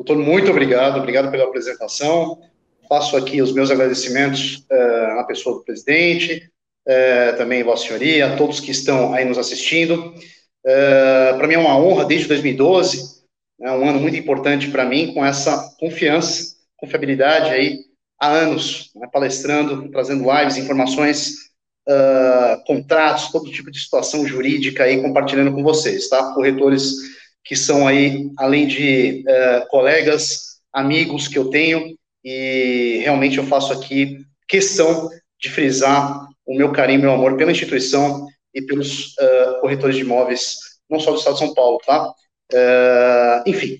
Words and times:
Doutor, 0.00 0.16
muito 0.16 0.50
obrigado, 0.50 0.96
obrigado 0.96 1.30
pela 1.30 1.44
apresentação. 1.44 2.40
Faço 2.88 3.18
aqui 3.18 3.42
os 3.42 3.52
meus 3.52 3.70
agradecimentos 3.70 4.64
uh, 4.72 5.20
à 5.20 5.24
pessoa 5.24 5.56
do 5.56 5.62
presidente, 5.62 6.50
uh, 6.88 7.36
também 7.36 7.62
Vossa 7.62 7.86
Senhoria, 7.86 8.32
a 8.32 8.36
todos 8.36 8.60
que 8.60 8.70
estão 8.70 9.12
aí 9.12 9.26
nos 9.26 9.36
assistindo. 9.36 10.14
Uh, 10.64 11.36
para 11.36 11.46
mim 11.46 11.52
é 11.52 11.58
uma 11.58 11.76
honra 11.76 12.06
desde 12.06 12.28
2012, 12.28 13.20
é 13.60 13.70
um 13.72 13.86
ano 13.86 14.00
muito 14.00 14.16
importante 14.16 14.70
para 14.70 14.86
mim, 14.86 15.12
com 15.12 15.22
essa 15.22 15.70
confiança, 15.78 16.56
confiabilidade 16.78 17.50
aí 17.50 17.80
há 18.18 18.28
anos, 18.28 18.90
né, 18.96 19.06
palestrando, 19.12 19.86
trazendo 19.90 20.24
lives, 20.32 20.56
informações 20.56 21.50
contratos, 22.66 23.32
todo 23.32 23.50
tipo 23.50 23.68
de 23.68 23.80
situação 23.80 24.24
jurídica 24.24 24.84
aí 24.84 25.02
compartilhando 25.02 25.52
com 25.52 25.62
vocês, 25.62 26.08
tá? 26.08 26.32
Corretores 26.34 26.92
que 27.44 27.56
são 27.56 27.86
aí, 27.86 28.30
além 28.38 28.66
de 28.66 29.24
uh, 29.26 29.68
colegas, 29.68 30.60
amigos 30.72 31.26
que 31.26 31.38
eu 31.38 31.50
tenho, 31.50 31.96
e 32.24 33.00
realmente 33.02 33.38
eu 33.38 33.46
faço 33.46 33.72
aqui 33.72 34.18
questão 34.46 35.08
de 35.40 35.48
frisar 35.48 36.26
o 36.46 36.54
meu 36.54 36.72
carinho, 36.72 37.00
meu 37.00 37.12
amor 37.12 37.36
pela 37.36 37.52
instituição 37.52 38.26
e 38.54 38.60
pelos 38.60 39.16
uh, 39.16 39.60
corretores 39.60 39.96
de 39.96 40.02
imóveis, 40.02 40.56
não 40.88 41.00
só 41.00 41.12
do 41.12 41.18
Estado 41.18 41.34
de 41.34 41.38
São 41.38 41.54
Paulo, 41.54 41.78
tá? 41.86 42.12
Uh, 42.52 43.42
enfim, 43.46 43.78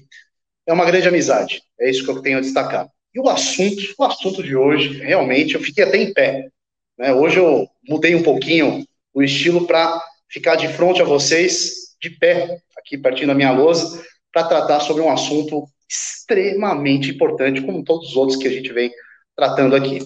é 0.67 0.73
uma 0.73 0.85
grande 0.85 1.09
amizade, 1.09 1.63
é 1.81 1.91
isso 1.91 2.05
que 2.05 2.11
eu 2.11 2.23
tenho 2.23 2.39
a 2.39 2.41
destacar. 2.41 2.89
E 3.13 3.19
o 3.19 3.29
assunto, 3.29 3.95
o 3.99 4.05
assunto 4.05 4.43
de 4.43 4.55
hoje, 4.55 4.99
realmente, 4.99 5.55
eu 5.55 5.61
fiquei 5.61 5.85
até 5.85 5.97
em 5.99 6.13
pé, 6.13 6.49
né? 6.97 7.13
Hoje 7.13 7.39
eu 7.39 7.67
mudei 7.89 8.15
um 8.15 8.23
pouquinho 8.23 8.87
o 9.13 9.23
estilo 9.23 9.67
para 9.67 10.01
ficar 10.29 10.55
de 10.55 10.69
frente 10.69 11.03
a 11.03 11.05
vocês, 11.05 11.97
de 12.01 12.11
pé, 12.11 12.61
aqui 12.81 12.99
pertinho 12.99 13.29
da 13.29 13.35
minha 13.35 13.53
lousa, 13.53 14.03
para 14.33 14.45
tratar 14.45 14.81
sobre 14.81 15.03
um 15.03 15.11
assunto 15.11 15.65
extremamente 15.89 17.11
importante, 17.11 17.63
como 17.63 17.85
todos 17.85 18.11
os 18.11 18.17
outros 18.17 18.39
que 18.39 18.49
a 18.49 18.51
gente 18.51 18.73
vem 18.73 18.91
tratando 19.37 19.75
aqui. 19.75 20.01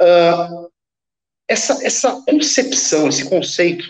Uh, 0.00 0.68
essa, 1.48 1.84
essa 1.84 2.22
concepção, 2.26 3.08
esse 3.08 3.28
conceito 3.28 3.84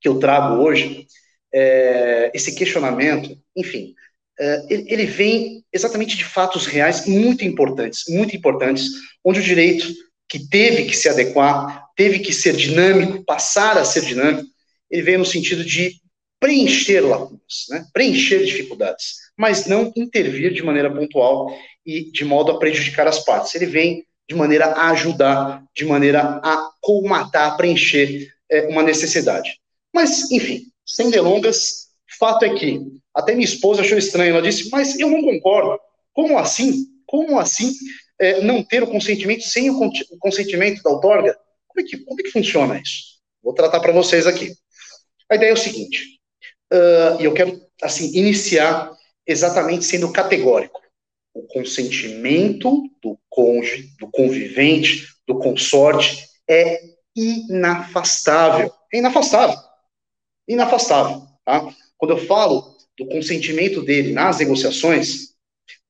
que 0.00 0.08
eu 0.08 0.18
trago 0.18 0.62
hoje, 0.62 1.06
é, 1.52 2.30
esse 2.34 2.54
questionamento, 2.54 3.38
enfim, 3.56 3.94
é, 4.38 4.66
ele, 4.68 4.92
ele, 4.92 5.06
vem 5.06 5.64
exatamente 5.72 6.16
de 6.16 6.24
fatos 6.24 6.66
reais 6.66 7.06
muito 7.06 7.44
importantes, 7.44 8.04
muito 8.08 8.36
importantes, 8.36 8.90
onde 9.24 9.40
o 9.40 9.42
direito 9.42 9.86
que 10.28 10.48
teve 10.48 10.84
que 10.84 10.96
se 10.96 11.08
adequar, 11.08 11.86
teve 11.96 12.18
que 12.18 12.32
ser 12.32 12.54
dinâmico, 12.56 13.24
passar 13.24 13.78
a 13.78 13.84
ser 13.84 14.02
dinâmico, 14.02 14.48
ele 14.90 15.02
veio 15.02 15.18
no 15.18 15.24
sentido 15.24 15.64
de 15.64 15.92
preencher 16.44 17.00
lacunas, 17.00 17.64
né? 17.70 17.86
preencher 17.90 18.44
dificuldades, 18.44 19.14
mas 19.34 19.64
não 19.64 19.90
intervir 19.96 20.52
de 20.52 20.62
maneira 20.62 20.94
pontual 20.94 21.56
e 21.86 22.10
de 22.12 22.22
modo 22.22 22.52
a 22.52 22.58
prejudicar 22.58 23.08
as 23.08 23.24
partes. 23.24 23.54
Ele 23.54 23.64
vem 23.64 24.04
de 24.28 24.34
maneira 24.34 24.66
a 24.66 24.90
ajudar, 24.90 25.64
de 25.74 25.86
maneira 25.86 26.20
a 26.44 26.70
colmatar, 26.82 27.52
a 27.52 27.56
preencher 27.56 28.30
é, 28.50 28.66
uma 28.66 28.82
necessidade. 28.82 29.58
Mas, 29.90 30.30
enfim, 30.30 30.64
sem 30.84 31.10
delongas, 31.10 31.86
fato 32.18 32.44
é 32.44 32.54
que 32.54 32.78
até 33.14 33.32
minha 33.32 33.46
esposa 33.46 33.80
achou 33.80 33.96
estranho, 33.96 34.32
ela 34.32 34.42
disse, 34.42 34.68
mas 34.68 35.00
eu 35.00 35.08
não 35.08 35.22
concordo. 35.22 35.80
Como 36.12 36.38
assim? 36.38 36.84
Como 37.06 37.38
assim 37.38 37.72
é, 38.20 38.42
não 38.42 38.62
ter 38.62 38.82
o 38.82 38.86
consentimento 38.90 39.44
sem 39.44 39.70
o, 39.70 39.90
consentimento 40.18 40.82
da 40.82 40.90
outorga? 40.90 41.34
Como 41.68 41.86
é 41.86 41.88
que, 41.88 41.96
como 42.04 42.20
é 42.20 42.22
que 42.22 42.32
funciona 42.32 42.78
isso? 42.78 43.14
Vou 43.42 43.54
tratar 43.54 43.80
para 43.80 43.92
vocês 43.92 44.26
aqui. 44.26 44.52
A 45.30 45.36
ideia 45.36 45.50
é 45.50 45.54
o 45.54 45.56
seguinte, 45.56 46.14
uh, 46.72 47.20
e 47.20 47.24
eu 47.24 47.34
quero, 47.34 47.60
assim, 47.82 48.10
iniciar 48.16 48.92
exatamente 49.26 49.84
sendo 49.84 50.12
categórico. 50.12 50.80
O 51.34 51.42
consentimento 51.42 52.88
do 53.02 53.18
cônjuge, 53.28 53.88
do 53.98 54.08
convivente, 54.10 55.06
do 55.26 55.38
consorte 55.38 56.26
é 56.48 56.80
inafastável. 57.16 58.72
É 58.92 58.98
inafastável. 58.98 59.58
Inafastável. 60.48 61.22
Tá? 61.44 61.74
Quando 61.96 62.12
eu 62.12 62.26
falo 62.26 62.76
do 62.96 63.06
consentimento 63.06 63.82
dele 63.82 64.12
nas 64.12 64.38
negociações, 64.38 65.34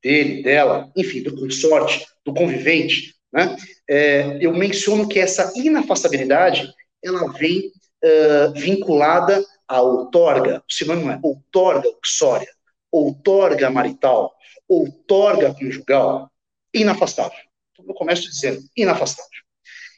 dele, 0.03 0.43
dela, 0.43 0.91
enfim, 0.97 1.23
do 1.23 1.35
consorte, 1.35 2.06
do 2.25 2.33
convivente, 2.33 3.15
né? 3.33 3.56
É, 3.89 4.39
eu 4.41 4.55
menciono 4.55 5.09
que 5.09 5.19
essa 5.19 5.53
inafastabilidade 5.56 6.73
ela 7.03 7.31
vem 7.33 7.71
uh, 8.03 8.53
vinculada 8.55 9.45
à 9.69 9.80
outorga, 9.80 10.62
o 10.69 10.72
sinônimo 10.72 11.10
é 11.10 11.19
outorga 11.22 11.88
uxória, 12.02 12.48
outorga 12.91 13.70
marital, 13.70 14.34
outorga 14.69 15.54
conjugal, 15.54 16.30
inafastável. 16.72 17.38
Então, 17.72 17.84
eu 17.88 17.94
começo 17.94 18.28
dizendo 18.30 18.62
inafastável. 18.76 19.30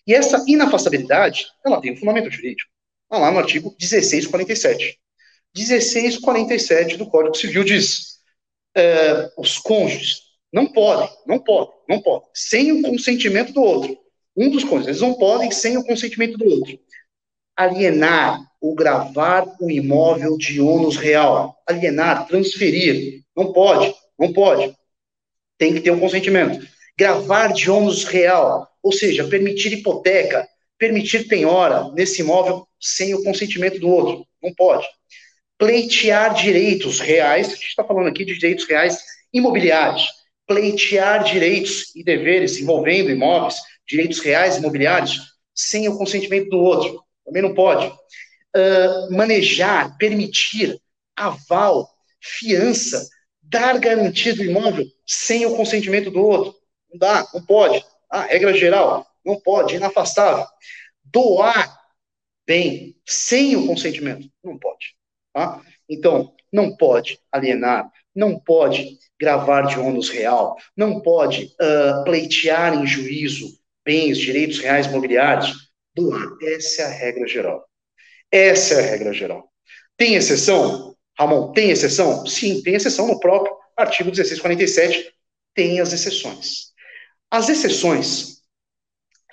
E 0.06 0.14
essa 0.14 0.44
inafastabilidade, 0.46 1.46
ela 1.64 1.80
tem 1.80 1.92
um 1.92 1.96
fundamento 1.96 2.30
jurídico. 2.30 2.70
Está 3.04 3.18
lá 3.18 3.30
no 3.30 3.38
artigo 3.38 3.74
1647. 3.78 4.98
1647 5.54 6.96
do 6.96 7.08
Código 7.08 7.34
Civil 7.34 7.64
diz: 7.64 8.16
uh, 8.76 9.40
os 9.40 9.58
cônjuges 9.58 10.22
não 10.52 10.66
podem, 10.66 11.08
não 11.26 11.38
podem, 11.38 11.74
não 11.88 12.00
podem, 12.00 12.28
sem 12.34 12.72
o 12.72 12.82
consentimento 12.82 13.52
do 13.52 13.62
outro. 13.62 13.98
Um 14.36 14.50
dos 14.50 14.64
cônjuges, 14.64 14.88
eles 14.88 15.00
não 15.00 15.14
podem 15.14 15.50
sem 15.50 15.76
o 15.76 15.84
consentimento 15.84 16.36
do 16.36 16.44
outro. 16.44 16.78
Alienar 17.56 18.38
ou 18.66 18.74
gravar 18.74 19.46
o 19.60 19.70
imóvel 19.70 20.36
de 20.36 20.60
ônus 20.60 20.96
real. 20.96 21.56
Alienar, 21.66 22.26
transferir. 22.26 23.22
Não 23.36 23.52
pode, 23.52 23.94
não 24.18 24.32
pode. 24.32 24.74
Tem 25.58 25.74
que 25.74 25.80
ter 25.80 25.90
um 25.90 26.00
consentimento. 26.00 26.66
Gravar 26.98 27.52
de 27.52 27.70
ônus 27.70 28.04
real, 28.04 28.68
ou 28.82 28.92
seja, 28.92 29.28
permitir 29.28 29.72
hipoteca, 29.72 30.48
permitir 30.78 31.28
penhora 31.28 31.90
nesse 31.92 32.22
imóvel 32.22 32.66
sem 32.80 33.14
o 33.14 33.22
consentimento 33.22 33.78
do 33.78 33.88
outro. 33.88 34.26
Não 34.42 34.52
pode. 34.54 34.86
Pleitear 35.58 36.34
direitos 36.34 37.00
reais, 37.00 37.48
a 37.48 37.54
gente 37.54 37.68
está 37.68 37.84
falando 37.84 38.08
aqui 38.08 38.24
de 38.24 38.34
direitos 38.34 38.66
reais 38.66 38.98
imobiliários 39.32 40.06
pleitear 40.46 41.24
direitos 41.24 41.94
e 41.94 42.04
deveres 42.04 42.58
envolvendo 42.58 43.10
imóveis, 43.10 43.56
direitos 43.86 44.20
reais 44.20 44.56
imobiliários, 44.56 45.20
sem 45.54 45.88
o 45.88 45.98
consentimento 45.98 46.48
do 46.50 46.58
outro. 46.58 47.02
Também 47.24 47.42
não 47.42 47.54
pode. 47.54 47.92
Manejar, 49.10 49.96
permitir, 49.98 50.80
aval, 51.16 51.88
fiança, 52.20 53.08
dar 53.42 53.78
garantia 53.78 54.34
do 54.34 54.44
imóvel 54.44 54.86
sem 55.06 55.46
o 55.46 55.56
consentimento 55.56 56.10
do 56.10 56.20
outro. 56.20 56.54
Não 56.90 56.98
dá, 56.98 57.26
não 57.32 57.44
pode. 57.44 57.84
Ah, 58.10 58.22
regra 58.22 58.54
geral, 58.54 59.06
não 59.24 59.40
pode, 59.40 59.76
inafastável. 59.76 60.46
Doar 61.04 61.78
bem 62.46 62.96
sem 63.04 63.56
o 63.56 63.66
consentimento, 63.66 64.30
não 64.42 64.58
pode. 64.58 64.94
Tá? 65.32 65.60
Então, 65.88 66.34
não 66.52 66.76
pode 66.76 67.18
alienar, 67.30 67.90
não 68.14 68.38
pode 68.38 68.98
gravar 69.20 69.62
de 69.62 69.78
ônus 69.78 70.08
real, 70.08 70.56
não 70.76 71.00
pode 71.00 71.54
uh, 71.60 72.04
pleitear 72.04 72.74
em 72.74 72.86
juízo 72.86 73.58
bens, 73.84 74.18
direitos 74.18 74.58
reais 74.58 74.86
mobiliários. 74.86 75.70
Doar. 75.94 76.36
Essa 76.42 76.82
é 76.82 76.84
a 76.86 76.90
regra 76.90 77.26
geral. 77.26 77.66
Essa 78.30 78.74
é 78.74 78.78
a 78.80 78.90
regra 78.90 79.12
geral. 79.12 79.50
Tem 79.96 80.14
exceção? 80.14 80.94
Ramon, 81.18 81.52
tem 81.52 81.70
exceção? 81.70 82.26
Sim, 82.26 82.62
tem 82.62 82.74
exceção 82.74 83.06
no 83.06 83.18
próprio 83.18 83.54
artigo 83.76 84.10
1647. 84.10 85.12
Tem 85.54 85.80
as 85.80 85.92
exceções. 85.92 86.72
As 87.30 87.48
exceções, 87.48 88.42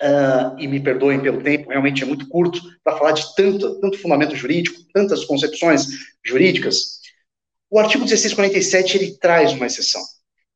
uh, 0.00 0.58
e 0.58 0.66
me 0.66 0.80
perdoem 0.80 1.20
pelo 1.20 1.42
tempo, 1.42 1.70
realmente 1.70 2.02
é 2.02 2.06
muito 2.06 2.28
curto 2.28 2.60
para 2.82 2.96
falar 2.96 3.12
de 3.12 3.34
tanto, 3.34 3.80
tanto 3.80 3.98
fundamento 3.98 4.34
jurídico, 4.34 4.80
tantas 4.92 5.24
concepções 5.24 5.86
jurídicas, 6.24 7.00
o 7.70 7.78
artigo 7.78 8.04
1647 8.04 8.96
ele 8.96 9.18
traz 9.18 9.52
uma 9.52 9.66
exceção. 9.66 10.00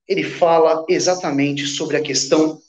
Ele 0.06 0.22
fala 0.22 0.84
exatamente 0.88 1.66
sobre 1.66 1.96
a 1.96 2.00
questão 2.00 2.60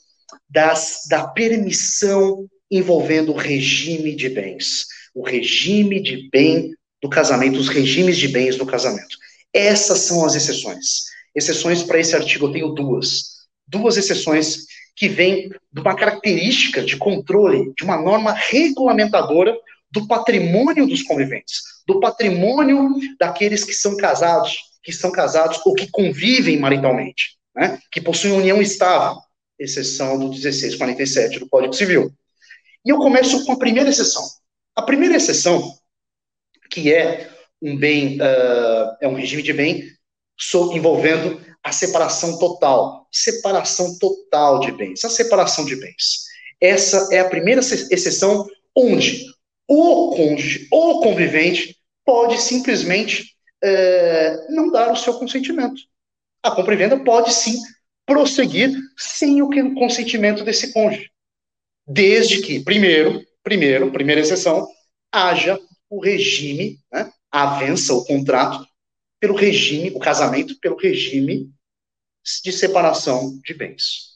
das, 0.48 1.02
da 1.08 1.26
permissão 1.28 2.48
envolvendo 2.70 3.32
o 3.32 3.36
regime 3.36 4.14
de 4.14 4.28
bens, 4.28 4.86
o 5.14 5.22
regime 5.22 6.00
de 6.00 6.28
bem 6.30 6.74
do 7.02 7.08
casamento, 7.08 7.58
os 7.58 7.68
regimes 7.68 8.18
de 8.18 8.28
bens 8.28 8.56
do 8.56 8.66
casamento. 8.66 9.16
Essas 9.52 10.00
são 10.00 10.24
as 10.24 10.34
exceções. 10.34 11.04
Exceções 11.34 11.82
para 11.82 11.98
esse 11.98 12.14
artigo 12.14 12.46
eu 12.46 12.52
tenho 12.52 12.68
duas. 12.70 13.40
Duas 13.66 13.96
exceções 13.96 14.66
que 14.96 15.08
vêm 15.08 15.48
de 15.72 15.80
uma 15.80 15.96
característica 15.96 16.82
de 16.82 16.96
controle, 16.96 17.72
de 17.76 17.84
uma 17.84 17.96
norma 17.96 18.32
regulamentadora 18.32 19.56
do 19.90 20.06
patrimônio 20.06 20.86
dos 20.86 21.02
conviventes, 21.02 21.62
do 21.86 21.98
patrimônio 22.00 22.90
daqueles 23.18 23.64
que 23.64 23.72
são 23.72 23.96
casados, 23.96 24.58
que 24.82 24.92
são 24.92 25.10
casados 25.10 25.60
ou 25.64 25.74
que 25.74 25.88
convivem 25.90 26.58
maritalmente, 26.58 27.38
né, 27.54 27.78
que 27.90 28.00
possuem 28.00 28.34
união 28.34 28.60
estável, 28.60 29.18
exceção 29.58 30.18
do 30.18 30.28
1647 30.28 31.40
do 31.40 31.48
Código 31.48 31.72
Civil. 31.72 32.12
E 32.84 32.90
eu 32.90 32.98
começo 32.98 33.44
com 33.44 33.52
a 33.52 33.58
primeira 33.58 33.90
exceção. 33.90 34.22
A 34.80 34.82
primeira 34.82 35.14
exceção, 35.14 35.74
que 36.70 36.90
é 36.90 37.28
um 37.60 37.76
bem, 37.76 38.16
uh, 38.16 38.96
é 38.98 39.06
um 39.06 39.14
regime 39.14 39.42
de 39.42 39.52
bem 39.52 39.84
so, 40.38 40.72
envolvendo 40.72 41.38
a 41.62 41.70
separação 41.70 42.38
total. 42.38 43.06
Separação 43.12 43.98
total 43.98 44.58
de 44.60 44.72
bens. 44.72 45.04
A 45.04 45.10
separação 45.10 45.66
de 45.66 45.76
bens. 45.76 46.24
Essa 46.58 47.14
é 47.14 47.18
a 47.18 47.28
primeira 47.28 47.60
exceção 47.60 48.46
onde 48.74 49.26
o 49.68 50.16
cônjuge 50.16 50.66
ou 50.70 51.02
convivente 51.02 51.76
pode 52.02 52.40
simplesmente 52.40 53.34
uh, 53.62 54.54
não 54.54 54.70
dar 54.70 54.92
o 54.92 54.96
seu 54.96 55.12
consentimento. 55.12 55.82
A 56.42 56.52
compra 56.52 56.72
e 56.72 56.78
venda 56.78 56.98
pode 57.04 57.34
sim 57.34 57.60
prosseguir 58.06 58.74
sem 58.96 59.42
o 59.42 59.74
consentimento 59.74 60.42
desse 60.42 60.72
cônjuge. 60.72 61.10
Desde 61.86 62.40
que, 62.40 62.60
primeiro, 62.60 63.22
primeiro, 63.42 63.90
primeira 63.90 64.20
exceção, 64.20 64.68
haja 65.12 65.58
o 65.88 66.00
regime, 66.00 66.78
né, 66.92 67.12
avença 67.30 67.94
o 67.94 68.04
contrato 68.04 68.66
pelo 69.18 69.34
regime, 69.34 69.90
o 69.90 69.98
casamento 69.98 70.58
pelo 70.60 70.76
regime 70.76 71.50
de 72.44 72.52
separação 72.52 73.38
de 73.44 73.54
bens. 73.54 74.10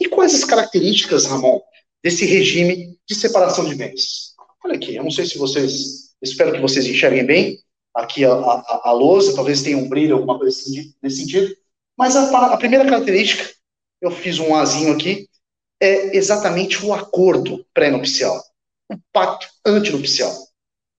E 0.00 0.08
quais 0.08 0.34
as 0.34 0.44
características, 0.44 1.26
Ramon, 1.26 1.60
desse 2.02 2.24
regime 2.24 2.98
de 3.06 3.14
separação 3.14 3.68
de 3.68 3.74
bens? 3.74 4.34
Olha 4.64 4.76
aqui, 4.76 4.96
eu 4.96 5.02
não 5.02 5.10
sei 5.10 5.26
se 5.26 5.38
vocês, 5.38 6.14
espero 6.22 6.52
que 6.52 6.60
vocês 6.60 6.86
enxerguem 6.86 7.24
bem, 7.24 7.58
aqui 7.94 8.24
a, 8.24 8.32
a, 8.32 8.80
a 8.84 8.92
lousa, 8.92 9.34
talvez 9.34 9.62
tenha 9.62 9.78
um 9.78 9.88
brilho, 9.88 10.16
alguma 10.16 10.38
coisa 10.38 10.56
nesse 11.02 11.16
sentido, 11.16 11.54
mas 11.96 12.14
a, 12.14 12.52
a 12.52 12.56
primeira 12.56 12.84
característica, 12.84 13.50
eu 14.00 14.10
fiz 14.10 14.38
um 14.38 14.54
azinho 14.54 14.92
aqui, 14.92 15.28
é 15.80 16.16
exatamente 16.16 16.84
o 16.84 16.94
acordo 16.94 17.64
pré-nupcial, 17.74 18.42
o 18.90 18.96
pacto 19.12 19.46
antinupcial 19.64 20.46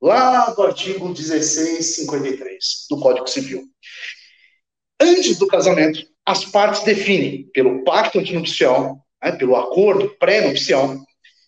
lá 0.02 0.52
do 0.52 0.62
artigo 0.62 1.08
1653 1.08 2.86
do 2.90 3.00
Código 3.00 3.28
Civil. 3.28 3.64
Antes 5.00 5.38
do 5.38 5.48
casamento, 5.48 6.06
as 6.26 6.46
partes 6.46 6.84
definem, 6.84 7.50
pelo 7.54 7.84
pacto 7.84 8.20
antinupcial, 8.20 9.04
né, 9.24 9.32
pelo 9.34 9.56
acordo 9.56 10.16
pré-nupcial, 10.20 10.98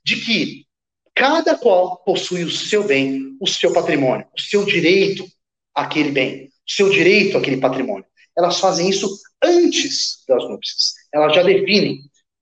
de 0.06 0.18
que 0.18 0.66
cada 1.16 1.58
qual 1.58 1.98
possui 2.04 2.44
o 2.44 2.52
seu 2.52 2.84
bem, 2.84 3.36
o 3.40 3.48
seu 3.48 3.74
patrimônio, 3.74 4.26
o 4.38 4.42
seu 4.42 4.66
direito 4.66 5.26
àquele 5.76 6.12
bem, 6.12 6.46
o 6.46 6.72
seu 6.72 6.90
direito 6.90 7.38
àquele 7.38 7.58
patrimônio. 7.58 8.06
Elas 8.38 8.60
fazem 8.60 8.90
isso 8.90 9.10
antes 9.44 10.24
das 10.28 10.44
núpcias. 10.48 10.94
Elas 11.14 11.36
já 11.36 11.44
definem 11.44 12.00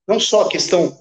não 0.07 0.19
só 0.19 0.41
a 0.41 0.49
questão 0.49 0.97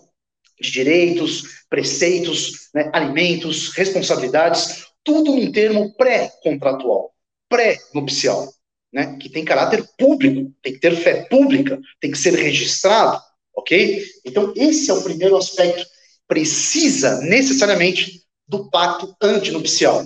de 0.61 0.71
direitos, 0.71 1.65
preceitos, 1.69 2.69
né, 2.75 2.91
alimentos, 2.93 3.71
responsabilidades, 3.75 4.87
tudo 5.05 5.33
num 5.33 5.53
termo 5.53 5.95
pré-contratual, 5.97 7.13
pré-nupcial, 7.49 8.53
né, 8.93 9.17
que 9.21 9.29
tem 9.29 9.45
caráter 9.45 9.87
público, 9.99 10.53
tem 10.63 10.73
que 10.73 10.81
ter 10.81 10.97
fé 10.97 11.27
pública, 11.29 11.79
tem 12.01 12.11
que 12.11 12.19
ser 12.19 12.35
registrado, 12.35 13.21
ok? 13.55 14.05
Então, 14.25 14.53
esse 14.57 14.91
é 14.91 14.95
o 14.95 15.03
primeiro 15.03 15.37
aspecto. 15.37 15.87
Precisa 16.27 17.21
necessariamente 17.21 18.23
do 18.49 18.69
pacto 18.71 19.15
antinupcial. 19.21 20.05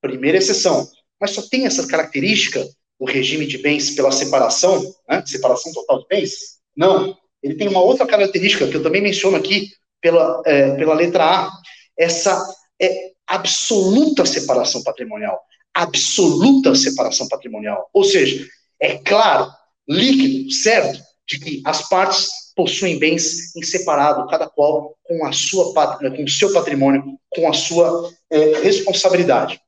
Primeira 0.00 0.38
exceção. 0.38 0.88
Mas 1.20 1.30
só 1.30 1.42
tem 1.42 1.66
essa 1.66 1.86
característica, 1.86 2.66
o 2.98 3.06
regime 3.06 3.46
de 3.46 3.58
bens 3.58 3.90
pela 3.90 4.12
separação, 4.12 4.82
né, 5.08 5.22
separação 5.26 5.72
total 5.72 6.00
de 6.00 6.08
bens? 6.08 6.30
Não. 6.76 7.16
Ele 7.42 7.54
tem 7.54 7.68
uma 7.68 7.82
outra 7.82 8.06
característica 8.06 8.66
que 8.68 8.76
eu 8.76 8.82
também 8.82 9.02
menciono 9.02 9.36
aqui 9.36 9.70
pela, 10.00 10.42
é, 10.46 10.74
pela 10.76 10.94
letra 10.94 11.24
A. 11.24 11.50
Essa 11.98 12.42
é, 12.80 13.12
absoluta 13.26 14.24
separação 14.24 14.82
patrimonial. 14.82 15.40
Absoluta 15.74 16.74
separação 16.74 17.28
patrimonial. 17.28 17.88
Ou 17.92 18.04
seja, 18.04 18.46
é 18.80 18.98
claro, 18.98 19.50
líquido, 19.88 20.50
certo, 20.52 21.00
de 21.26 21.38
que 21.38 21.62
as 21.64 21.88
partes 21.88 22.28
possuem 22.54 22.98
bens 22.98 23.54
em 23.56 23.62
separado, 23.62 24.28
cada 24.28 24.48
qual 24.48 24.96
com 25.02 25.24
a 25.24 25.32
sua 25.32 25.72
com 25.72 26.24
o 26.24 26.28
seu 26.28 26.52
patrimônio, 26.52 27.18
com 27.30 27.48
a 27.48 27.52
sua 27.52 28.10
é, 28.30 28.60
responsabilidade. 28.60 29.60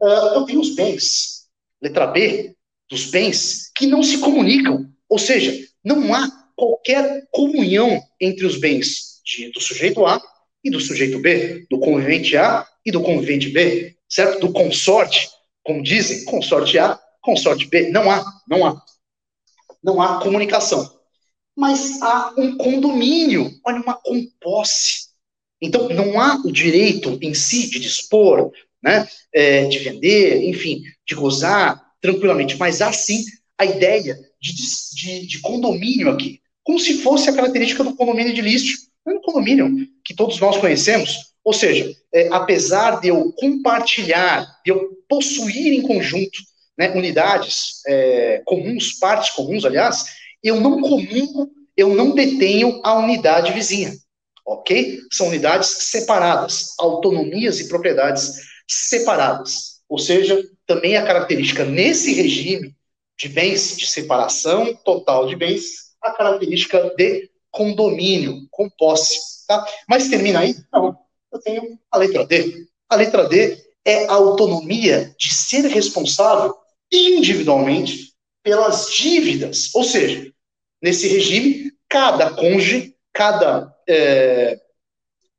Uh, 0.00 0.34
eu 0.34 0.44
tenho 0.44 0.60
os 0.60 0.74
bens, 0.74 1.46
letra 1.80 2.06
B, 2.06 2.54
dos 2.88 3.06
bens 3.06 3.70
que 3.74 3.86
não 3.86 4.02
se 4.02 4.18
comunicam, 4.18 4.90
ou 5.08 5.18
seja, 5.18 5.66
não 5.84 6.14
há 6.14 6.28
qualquer 6.60 7.26
comunhão 7.30 8.02
entre 8.20 8.44
os 8.44 8.58
bens 8.58 9.22
de, 9.24 9.50
do 9.50 9.60
sujeito 9.62 10.04
A 10.04 10.20
e 10.62 10.70
do 10.70 10.78
sujeito 10.78 11.18
B, 11.18 11.66
do 11.70 11.80
convivente 11.80 12.36
A 12.36 12.66
e 12.84 12.92
do 12.92 13.00
convivente 13.00 13.48
B, 13.48 13.96
certo? 14.06 14.46
Do 14.46 14.52
consorte, 14.52 15.26
como 15.64 15.82
dizem, 15.82 16.26
consorte 16.26 16.78
A, 16.78 17.00
consorte 17.22 17.66
B. 17.66 17.88
Não 17.88 18.10
há, 18.10 18.22
não 18.46 18.66
há. 18.66 18.82
Não 19.82 20.02
há 20.02 20.20
comunicação. 20.20 21.00
Mas 21.56 22.02
há 22.02 22.34
um 22.36 22.58
condomínio, 22.58 23.50
olha, 23.64 23.80
uma 23.80 23.94
composse. 23.94 25.08
Então, 25.62 25.88
não 25.88 26.20
há 26.20 26.42
o 26.44 26.52
direito 26.52 27.18
em 27.22 27.32
si 27.32 27.70
de 27.70 27.80
dispor, 27.80 28.52
né, 28.82 29.08
é, 29.32 29.64
de 29.64 29.78
vender, 29.78 30.44
enfim, 30.44 30.82
de 31.06 31.14
gozar 31.14 31.82
tranquilamente, 32.02 32.56
mas 32.58 32.82
há 32.82 32.92
sim 32.92 33.24
a 33.58 33.64
ideia 33.64 34.18
de, 34.40 34.52
de, 34.94 35.26
de 35.26 35.38
condomínio 35.40 36.10
aqui, 36.10 36.40
como 36.70 36.78
se 36.78 37.02
fosse 37.02 37.28
a 37.28 37.32
característica 37.32 37.82
do 37.82 37.96
condomínio 37.96 38.32
de 38.32 38.42
é 39.04 39.10
um 39.10 39.20
condomínio 39.20 39.88
que 40.04 40.14
todos 40.14 40.38
nós 40.38 40.56
conhecemos, 40.56 41.32
ou 41.42 41.52
seja, 41.52 41.92
é, 42.14 42.28
apesar 42.30 43.00
de 43.00 43.08
eu 43.08 43.32
compartilhar, 43.32 44.46
de 44.64 44.70
eu 44.70 44.88
possuir 45.08 45.72
em 45.72 45.82
conjunto 45.82 46.38
né, 46.78 46.90
unidades 46.90 47.82
é, 47.88 48.40
comuns, 48.44 48.92
partes 49.00 49.30
comuns, 49.30 49.64
aliás, 49.64 50.04
eu 50.44 50.60
não 50.60 50.80
comungo, 50.80 51.50
eu 51.76 51.92
não 51.92 52.14
detenho 52.14 52.80
a 52.84 52.94
unidade 52.94 53.52
vizinha, 53.52 53.92
ok? 54.46 55.00
São 55.10 55.26
unidades 55.26 55.70
separadas, 55.90 56.66
autonomias 56.78 57.58
e 57.58 57.66
propriedades 57.66 58.30
separadas. 58.68 59.80
Ou 59.88 59.98
seja, 59.98 60.40
também 60.68 60.96
a 60.96 61.04
característica 61.04 61.64
nesse 61.64 62.14
regime 62.14 62.76
de 63.18 63.28
bens, 63.28 63.76
de 63.76 63.88
separação 63.88 64.72
total 64.84 65.26
de 65.26 65.34
bens, 65.34 65.89
a 66.02 66.10
característica 66.12 66.92
de 66.96 67.30
condomínio, 67.50 68.46
com 68.50 68.68
posse, 68.70 69.46
tá? 69.46 69.66
Mas 69.88 70.08
termina 70.08 70.40
aí? 70.40 70.54
Não 70.72 70.96
eu 71.32 71.38
tenho 71.38 71.78
a 71.90 71.98
letra 71.98 72.26
D. 72.26 72.66
A 72.88 72.96
letra 72.96 73.28
D 73.28 73.56
é 73.84 74.06
a 74.06 74.14
autonomia 74.14 75.14
de 75.18 75.32
ser 75.32 75.66
responsável 75.66 76.54
individualmente 76.92 78.12
pelas 78.42 78.90
dívidas. 78.90 79.72
Ou 79.74 79.84
seja, 79.84 80.32
nesse 80.82 81.06
regime, 81.08 81.72
cada 81.88 82.30
cônjuge, 82.30 82.94
cada 83.12 83.72
é, 83.88 84.58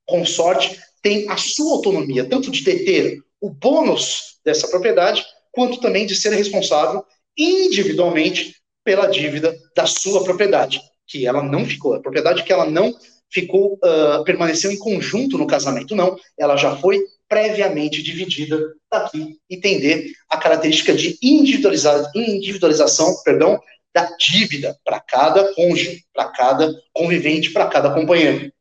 consorte 0.06 0.80
tem 1.02 1.30
a 1.30 1.38
sua 1.38 1.74
autonomia, 1.74 2.28
tanto 2.28 2.52
de 2.52 2.64
deter 2.64 3.20
o 3.40 3.50
bônus 3.50 4.40
dessa 4.46 4.68
propriedade, 4.68 5.26
quanto 5.52 5.80
também 5.80 6.06
de 6.06 6.16
ser 6.16 6.32
responsável 6.32 7.04
individualmente 7.38 8.56
pela 8.84 9.08
dívida 9.08 9.56
da 9.76 9.86
sua 9.86 10.24
propriedade, 10.24 10.82
que 11.08 11.26
ela 11.26 11.44
não 11.44 11.66
ficou, 11.66 11.94
a 11.94 12.00
propriedade 12.00 12.44
que 12.44 12.52
ela 12.54 12.70
não 12.70 12.94
ficou, 13.32 13.80
uh, 13.84 14.24
permaneceu 14.24 14.72
em 14.72 14.78
conjunto 14.78 15.38
no 15.38 15.48
casamento, 15.48 15.96
não. 15.96 16.18
Ela 16.38 16.58
já 16.58 16.76
foi 16.76 17.00
previamente 17.28 18.04
dividida 18.04 18.60
daqui 18.92 19.40
entender 19.50 20.12
a 20.30 20.38
característica 20.38 20.94
de 20.94 21.18
individualiza 21.22 22.12
individualização, 22.14 23.16
perdão, 23.24 23.58
da 23.94 24.06
dívida 24.18 24.78
para 24.84 25.00
cada 25.00 25.54
cônjuge, 25.54 26.04
para 26.14 26.26
cada 26.26 26.74
convivente, 26.94 27.52
para 27.52 27.68
cada 27.68 27.94
companheiro. 27.94 28.52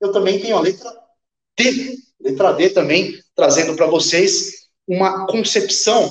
Eu 0.00 0.12
também 0.12 0.38
tenho 0.38 0.56
a 0.56 0.60
letra 0.60 0.90
D, 1.58 1.96
letra 2.20 2.52
D 2.52 2.70
também, 2.70 3.14
trazendo 3.34 3.76
para 3.76 3.86
vocês 3.86 4.68
uma 4.86 5.26
concepção 5.26 6.10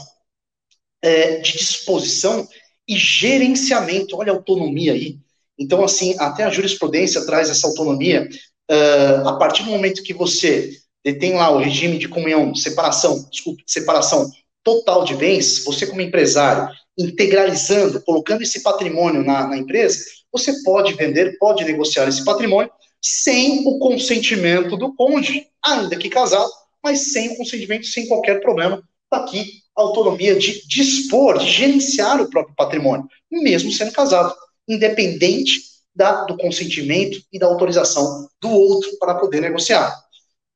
é, 1.01 1.37
de 1.37 1.57
disposição 1.57 2.47
e 2.87 2.97
gerenciamento. 2.97 4.17
Olha 4.17 4.31
a 4.31 4.35
autonomia 4.35 4.93
aí. 4.93 5.17
Então, 5.57 5.83
assim, 5.83 6.15
até 6.19 6.43
a 6.43 6.49
jurisprudência 6.49 7.25
traz 7.25 7.49
essa 7.49 7.67
autonomia. 7.67 8.27
Uh, 8.69 9.27
a 9.27 9.37
partir 9.37 9.63
do 9.63 9.71
momento 9.71 10.03
que 10.03 10.13
você 10.13 10.71
detém 11.03 11.33
lá 11.33 11.49
o 11.49 11.57
regime 11.57 11.97
de 11.97 12.07
comunhão, 12.07 12.55
separação, 12.55 13.27
desculpe, 13.29 13.63
separação 13.67 14.31
total 14.63 15.03
de 15.03 15.15
bens, 15.15 15.63
você 15.65 15.85
como 15.85 16.01
empresário, 16.01 16.73
integralizando, 16.97 18.01
colocando 18.01 18.41
esse 18.41 18.63
patrimônio 18.63 19.23
na, 19.23 19.47
na 19.47 19.57
empresa, 19.57 20.05
você 20.31 20.63
pode 20.63 20.93
vender, 20.93 21.37
pode 21.37 21.63
negociar 21.65 22.07
esse 22.07 22.23
patrimônio 22.23 22.71
sem 23.01 23.67
o 23.67 23.77
consentimento 23.79 24.77
do 24.77 24.95
cônjuge, 24.95 25.47
ainda 25.63 25.97
que 25.97 26.09
casado, 26.09 26.49
mas 26.81 27.11
sem 27.11 27.33
o 27.33 27.37
consentimento, 27.37 27.85
sem 27.85 28.07
qualquer 28.07 28.39
problema. 28.39 28.81
Está 29.05 29.25
aqui 29.25 29.62
autonomia 29.75 30.35
de 30.35 30.65
dispor, 30.67 31.39
de 31.39 31.49
gerenciar 31.49 32.21
o 32.21 32.29
próprio 32.29 32.55
patrimônio, 32.55 33.07
mesmo 33.31 33.71
sendo 33.71 33.91
casado, 33.91 34.33
independente 34.67 35.61
da, 35.95 36.23
do 36.25 36.37
consentimento 36.37 37.21
e 37.31 37.39
da 37.39 37.47
autorização 37.47 38.27
do 38.41 38.49
outro 38.49 38.97
para 38.97 39.15
poder 39.15 39.41
negociar. 39.41 39.93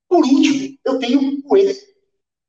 Por 0.07 0.25
último, 0.25 0.77
eu 0.85 0.99
tenho 0.99 1.41
o 1.45 1.57
E. 1.57 1.75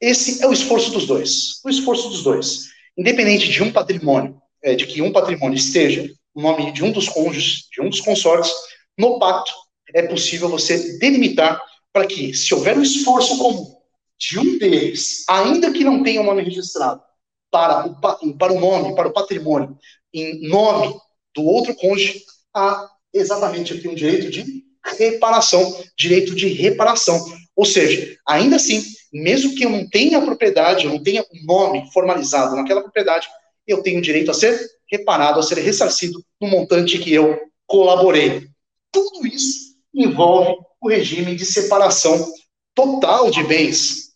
Esse 0.01 0.43
é 0.43 0.47
o 0.47 0.53
esforço 0.53 0.93
dos 0.93 1.07
dois. 1.07 1.61
O 1.65 1.69
esforço 1.69 2.09
dos 2.09 2.23
dois. 2.23 2.69
Independente 2.97 3.49
de 3.49 3.63
um 3.63 3.73
patrimônio, 3.73 4.41
é, 4.63 4.75
de 4.75 4.87
que 4.87 5.03
um 5.03 5.13
patrimônio 5.13 5.57
esteja 5.57 6.09
no 6.35 6.43
nome 6.43 6.73
de 6.73 6.85
um 6.85 6.93
dos 6.93 7.09
cônjuges, 7.09 7.67
de 7.73 7.81
um 7.83 7.89
dos 7.89 8.01
consortes, 8.01 8.53
no 8.97 9.19
pacto 9.19 9.53
é 9.95 10.03
possível 10.03 10.49
você 10.49 10.99
delimitar 10.99 11.61
para 11.93 12.07
que, 12.07 12.35
se 12.35 12.55
houver 12.55 12.77
um 12.77 12.83
esforço 12.83 13.39
comum 13.39 13.78
de 14.19 14.39
um 14.39 14.59
deles, 14.59 15.25
ainda 15.29 15.73
que 15.73 15.85
não 15.85 16.03
tenha 16.03 16.21
o 16.21 16.25
nome 16.25 16.43
registrado, 16.43 17.03
para 17.51 17.87
o, 17.87 18.37
para 18.37 18.53
o 18.53 18.61
nome, 18.61 18.95
para 18.95 19.09
o 19.09 19.13
patrimônio, 19.13 19.79
em 20.13 20.47
nome 20.49 20.95
do 21.35 21.45
outro 21.45 21.75
cônjuge, 21.75 22.25
há 22.55 22.89
exatamente 23.13 23.73
aqui 23.73 23.89
um 23.89 23.95
direito 23.95 24.31
de 24.31 24.65
reparação, 24.97 25.83
direito 25.97 26.35
de 26.35 26.49
reparação. 26.49 27.25
Ou 27.55 27.65
seja, 27.65 28.17
ainda 28.27 28.57
assim, 28.57 28.85
mesmo 29.13 29.55
que 29.55 29.65
eu 29.65 29.71
não 29.71 29.89
tenha 29.89 30.19
a 30.19 30.23
propriedade, 30.23 30.85
eu 30.85 30.93
não 30.93 31.03
tenha 31.03 31.23
o 31.23 31.27
um 31.37 31.45
nome 31.47 31.91
formalizado 31.93 32.57
naquela 32.57 32.83
propriedade, 32.83 33.29
eu 33.67 33.83
tenho 33.83 34.01
direito 34.01 34.31
a 34.31 34.35
ser 34.35 34.59
reparado, 34.91 35.39
a 35.39 35.43
ser 35.43 35.59
ressarcido 35.59 36.23
no 36.41 36.49
montante 36.49 36.99
que 36.99 37.13
eu 37.13 37.39
colaborei. 37.67 38.49
Tudo 38.91 39.27
isso 39.27 39.77
envolve 39.95 40.57
o 40.81 40.89
regime 40.89 41.35
de 41.35 41.45
separação 41.45 42.33
total 42.75 43.31
de 43.31 43.43
bens. 43.45 44.08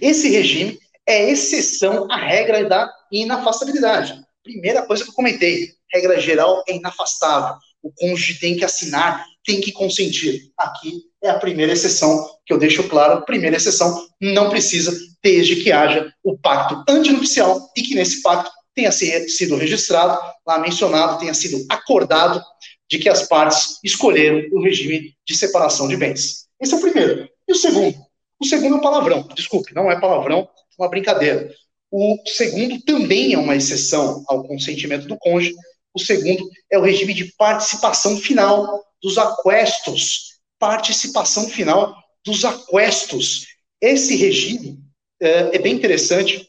Esse 0.00 0.28
regime 0.28 0.78
é 1.06 1.30
exceção 1.30 2.10
à 2.10 2.16
regra 2.16 2.68
da 2.68 2.92
inafastabilidade. 3.10 4.20
Primeira 4.42 4.82
coisa 4.82 5.04
que 5.04 5.10
eu 5.10 5.14
comentei, 5.14 5.70
regra 5.92 6.20
geral 6.20 6.62
é 6.68 6.76
inafastável. 6.76 7.56
O 7.82 7.90
cônjuge 7.92 8.40
tem 8.40 8.56
que 8.56 8.64
assinar, 8.64 9.24
tem 9.44 9.60
que 9.60 9.72
consentir. 9.72 10.50
Aqui 10.58 11.02
é 11.22 11.30
a 11.30 11.38
primeira 11.38 11.72
exceção 11.72 12.28
que 12.44 12.52
eu 12.52 12.58
deixo 12.58 12.88
claro. 12.88 13.24
Primeira 13.24 13.56
exceção, 13.56 14.06
não 14.20 14.50
precisa, 14.50 14.96
desde 15.22 15.56
que 15.56 15.70
haja 15.70 16.12
o 16.22 16.36
pacto 16.36 16.84
antinupcial 16.88 17.70
e 17.76 17.82
que 17.82 17.94
nesse 17.94 18.22
pacto 18.22 18.50
tenha 18.74 18.92
sido 18.92 19.56
registrado, 19.56 20.18
lá 20.46 20.58
mencionado, 20.58 21.18
tenha 21.18 21.32
sido 21.32 21.64
acordado 21.68 22.42
de 22.90 22.98
que 22.98 23.08
as 23.08 23.26
partes 23.26 23.78
escolheram 23.82 24.42
o 24.52 24.62
regime 24.62 25.14
de 25.26 25.34
separação 25.34 25.88
de 25.88 25.96
bens. 25.96 26.46
Esse 26.60 26.74
é 26.74 26.76
o 26.76 26.80
primeiro. 26.80 27.28
E 27.48 27.52
o 27.52 27.56
segundo? 27.56 28.05
O 28.40 28.44
segundo 28.44 28.76
é 28.76 28.80
palavrão. 28.80 29.26
Desculpe, 29.34 29.74
não 29.74 29.90
é 29.90 29.98
palavrão, 29.98 30.40
é 30.40 30.82
uma 30.82 30.88
brincadeira. 30.88 31.50
O 31.90 32.16
segundo 32.26 32.80
também 32.82 33.32
é 33.32 33.38
uma 33.38 33.56
exceção 33.56 34.24
ao 34.28 34.44
consentimento 34.46 35.06
do 35.06 35.16
cônjuge. 35.18 35.54
O 35.94 36.00
segundo 36.00 36.48
é 36.70 36.78
o 36.78 36.82
regime 36.82 37.14
de 37.14 37.32
participação 37.36 38.16
final 38.18 38.84
dos 39.02 39.16
aquestos. 39.16 40.36
Participação 40.58 41.48
final 41.48 41.94
dos 42.24 42.44
aquestos. 42.44 43.46
Esse 43.80 44.16
regime 44.16 44.78
é, 45.20 45.56
é 45.56 45.58
bem 45.58 45.74
interessante, 45.74 46.48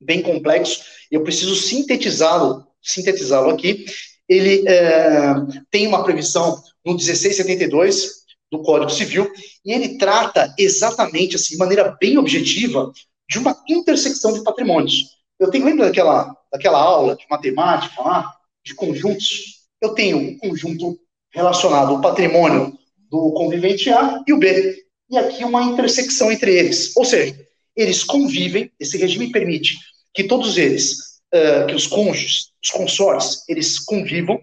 bem 0.00 0.22
complexo. 0.22 0.82
Eu 1.10 1.22
preciso 1.22 1.54
sintetizá-lo, 1.56 2.66
sintetizá-lo 2.82 3.50
aqui 3.50 3.84
ele 4.28 4.68
é, 4.68 5.34
tem 5.70 5.86
uma 5.86 6.04
previsão 6.04 6.62
no 6.84 6.94
1672 6.94 8.17
do 8.50 8.62
Código 8.62 8.90
Civil, 8.90 9.30
e 9.64 9.72
ele 9.72 9.98
trata 9.98 10.54
exatamente, 10.58 11.36
assim, 11.36 11.54
de 11.54 11.58
maneira 11.58 11.96
bem 12.00 12.16
objetiva, 12.16 12.92
de 13.28 13.38
uma 13.38 13.56
intersecção 13.68 14.32
de 14.32 14.42
patrimônios. 14.42 15.18
Eu 15.38 15.50
tenho, 15.50 15.66
lembra 15.66 15.86
daquela, 15.86 16.34
daquela 16.50 16.78
aula 16.78 17.14
de 17.14 17.24
matemática 17.30 18.02
lá, 18.02 18.34
de 18.64 18.74
conjuntos? 18.74 19.58
Eu 19.80 19.90
tenho 19.90 20.16
um 20.16 20.38
conjunto 20.38 20.98
relacionado 21.32 21.90
ao 21.90 22.00
patrimônio 22.00 22.76
do 23.10 23.32
convivente 23.32 23.90
A 23.90 24.22
e 24.26 24.32
o 24.32 24.38
B, 24.38 24.84
e 25.10 25.16
aqui 25.16 25.44
uma 25.44 25.62
intersecção 25.62 26.32
entre 26.32 26.54
eles. 26.56 26.96
Ou 26.96 27.04
seja, 27.04 27.38
eles 27.76 28.02
convivem, 28.02 28.70
esse 28.80 28.98
regime 28.98 29.30
permite 29.30 29.76
que 30.12 30.24
todos 30.24 30.58
eles 30.58 31.08
uh, 31.34 31.66
que 31.68 31.74
os 31.74 31.86
cônjuges, 31.86 32.50
os 32.62 32.70
consortes, 32.70 33.44
eles 33.48 33.78
convivam 33.78 34.38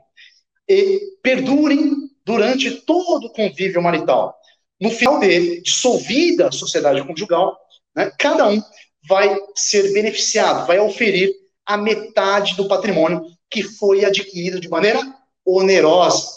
e 0.68 1.00
perdurem 1.22 2.05
durante 2.26 2.72
todo 2.72 3.28
o 3.28 3.30
convívio 3.32 3.82
marital. 3.82 4.36
No 4.80 4.90
final 4.90 5.20
dele, 5.20 5.62
dissolvida 5.62 6.48
a 6.48 6.52
sociedade 6.52 7.06
conjugal, 7.06 7.58
né, 7.96 8.12
cada 8.20 8.48
um 8.48 8.62
vai 9.08 9.38
ser 9.56 9.94
beneficiado, 9.94 10.66
vai 10.68 10.80
oferir 10.80 11.32
a 11.66 11.78
metade 11.78 12.56
do 12.56 12.68
patrimônio 12.68 13.26
que 13.50 13.64
foi 13.64 14.04
adquirido 14.04 14.60
de 14.60 14.68
maneira 14.68 15.00
onerosa. 15.46 16.28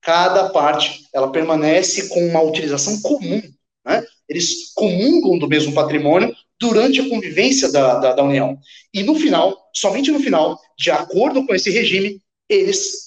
Cada 0.00 0.50
parte, 0.50 1.04
ela 1.12 1.32
permanece 1.32 2.08
com 2.08 2.26
uma 2.28 2.40
utilização 2.40 3.00
comum. 3.02 3.42
Né? 3.84 4.04
Eles 4.28 4.72
comungam 4.74 5.38
do 5.38 5.48
mesmo 5.48 5.74
patrimônio, 5.74 6.34
durante 6.58 7.00
a 7.00 7.08
convivência 7.08 7.70
da, 7.70 7.98
da, 7.98 8.12
da 8.14 8.22
União. 8.22 8.58
E 8.92 9.02
no 9.02 9.14
final, 9.14 9.54
somente 9.74 10.10
no 10.10 10.20
final, 10.20 10.58
de 10.78 10.90
acordo 10.90 11.46
com 11.46 11.54
esse 11.54 11.70
regime, 11.70 12.20
eles 12.48 13.05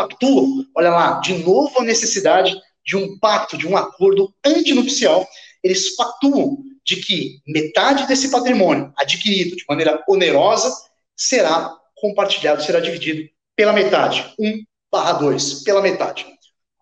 pactuam, 0.00 0.64
olha 0.74 0.90
lá, 0.90 1.20
de 1.20 1.34
novo 1.34 1.78
a 1.78 1.84
necessidade 1.84 2.56
de 2.84 2.96
um 2.96 3.18
pacto, 3.18 3.58
de 3.58 3.66
um 3.66 3.76
acordo 3.76 4.32
antinupcial, 4.44 5.28
eles 5.62 5.94
pactuam 5.94 6.58
de 6.84 6.96
que 6.96 7.40
metade 7.46 8.06
desse 8.06 8.30
patrimônio 8.30 8.92
adquirido 8.96 9.54
de 9.56 9.64
maneira 9.68 10.02
onerosa 10.08 10.74
será 11.14 11.76
compartilhado, 11.96 12.62
será 12.62 12.80
dividido 12.80 13.28
pela 13.54 13.74
metade, 13.74 14.34
1 14.38 14.64
barra 14.90 15.12
2, 15.12 15.62
pela 15.62 15.82
metade. 15.82 16.26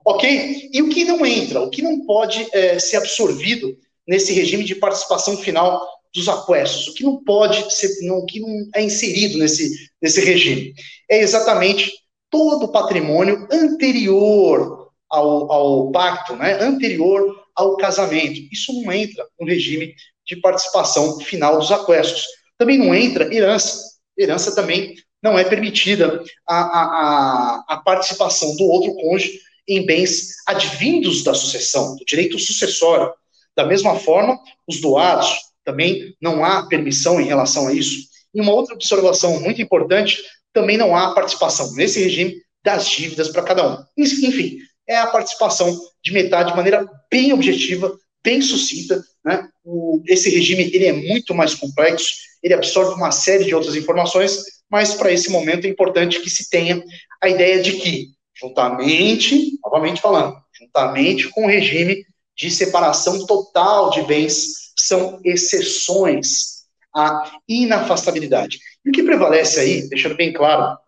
Ok? 0.04 0.70
E 0.72 0.80
o 0.80 0.88
que 0.88 1.04
não 1.04 1.26
entra, 1.26 1.60
o 1.60 1.68
que 1.68 1.82
não 1.82 2.06
pode 2.06 2.46
é, 2.52 2.78
ser 2.78 2.98
absorvido 2.98 3.76
nesse 4.06 4.32
regime 4.32 4.64
de 4.64 4.76
participação 4.76 5.36
final 5.36 5.84
dos 6.14 6.28
aquestos, 6.28 6.88
o 6.88 6.94
que 6.94 7.04
não 7.04 7.22
pode 7.22 7.74
ser, 7.74 7.90
não, 8.02 8.18
o 8.18 8.26
que 8.26 8.40
não 8.40 8.68
é 8.74 8.82
inserido 8.82 9.38
nesse, 9.38 9.70
nesse 10.00 10.20
regime. 10.20 10.72
É 11.10 11.18
exatamente 11.18 11.92
todo 12.30 12.64
o 12.64 12.72
patrimônio 12.72 13.46
anterior 13.50 14.90
ao, 15.10 15.50
ao 15.50 15.90
pacto, 15.90 16.36
né, 16.36 16.60
anterior 16.60 17.42
ao 17.54 17.76
casamento. 17.76 18.40
Isso 18.52 18.72
não 18.82 18.92
entra 18.92 19.26
no 19.40 19.46
regime 19.46 19.94
de 20.26 20.36
participação 20.36 21.18
final 21.20 21.58
dos 21.58 21.72
aquestos. 21.72 22.24
Também 22.56 22.78
não 22.78 22.94
entra 22.94 23.34
herança. 23.34 23.82
Herança 24.16 24.54
também 24.54 24.94
não 25.22 25.38
é 25.38 25.44
permitida 25.44 26.22
a, 26.46 26.56
a, 26.56 27.64
a, 27.68 27.76
participação 27.78 28.54
do 28.56 28.64
outro 28.64 28.94
cônjuge 28.94 29.40
em 29.66 29.84
bens 29.84 30.34
advindos 30.46 31.24
da 31.24 31.34
sucessão, 31.34 31.96
do 31.96 32.04
direito 32.04 32.38
sucessório. 32.38 33.12
Da 33.56 33.66
mesma 33.66 33.96
forma, 33.96 34.38
os 34.66 34.80
doados, 34.80 35.48
também 35.64 36.14
não 36.20 36.44
há 36.44 36.66
permissão 36.66 37.20
em 37.20 37.26
relação 37.26 37.68
a 37.68 37.72
isso. 37.72 38.08
E 38.32 38.40
uma 38.40 38.52
outra 38.52 38.74
observação 38.74 39.40
muito 39.40 39.60
importante, 39.60 40.22
também 40.58 40.76
não 40.76 40.96
há 40.96 41.14
participação 41.14 41.72
nesse 41.74 42.02
regime 42.02 42.34
das 42.64 42.88
dívidas 42.88 43.28
para 43.28 43.44
cada 43.44 43.66
um. 43.66 43.84
Enfim, 43.96 44.58
é 44.88 44.96
a 44.96 45.06
participação 45.06 45.78
de 46.02 46.12
metade 46.12 46.50
de 46.50 46.56
maneira 46.56 46.84
bem 47.10 47.32
objetiva, 47.32 47.96
bem 48.24 48.42
sucinta. 48.42 49.00
Né? 49.24 49.48
O, 49.64 50.02
esse 50.06 50.28
regime 50.28 50.64
ele 50.74 50.86
é 50.86 50.92
muito 50.92 51.32
mais 51.32 51.54
complexo, 51.54 52.08
ele 52.42 52.54
absorve 52.54 52.94
uma 52.94 53.12
série 53.12 53.44
de 53.44 53.54
outras 53.54 53.76
informações, 53.76 54.42
mas 54.68 54.94
para 54.94 55.12
esse 55.12 55.30
momento 55.30 55.64
é 55.64 55.70
importante 55.70 56.20
que 56.20 56.30
se 56.30 56.50
tenha 56.50 56.82
a 57.22 57.28
ideia 57.28 57.62
de 57.62 57.72
que, 57.72 58.08
juntamente, 58.34 59.58
novamente 59.64 60.00
falando, 60.00 60.36
juntamente 60.58 61.28
com 61.28 61.44
o 61.44 61.48
regime 61.48 62.04
de 62.36 62.50
separação 62.50 63.24
total 63.26 63.90
de 63.90 64.02
bens 64.02 64.72
são 64.76 65.20
exceções 65.24 66.58
à 66.94 67.38
inafastabilidade. 67.48 68.58
E 68.84 68.90
o 68.90 68.92
que 68.92 69.02
prevalece 69.02 69.60
aí, 69.60 69.88
deixando 69.88 70.16
bem 70.16 70.32
claro, 70.32 70.78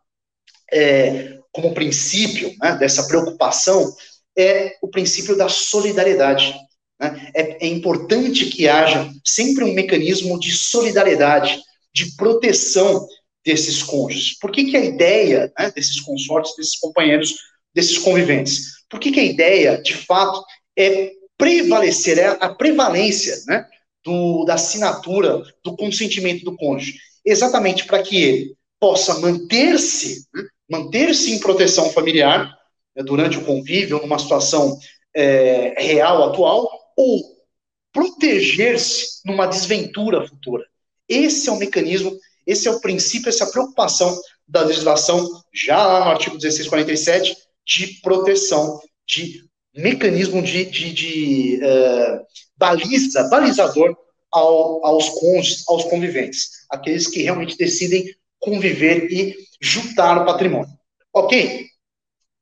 é, 0.73 1.39
como 1.53 1.75
princípio 1.75 2.55
né, 2.61 2.77
dessa 2.77 3.07
preocupação, 3.07 3.95
é 4.37 4.77
o 4.81 4.89
princípio 4.89 5.37
da 5.37 5.49
solidariedade. 5.49 6.55
Né? 6.99 7.31
É, 7.35 7.67
é 7.67 7.69
importante 7.69 8.47
que 8.47 8.69
haja 8.69 9.11
sempre 9.25 9.65
um 9.65 9.75
mecanismo 9.75 10.39
de 10.39 10.53
solidariedade, 10.53 11.61
de 11.93 12.15
proteção 12.17 13.07
desses 13.45 13.83
cônjuges. 13.83 14.39
Por 14.39 14.53
que, 14.53 14.65
que 14.65 14.77
a 14.77 14.85
ideia 14.85 15.53
né, 15.59 15.73
desses 15.75 16.01
consortes, 16.01 16.55
desses 16.57 16.79
companheiros, 16.79 17.35
desses 17.75 17.99
conviventes? 17.99 18.81
Por 18.89 19.01
que, 19.01 19.11
que 19.11 19.21
a 19.21 19.25
ideia, 19.25 19.81
de 19.81 19.95
fato, 19.95 20.45
é 20.77 21.13
prevalecer, 21.37 22.19
é 22.19 22.27
a 22.41 22.55
prevalência 22.55 23.37
né, 23.47 23.67
do, 24.05 24.45
da 24.45 24.55
assinatura, 24.55 25.43
do 25.65 25.75
consentimento 25.77 26.45
do 26.45 26.57
cônjuge? 26.57 26.99
Exatamente 27.25 27.85
para 27.85 28.03
que 28.03 28.23
ele 28.23 28.57
possa 28.79 29.19
manter-se, 29.19 30.27
né, 30.35 30.43
manter-se 30.69 31.33
em 31.33 31.41
proteção 31.41 31.91
familiar 31.91 32.57
né, 32.97 33.03
durante 33.03 33.39
o 33.39 33.45
convívio, 33.45 34.01
numa 34.01 34.19
situação 34.19 34.79
é, 35.15 35.75
real, 35.79 36.31
atual, 36.31 36.69
ou 36.97 37.23
proteger-se 37.93 39.21
numa 39.25 39.47
desventura 39.47 40.27
futura. 40.27 40.65
Esse 41.09 41.49
é 41.49 41.53
o 41.53 41.59
mecanismo, 41.59 42.17
esse 42.47 42.69
é 42.69 42.71
o 42.71 42.81
princípio, 42.81 43.29
essa 43.29 43.45
é 43.45 43.47
a 43.47 43.51
preocupação 43.51 44.17
da 44.47 44.63
legislação, 44.63 45.29
já 45.53 45.85
lá 45.85 46.05
no 46.05 46.11
artigo 46.11 46.37
1647, 46.37 47.37
de 47.67 48.01
proteção, 48.01 48.81
de 49.07 49.45
mecanismo 49.75 50.43
de, 50.43 50.65
de, 50.65 50.93
de 50.93 51.61
uh, 51.63 52.21
baliza, 52.57 53.29
balizador 53.29 53.97
ao, 54.33 54.85
aos 54.85 55.09
cônjuges, 55.11 55.65
aos 55.69 55.85
conviventes, 55.85 56.67
aqueles 56.71 57.07
que 57.07 57.23
realmente 57.23 57.57
decidem 57.57 58.15
conviver 58.39 59.11
e 59.13 59.37
juntar 59.61 60.23
o 60.23 60.25
patrimônio. 60.25 60.73
Ok? 61.13 61.67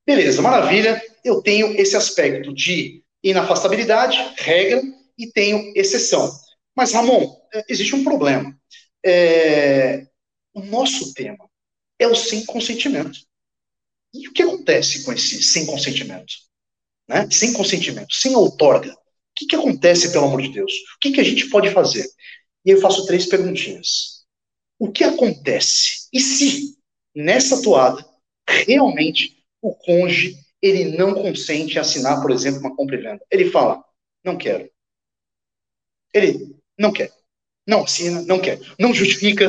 Beleza, 0.07 0.40
maravilha. 0.40 1.02
Eu 1.25 1.42
tenho 1.42 1.78
esse 1.78 1.97
aspecto 1.97 2.54
de 2.54 3.02
inafastabilidade, 3.23 4.16
regra, 4.38 4.83
e 5.18 5.26
tenho 5.26 5.73
exceção. 5.75 6.33
Mas, 6.75 6.92
Ramon, 6.92 7.37
é, 7.52 7.64
existe 7.68 7.95
um 7.95 8.04
problema. 8.04 8.57
É, 9.04 10.07
o 10.54 10.61
nosso 10.61 11.12
tema 11.12 11.49
é 11.99 12.07
o 12.07 12.14
sem 12.14 12.47
consentimento. 12.47 13.18
E 14.14 14.28
o 14.28 14.33
que 14.33 14.42
acontece 14.42 15.04
com 15.04 15.12
esse 15.12 15.42
sem 15.42 15.66
consentimento? 15.66 16.35
Né? 17.09 17.28
Sem 17.30 17.52
consentimento, 17.52 18.14
sem 18.14 18.35
outorga. 18.37 18.97
Que, 19.38 19.47
que 19.47 19.57
acontece, 19.57 20.11
pelo 20.11 20.25
amor 20.26 20.42
de 20.42 20.52
Deus? 20.52 20.73
O 20.73 20.99
que, 21.00 21.12
que 21.12 21.21
a 21.21 21.25
gente 21.25 21.49
pode 21.49 21.71
fazer? 21.71 22.04
E 22.64 22.71
eu 22.71 22.80
faço 22.80 23.07
três 23.07 23.26
perguntinhas. 23.26 24.25
O 24.78 24.90
que 24.90 25.04
acontece? 25.04 26.09
E 26.12 26.18
se, 26.18 26.76
nessa 27.14 27.62
toada, 27.62 28.04
realmente 28.49 29.45
o 29.62 29.73
cônjuge 29.75 30.37
ele 30.61 30.97
não 30.97 31.14
consente 31.14 31.78
assinar, 31.78 32.21
por 32.21 32.33
exemplo, 32.33 32.59
uma 32.59 32.75
compra 32.75 32.97
e 32.97 33.00
venda? 33.00 33.25
Ele 33.30 33.49
fala, 33.49 33.85
não 34.25 34.37
quero. 34.37 34.68
Ele 36.12 36.57
não 36.76 36.92
quer. 36.92 37.12
Não 37.64 37.85
assina, 37.85 38.23
não 38.23 38.40
quer. 38.40 38.59
Não 38.76 38.92
justifica. 38.92 39.47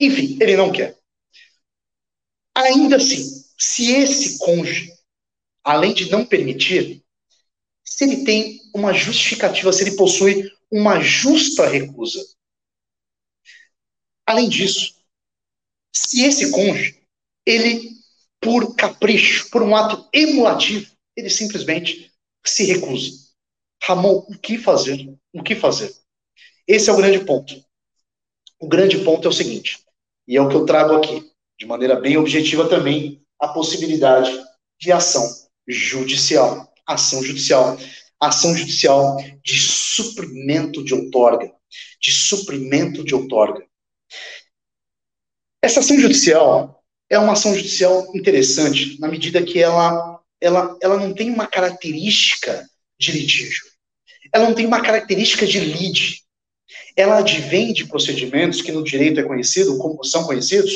Enfim, 0.00 0.38
ele 0.40 0.56
não 0.56 0.72
quer. 0.72 0.98
Ainda 2.52 2.96
assim, 2.96 3.22
se 3.56 3.92
esse 3.92 4.38
cônjuge, 4.38 4.90
além 5.62 5.94
de 5.94 6.10
não 6.10 6.24
permitir, 6.24 7.04
se 8.00 8.04
ele 8.04 8.24
tem 8.24 8.62
uma 8.74 8.94
justificativa, 8.94 9.70
se 9.70 9.82
ele 9.82 9.94
possui 9.94 10.50
uma 10.72 11.00
justa 11.00 11.68
recusa. 11.68 12.18
Além 14.26 14.48
disso, 14.48 14.94
se 15.94 16.22
esse 16.22 16.50
cônjuge, 16.50 16.98
ele, 17.44 17.90
por 18.40 18.74
capricho, 18.74 19.50
por 19.50 19.62
um 19.62 19.76
ato 19.76 20.08
emulativo, 20.14 20.90
ele 21.14 21.28
simplesmente 21.28 22.10
se 22.42 22.64
recusa. 22.64 23.18
Ramon, 23.82 24.24
o 24.30 24.38
que 24.38 24.56
fazer? 24.56 25.14
O 25.34 25.42
que 25.42 25.54
fazer? 25.54 25.94
Esse 26.66 26.88
é 26.88 26.92
o 26.94 26.96
grande 26.96 27.22
ponto. 27.26 27.62
O 28.58 28.66
grande 28.66 29.04
ponto 29.04 29.26
é 29.26 29.30
o 29.30 29.34
seguinte, 29.34 29.78
e 30.26 30.38
é 30.38 30.40
o 30.40 30.48
que 30.48 30.56
eu 30.56 30.64
trago 30.64 30.94
aqui, 30.94 31.30
de 31.58 31.66
maneira 31.66 32.00
bem 32.00 32.16
objetiva 32.16 32.66
também, 32.66 33.22
a 33.38 33.48
possibilidade 33.48 34.32
de 34.80 34.90
ação 34.90 35.28
judicial. 35.68 36.69
Ação 36.92 37.22
judicial. 37.22 37.78
Ação 38.18 38.56
judicial 38.56 39.16
de 39.44 39.58
suprimento 39.60 40.82
de 40.82 40.92
outorga. 40.92 41.52
De 42.00 42.10
suprimento 42.10 43.04
de 43.04 43.14
outorga. 43.14 43.64
Essa 45.62 45.80
ação 45.80 45.98
judicial 46.00 46.82
é 47.08 47.18
uma 47.18 47.34
ação 47.34 47.54
judicial 47.54 48.06
interessante, 48.14 48.98
na 49.00 49.08
medida 49.08 49.42
que 49.42 49.60
ela, 49.60 50.20
ela, 50.40 50.76
ela 50.80 50.96
não 50.96 51.14
tem 51.14 51.30
uma 51.30 51.46
característica 51.46 52.66
de 52.98 53.12
litígio. 53.12 53.66
Ela 54.32 54.48
não 54.48 54.54
tem 54.54 54.66
uma 54.66 54.82
característica 54.82 55.46
de 55.46 55.60
lide. 55.60 56.22
Ela 56.96 57.18
advém 57.18 57.72
de 57.72 57.86
procedimentos 57.86 58.62
que 58.62 58.72
no 58.72 58.82
direito 58.82 59.20
é 59.20 59.24
conhecido, 59.24 59.78
como 59.78 60.04
são 60.04 60.24
conhecidos, 60.24 60.72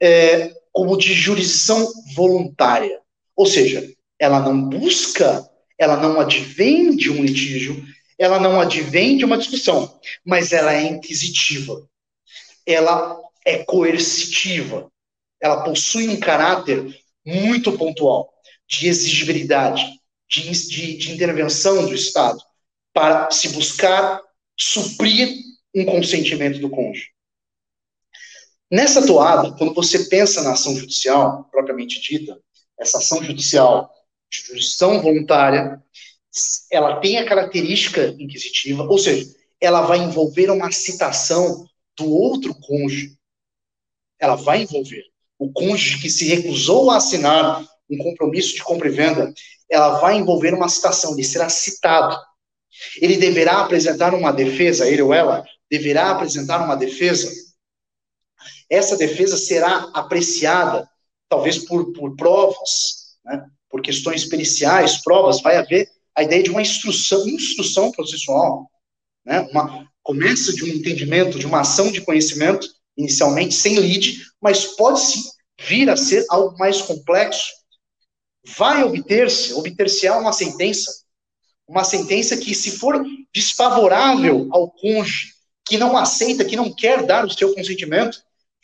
é, 0.00 0.52
como 0.72 0.96
de 0.96 1.12
jurisdição 1.12 1.90
voluntária. 2.14 3.00
Ou 3.36 3.46
seja, 3.46 3.92
ela 4.22 4.38
não 4.38 4.68
busca, 4.68 5.48
ela 5.82 5.96
não 5.96 6.20
advém 6.20 6.94
de 6.94 7.10
um 7.10 7.24
litígio, 7.24 7.84
ela 8.18 8.38
não 8.38 8.60
advém 8.60 9.16
de 9.16 9.24
uma 9.24 9.36
discussão, 9.36 10.00
mas 10.24 10.52
ela 10.52 10.72
é 10.72 10.82
inquisitiva. 10.82 11.88
Ela 12.64 13.18
é 13.44 13.64
coercitiva. 13.64 14.90
Ela 15.40 15.64
possui 15.64 16.08
um 16.08 16.20
caráter 16.20 16.84
muito 17.26 17.76
pontual 17.76 18.32
de 18.68 18.86
exigibilidade, 18.86 19.84
de, 20.30 20.50
de, 20.50 20.96
de 20.96 21.12
intervenção 21.12 21.84
do 21.84 21.94
Estado 21.94 22.40
para 22.92 23.30
se 23.30 23.48
buscar 23.48 24.22
suprir 24.56 25.34
um 25.74 25.84
consentimento 25.84 26.60
do 26.60 26.70
cônjuge. 26.70 27.08
Nessa 28.70 29.04
toada, 29.04 29.52
quando 29.56 29.74
você 29.74 30.04
pensa 30.04 30.42
na 30.42 30.52
ação 30.52 30.76
judicial, 30.76 31.48
propriamente 31.50 32.00
dita, 32.00 32.38
essa 32.78 32.98
ação 32.98 33.22
judicial 33.22 33.91
jurisdição 34.32 35.00
voluntária, 35.00 35.82
ela 36.70 37.00
tem 37.00 37.18
a 37.18 37.28
característica 37.28 38.14
inquisitiva, 38.18 38.84
ou 38.84 38.98
seja, 38.98 39.30
ela 39.60 39.82
vai 39.82 39.98
envolver 39.98 40.50
uma 40.50 40.72
citação 40.72 41.66
do 41.96 42.10
outro 42.10 42.54
cônjuge. 42.54 43.16
Ela 44.18 44.34
vai 44.36 44.62
envolver 44.62 45.04
o 45.38 45.52
cônjuge 45.52 46.00
que 46.00 46.08
se 46.08 46.24
recusou 46.24 46.90
a 46.90 46.96
assinar 46.96 47.66
um 47.90 47.98
compromisso 47.98 48.54
de 48.54 48.62
compra 48.62 48.88
e 48.88 48.92
venda, 48.92 49.34
ela 49.68 49.98
vai 49.98 50.16
envolver 50.16 50.54
uma 50.54 50.68
citação, 50.68 51.12
ele 51.12 51.24
será 51.24 51.48
citado. 51.48 52.16
Ele 53.00 53.16
deverá 53.16 53.60
apresentar 53.60 54.14
uma 54.14 54.32
defesa, 54.32 54.88
ele 54.88 55.02
ou 55.02 55.12
ela 55.12 55.44
deverá 55.70 56.10
apresentar 56.10 56.64
uma 56.64 56.76
defesa. 56.76 57.30
Essa 58.70 58.96
defesa 58.96 59.36
será 59.36 59.90
apreciada, 59.92 60.88
talvez 61.28 61.58
por, 61.58 61.92
por 61.92 62.14
provas, 62.16 63.16
né, 63.24 63.44
por 63.72 63.82
questões 63.82 64.24
periciais, 64.26 64.98
provas, 64.98 65.42
vai 65.42 65.56
haver 65.56 65.88
a 66.14 66.22
ideia 66.22 66.42
de 66.42 66.50
uma 66.50 66.62
instrução, 66.62 67.26
instrução 67.26 67.90
processual. 67.90 68.70
Né, 69.24 69.40
uma, 69.50 69.88
começa 70.02 70.52
de 70.52 70.62
um 70.62 70.68
entendimento, 70.68 71.38
de 71.38 71.46
uma 71.46 71.60
ação 71.60 71.90
de 71.90 72.02
conhecimento, 72.02 72.68
inicialmente 72.96 73.54
sem 73.54 73.78
lead, 73.78 74.22
mas 74.40 74.64
pode 74.64 75.00
sim 75.00 75.22
vir 75.58 75.88
a 75.88 75.96
ser 75.96 76.26
algo 76.28 76.56
mais 76.58 76.82
complexo. 76.82 77.50
Vai 78.56 78.84
obter-se, 78.84 79.54
obter-se-á 79.54 80.18
uma 80.18 80.32
sentença 80.32 81.02
uma 81.72 81.84
sentença 81.84 82.36
que, 82.36 82.54
se 82.54 82.72
for 82.72 83.02
desfavorável 83.34 84.46
ao 84.50 84.70
cônjuge, 84.70 85.32
que 85.64 85.78
não 85.78 85.96
aceita, 85.96 86.44
que 86.44 86.56
não 86.56 86.70
quer 86.70 87.06
dar 87.06 87.24
o 87.24 87.30
seu 87.30 87.54
consentimento, 87.54 88.18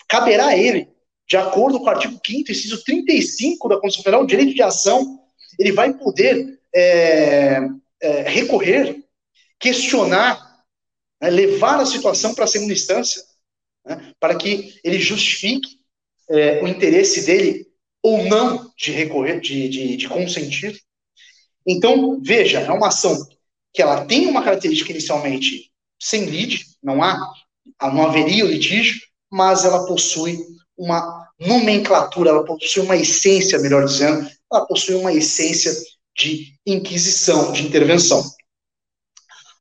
caberá 0.07 0.49
a 0.49 0.57
ele, 0.57 0.89
de 1.29 1.37
acordo 1.37 1.79
com 1.79 1.85
o 1.85 1.91
artigo 1.91 2.19
5 2.25 2.51
inciso 2.51 2.83
35 2.83 3.69
da 3.69 3.77
Constituição 3.77 4.05
Federal, 4.05 4.23
o 4.23 4.27
direito 4.27 4.55
de 4.55 4.63
ação, 4.63 5.21
ele 5.59 5.73
vai 5.73 5.93
poder 5.93 6.59
é, 6.75 7.61
é, 8.01 8.23
recorrer, 8.23 9.05
questionar, 9.59 10.65
né, 11.21 11.29
levar 11.29 11.81
a 11.81 11.87
situação 11.87 12.35
para 12.35 12.45
a 12.45 12.49
segunda 12.49 12.73
instância, 12.73 13.23
né, 13.85 14.15
para 14.19 14.37
que 14.37 14.81
ele 14.83 14.99
justifique 14.99 15.79
é, 16.31 16.63
o 16.63 16.69
interesse 16.69 17.27
dele 17.27 17.67
ou 18.03 18.25
não 18.25 18.73
de 18.77 18.93
recorrer, 18.93 19.41
de, 19.41 19.69
de, 19.69 19.97
de 19.97 20.09
consentir. 20.09 20.81
Então, 21.67 22.21
veja, 22.23 22.61
é 22.61 22.71
uma 22.71 22.89
ação 22.89 23.19
que 23.75 23.83
ela 23.83 24.07
tem 24.07 24.27
uma 24.27 24.43
característica 24.43 24.93
inicialmente 24.93 25.71
sem 26.01 26.25
lead, 26.25 26.65
não 26.83 27.03
há, 27.03 27.35
não 27.83 28.07
haveria 28.07 28.47
o 28.47 28.49
litígio, 28.49 29.01
mas 29.31 29.65
ela 29.65 29.85
possui 29.87 30.39
uma 30.79 31.29
nomenclatura, 31.39 32.31
ela 32.31 32.45
possui 32.45 32.83
uma 32.83 32.97
essência, 32.97 33.59
melhor 33.59 33.85
dizendo, 33.85 34.29
ela 34.51 34.65
possui 34.65 34.95
uma 34.95 35.13
essência 35.13 35.73
de 36.17 36.55
inquisição, 36.67 37.53
de 37.53 37.67
intervenção. 37.67 38.25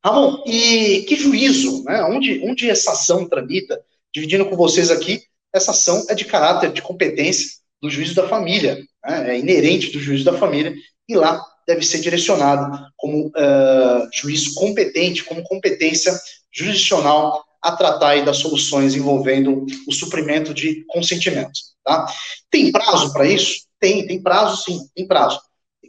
Ramon, 0.04 0.42
e 0.46 1.04
que 1.08 1.16
juízo, 1.16 1.84
né? 1.84 2.02
Onde, 2.04 2.40
onde 2.44 2.70
essa 2.70 2.92
ação 2.92 3.28
tramita? 3.28 3.80
Dividindo 4.14 4.46
com 4.46 4.56
vocês 4.56 4.90
aqui, 4.90 5.22
essa 5.52 5.72
ação 5.72 6.06
é 6.08 6.14
de 6.14 6.24
caráter, 6.24 6.72
de 6.72 6.80
competência 6.80 7.58
do 7.80 7.90
juízo 7.90 8.14
da 8.14 8.28
família, 8.28 8.78
né? 9.04 9.34
é 9.34 9.38
inerente 9.38 9.90
do 9.90 10.00
juízo 10.00 10.24
da 10.24 10.32
família, 10.32 10.74
e 11.08 11.14
lá 11.14 11.44
deve 11.66 11.84
ser 11.84 12.00
direcionado 12.00 12.86
como 12.96 13.26
uh, 13.26 14.08
juiz 14.12 14.48
competente, 14.54 15.24
como 15.24 15.42
competência 15.42 16.18
jurisdicional 16.50 17.44
a 17.68 17.76
tratar 17.76 18.24
das 18.24 18.38
soluções 18.38 18.94
envolvendo 18.94 19.66
o 19.86 19.92
suprimento 19.92 20.52
de 20.52 20.84
consentimento. 20.86 21.58
Tá? 21.84 22.06
Tem 22.50 22.70
prazo 22.70 23.12
para 23.12 23.26
isso? 23.26 23.62
Tem, 23.80 24.06
tem 24.06 24.22
prazo 24.22 24.64
sim, 24.64 24.80
tem 24.94 25.06
prazo. 25.06 25.40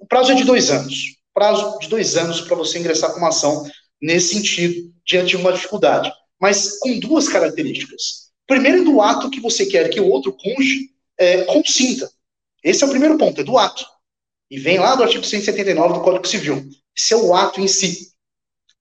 O 0.02 0.08
prazo 0.08 0.32
é 0.32 0.36
de 0.36 0.44
dois 0.44 0.70
anos. 0.70 1.18
Prazo 1.34 1.80
de 1.80 1.88
dois 1.88 2.16
anos 2.18 2.42
para 2.42 2.56
você 2.56 2.80
ingressar 2.80 3.12
com 3.12 3.20
uma 3.20 3.30
ação 3.30 3.70
nesse 4.02 4.36
sentido, 4.36 4.94
diante 5.06 5.30
de 5.30 5.38
uma 5.38 5.52
dificuldade, 5.52 6.12
mas 6.40 6.80
com 6.80 7.00
duas 7.00 7.28
características. 7.28 8.30
Primeiro, 8.48 8.82
é 8.82 8.84
do 8.84 9.02
ato 9.02 9.30
que 9.30 9.42
você 9.42 9.66
quer 9.66 9.90
que 9.90 10.00
o 10.00 10.08
outro 10.08 10.34
cônjuge 10.34 10.90
é, 11.20 11.44
consinta. 11.44 12.10
Esse 12.64 12.84
é 12.84 12.88
o 12.88 12.90
primeiro 12.90 13.18
ponto, 13.18 13.42
é 13.42 13.44
do 13.44 13.58
ato. 13.58 13.86
E 14.50 14.58
vem 14.58 14.80
lá 14.80 14.96
do 14.96 15.04
artigo 15.04 15.24
179 15.24 15.94
do 15.94 16.02
Código 16.02 16.28
Civil. 16.28 16.68
Esse 16.98 17.14
é 17.14 17.18
o 17.18 17.34
ato 17.34 17.62
em 17.62 17.68
si, 17.68 18.12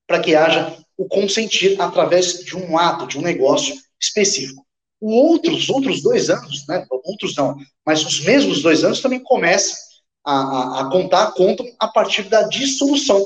para 0.06 0.20
que 0.20 0.34
haja 0.34 0.76
o 0.98 1.06
consentir 1.06 1.80
através 1.80 2.44
de 2.44 2.56
um 2.56 2.76
ato, 2.76 3.06
de 3.06 3.16
um 3.16 3.22
negócio 3.22 3.76
específico. 4.00 4.66
O 5.00 5.12
outros, 5.12 5.68
outros 5.70 6.02
dois 6.02 6.28
anos, 6.28 6.66
né, 6.66 6.84
outros 6.90 7.36
não, 7.36 7.56
mas 7.86 8.04
os 8.04 8.20
mesmos 8.20 8.62
dois 8.62 8.82
anos 8.82 9.00
também 9.00 9.20
começam 9.20 9.76
a, 10.24 10.32
a, 10.32 10.80
a 10.80 10.90
contar, 10.90 11.30
contam 11.32 11.64
a 11.78 11.86
partir 11.86 12.24
da 12.24 12.42
dissolução, 12.48 13.24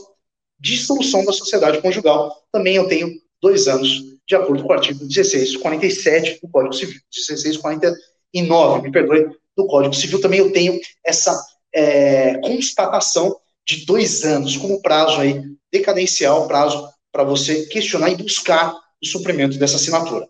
dissolução 0.61 1.25
da 1.25 1.33
sociedade 1.33 1.81
conjugal. 1.81 2.37
Também 2.53 2.77
eu 2.77 2.87
tenho 2.87 3.11
dois 3.41 3.67
anos, 3.67 4.03
de 4.29 4.37
acordo 4.37 4.63
com 4.63 4.69
o 4.69 4.73
artigo 4.73 5.01
1647 5.01 6.41
do 6.43 6.49
Código 6.49 6.75
Civil, 6.75 7.01
1649, 7.11 8.83
me 8.83 8.93
perdoe, 8.93 9.31
do 9.57 9.67
Código 9.67 9.95
Civil, 9.95 10.21
também 10.21 10.41
eu 10.41 10.53
tenho 10.53 10.79
essa 11.05 11.35
é, 11.75 12.39
constatação 12.41 13.35
de 13.67 13.87
dois 13.87 14.25
anos 14.25 14.57
como 14.57 14.81
prazo 14.83 15.21
aí 15.21 15.43
decadencial, 15.73 16.47
prazo 16.47 16.89
para 17.13 17.23
você 17.23 17.67
questionar 17.67 18.11
e 18.11 18.17
buscar 18.17 18.75
o 19.03 19.07
suprimento 19.07 19.59
dessa 19.59 19.77
assinatura. 19.77 20.27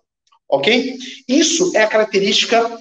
Ok? 0.49 0.99
Isso 1.29 1.75
é 1.77 1.83
a 1.83 1.89
característica 1.89 2.79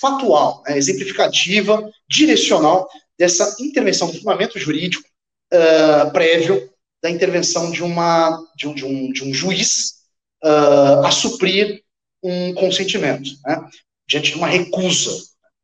fatual, 0.00 0.62
né, 0.66 0.76
exemplificativa, 0.76 1.88
direcional 2.08 2.88
dessa 3.18 3.56
intervenção 3.60 4.10
do 4.10 4.18
fundamento 4.18 4.58
jurídico 4.58 5.04
uh, 5.52 6.10
prévio 6.12 6.70
da 7.02 7.10
intervenção 7.10 7.70
de, 7.70 7.82
uma, 7.82 8.40
de, 8.56 8.66
um, 8.66 8.74
de, 8.74 8.84
um, 8.84 9.12
de 9.12 9.24
um 9.24 9.34
juiz 9.34 9.94
uh, 10.42 11.04
a 11.04 11.10
suprir 11.10 11.82
um 12.22 12.54
consentimento, 12.54 13.30
né, 13.44 13.60
diante 14.08 14.30
de 14.30 14.36
uma 14.36 14.46
recusa 14.46 15.10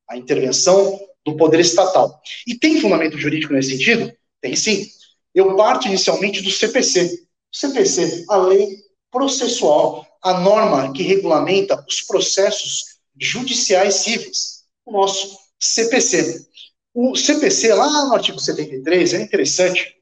à 0.08 0.16
intervenção 0.16 1.00
do 1.24 1.36
poder 1.36 1.60
estatal. 1.60 2.20
E 2.46 2.54
tem 2.54 2.80
fundamento 2.80 3.18
jurídico 3.18 3.52
nesse 3.52 3.70
sentido? 3.70 4.12
Tem 4.40 4.56
sim. 4.56 4.86
Eu 5.34 5.56
parto 5.56 5.86
inicialmente 5.86 6.42
do 6.42 6.50
CPC. 6.50 7.27
CPC, 7.52 8.26
a 8.28 8.36
lei 8.36 8.78
processual, 9.10 10.06
a 10.22 10.40
norma 10.40 10.92
que 10.92 11.02
regulamenta 11.02 11.82
os 11.88 12.02
processos 12.02 12.98
judiciais 13.18 13.94
cíveis, 13.94 14.64
o 14.84 14.92
nosso 14.92 15.36
CPC. 15.58 16.46
O 16.94 17.16
CPC, 17.16 17.72
lá 17.74 18.06
no 18.06 18.14
artigo 18.14 18.38
73, 18.38 19.14
é 19.14 19.22
interessante, 19.22 19.94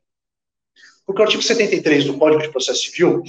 porque 1.05 1.21
o 1.21 1.25
artigo 1.25 1.43
73 1.43 2.05
do 2.05 2.19
Código 2.19 2.43
de 2.43 2.51
Processo 2.51 2.83
Civil, 2.83 3.23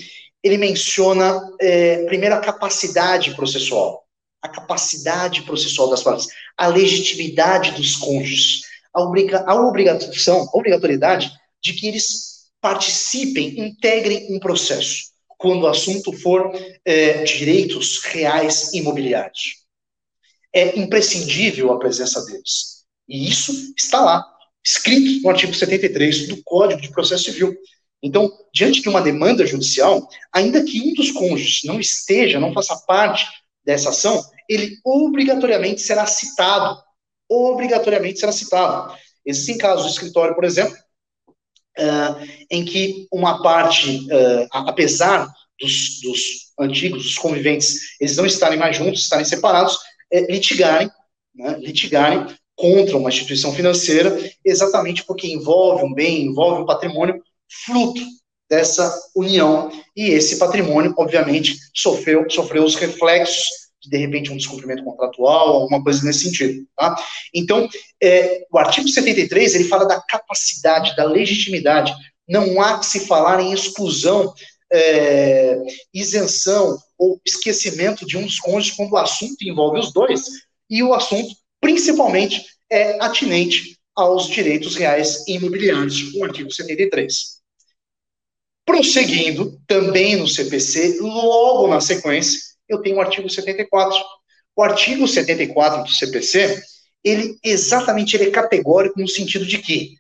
ele 0.43 0.57
menciona, 0.57 1.39
é, 1.59 2.05
primeiro, 2.05 2.35
a 2.35 2.39
capacidade 2.39 3.35
processual, 3.35 4.05
a 4.41 4.49
capacidade 4.49 5.43
processual 5.43 5.89
das 5.89 6.03
partes, 6.03 6.27
a 6.55 6.67
legitimidade 6.67 7.71
dos 7.71 7.95
cônjuges, 7.95 8.61
a, 8.93 9.01
obriga 9.01 9.43
a 9.45 9.55
obrigação, 9.55 10.41
a 10.41 10.57
obrigatoriedade 10.57 11.31
de 11.61 11.73
que 11.73 11.87
eles 11.87 12.36
participem, 12.61 13.59
integrem 13.59 14.35
um 14.35 14.39
processo, 14.39 15.11
quando 15.37 15.63
o 15.63 15.67
assunto 15.67 16.11
for 16.11 16.51
é, 16.83 17.23
direitos 17.23 17.99
reais 18.03 18.73
imobiliários. 18.73 19.65
É 20.53 20.77
imprescindível 20.79 21.71
a 21.71 21.79
presença 21.79 22.23
deles. 22.25 22.83
E 23.07 23.29
isso 23.29 23.73
está 23.77 24.01
lá, 24.01 24.25
escrito 24.65 25.23
no 25.23 25.29
artigo 25.29 25.53
73 25.53 26.27
do 26.27 26.41
Código 26.43 26.81
de 26.81 26.91
Processo 26.91 27.25
Civil. 27.25 27.55
Então, 28.01 28.31
diante 28.53 28.81
de 28.81 28.89
uma 28.89 29.01
demanda 29.01 29.45
judicial, 29.45 30.07
ainda 30.33 30.63
que 30.63 30.81
um 30.81 30.93
dos 30.93 31.11
cônjuges 31.11 31.61
não 31.63 31.79
esteja, 31.79 32.39
não 32.39 32.53
faça 32.53 32.75
parte 32.85 33.25
dessa 33.63 33.89
ação, 33.89 34.23
ele 34.49 34.77
obrigatoriamente 34.83 35.81
será 35.81 36.05
citado. 36.05 36.81
Obrigatoriamente 37.29 38.19
será 38.19 38.31
citado. 38.31 38.95
Existem 39.25 39.57
casos 39.57 39.85
do 39.85 39.91
escritório, 39.91 40.35
por 40.35 40.45
exemplo, 40.45 40.77
uh, 41.77 42.27
em 42.49 42.65
que 42.65 43.07
uma 43.11 43.41
parte, 43.41 44.07
uh, 44.11 44.47
apesar 44.51 45.27
dos, 45.59 46.01
dos, 46.01 46.21
antigos, 46.59 47.03
dos 47.03 47.17
conviventes, 47.17 47.95
eles 47.99 48.17
não 48.17 48.25
estarem 48.25 48.57
mais 48.57 48.75
juntos, 48.75 49.01
estarem 49.01 49.25
separados, 49.25 49.77
é, 50.11 50.21
litigarem, 50.31 50.89
né, 51.35 51.57
litigarem 51.59 52.25
contra 52.55 52.97
uma 52.97 53.09
instituição 53.09 53.53
financeira, 53.53 54.17
exatamente 54.43 55.03
porque 55.05 55.27
envolve 55.27 55.83
um 55.83 55.93
bem, 55.93 56.25
envolve 56.25 56.61
um 56.61 56.65
patrimônio 56.65 57.21
fruto 57.65 58.01
dessa 58.49 58.91
união, 59.15 59.69
e 59.95 60.09
esse 60.09 60.37
patrimônio, 60.37 60.93
obviamente, 60.97 61.57
sofreu, 61.73 62.25
sofreu 62.29 62.63
os 62.63 62.75
reflexos 62.75 63.66
de, 63.81 63.89
de 63.89 63.97
repente, 63.97 64.31
um 64.31 64.37
descumprimento 64.37 64.83
contratual, 64.83 65.61
alguma 65.61 65.83
coisa 65.83 66.05
nesse 66.05 66.23
sentido, 66.23 66.65
tá? 66.75 66.95
Então, 67.33 67.67
é, 68.01 68.45
o 68.51 68.57
artigo 68.57 68.87
73, 68.87 69.55
ele 69.55 69.63
fala 69.65 69.85
da 69.85 70.01
capacidade, 70.01 70.95
da 70.95 71.05
legitimidade, 71.05 71.93
não 72.27 72.61
há 72.61 72.79
que 72.79 72.85
se 72.85 73.07
falar 73.07 73.41
em 73.41 73.53
exclusão, 73.53 74.33
é, 74.71 75.57
isenção 75.93 76.77
ou 76.97 77.21
esquecimento 77.25 78.05
de 78.05 78.17
um 78.17 78.23
dos 78.23 78.39
cônjuges 78.39 78.75
quando 78.75 78.91
o 78.91 78.97
assunto 78.97 79.41
envolve 79.41 79.79
os 79.79 79.93
dois, 79.93 80.23
e 80.69 80.83
o 80.83 80.93
assunto, 80.93 81.33
principalmente, 81.61 82.45
é 82.69 83.01
atinente 83.01 83.77
aos 83.95 84.27
direitos 84.27 84.75
reais 84.75 85.27
imobiliários, 85.27 86.13
o 86.13 86.23
artigo 86.23 86.51
73. 86.51 87.37
Prosseguindo, 88.65 89.59
também 89.65 90.17
no 90.17 90.27
CPC, 90.27 90.99
logo 90.99 91.67
na 91.67 91.79
sequência, 91.79 92.39
eu 92.67 92.81
tenho 92.81 92.97
o 92.97 93.01
artigo 93.01 93.29
74. 93.29 93.97
O 94.55 94.63
artigo 94.63 95.07
74 95.07 95.83
do 95.83 95.89
CPC, 95.89 96.61
ele 97.03 97.37
exatamente 97.43 98.15
ele 98.15 98.25
é 98.25 98.31
categórico 98.31 98.99
no 98.99 99.07
sentido 99.07 99.45
de 99.45 99.59
que 99.59 99.95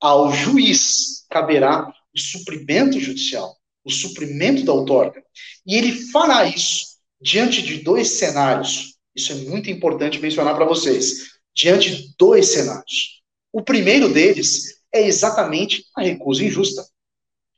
ao 0.00 0.32
juiz 0.32 1.24
caberá 1.30 1.92
o 2.14 2.18
suprimento 2.18 2.98
judicial, 2.98 3.56
o 3.84 3.90
suprimento 3.90 4.64
da 4.64 4.72
outorga. 4.72 5.22
E 5.66 5.76
ele 5.76 5.92
fará 6.10 6.46
isso 6.46 6.98
diante 7.20 7.62
de 7.62 7.78
dois 7.78 8.18
cenários. 8.18 8.96
Isso 9.14 9.32
é 9.32 9.36
muito 9.36 9.70
importante 9.70 10.18
mencionar 10.18 10.54
para 10.54 10.64
vocês. 10.64 11.30
Diante 11.54 11.94
de 11.94 12.14
dois 12.18 12.48
cenários. 12.48 13.20
O 13.52 13.62
primeiro 13.62 14.12
deles 14.12 14.80
é 14.92 15.06
exatamente 15.06 15.84
a 15.96 16.02
recusa 16.02 16.44
injusta. 16.44 16.84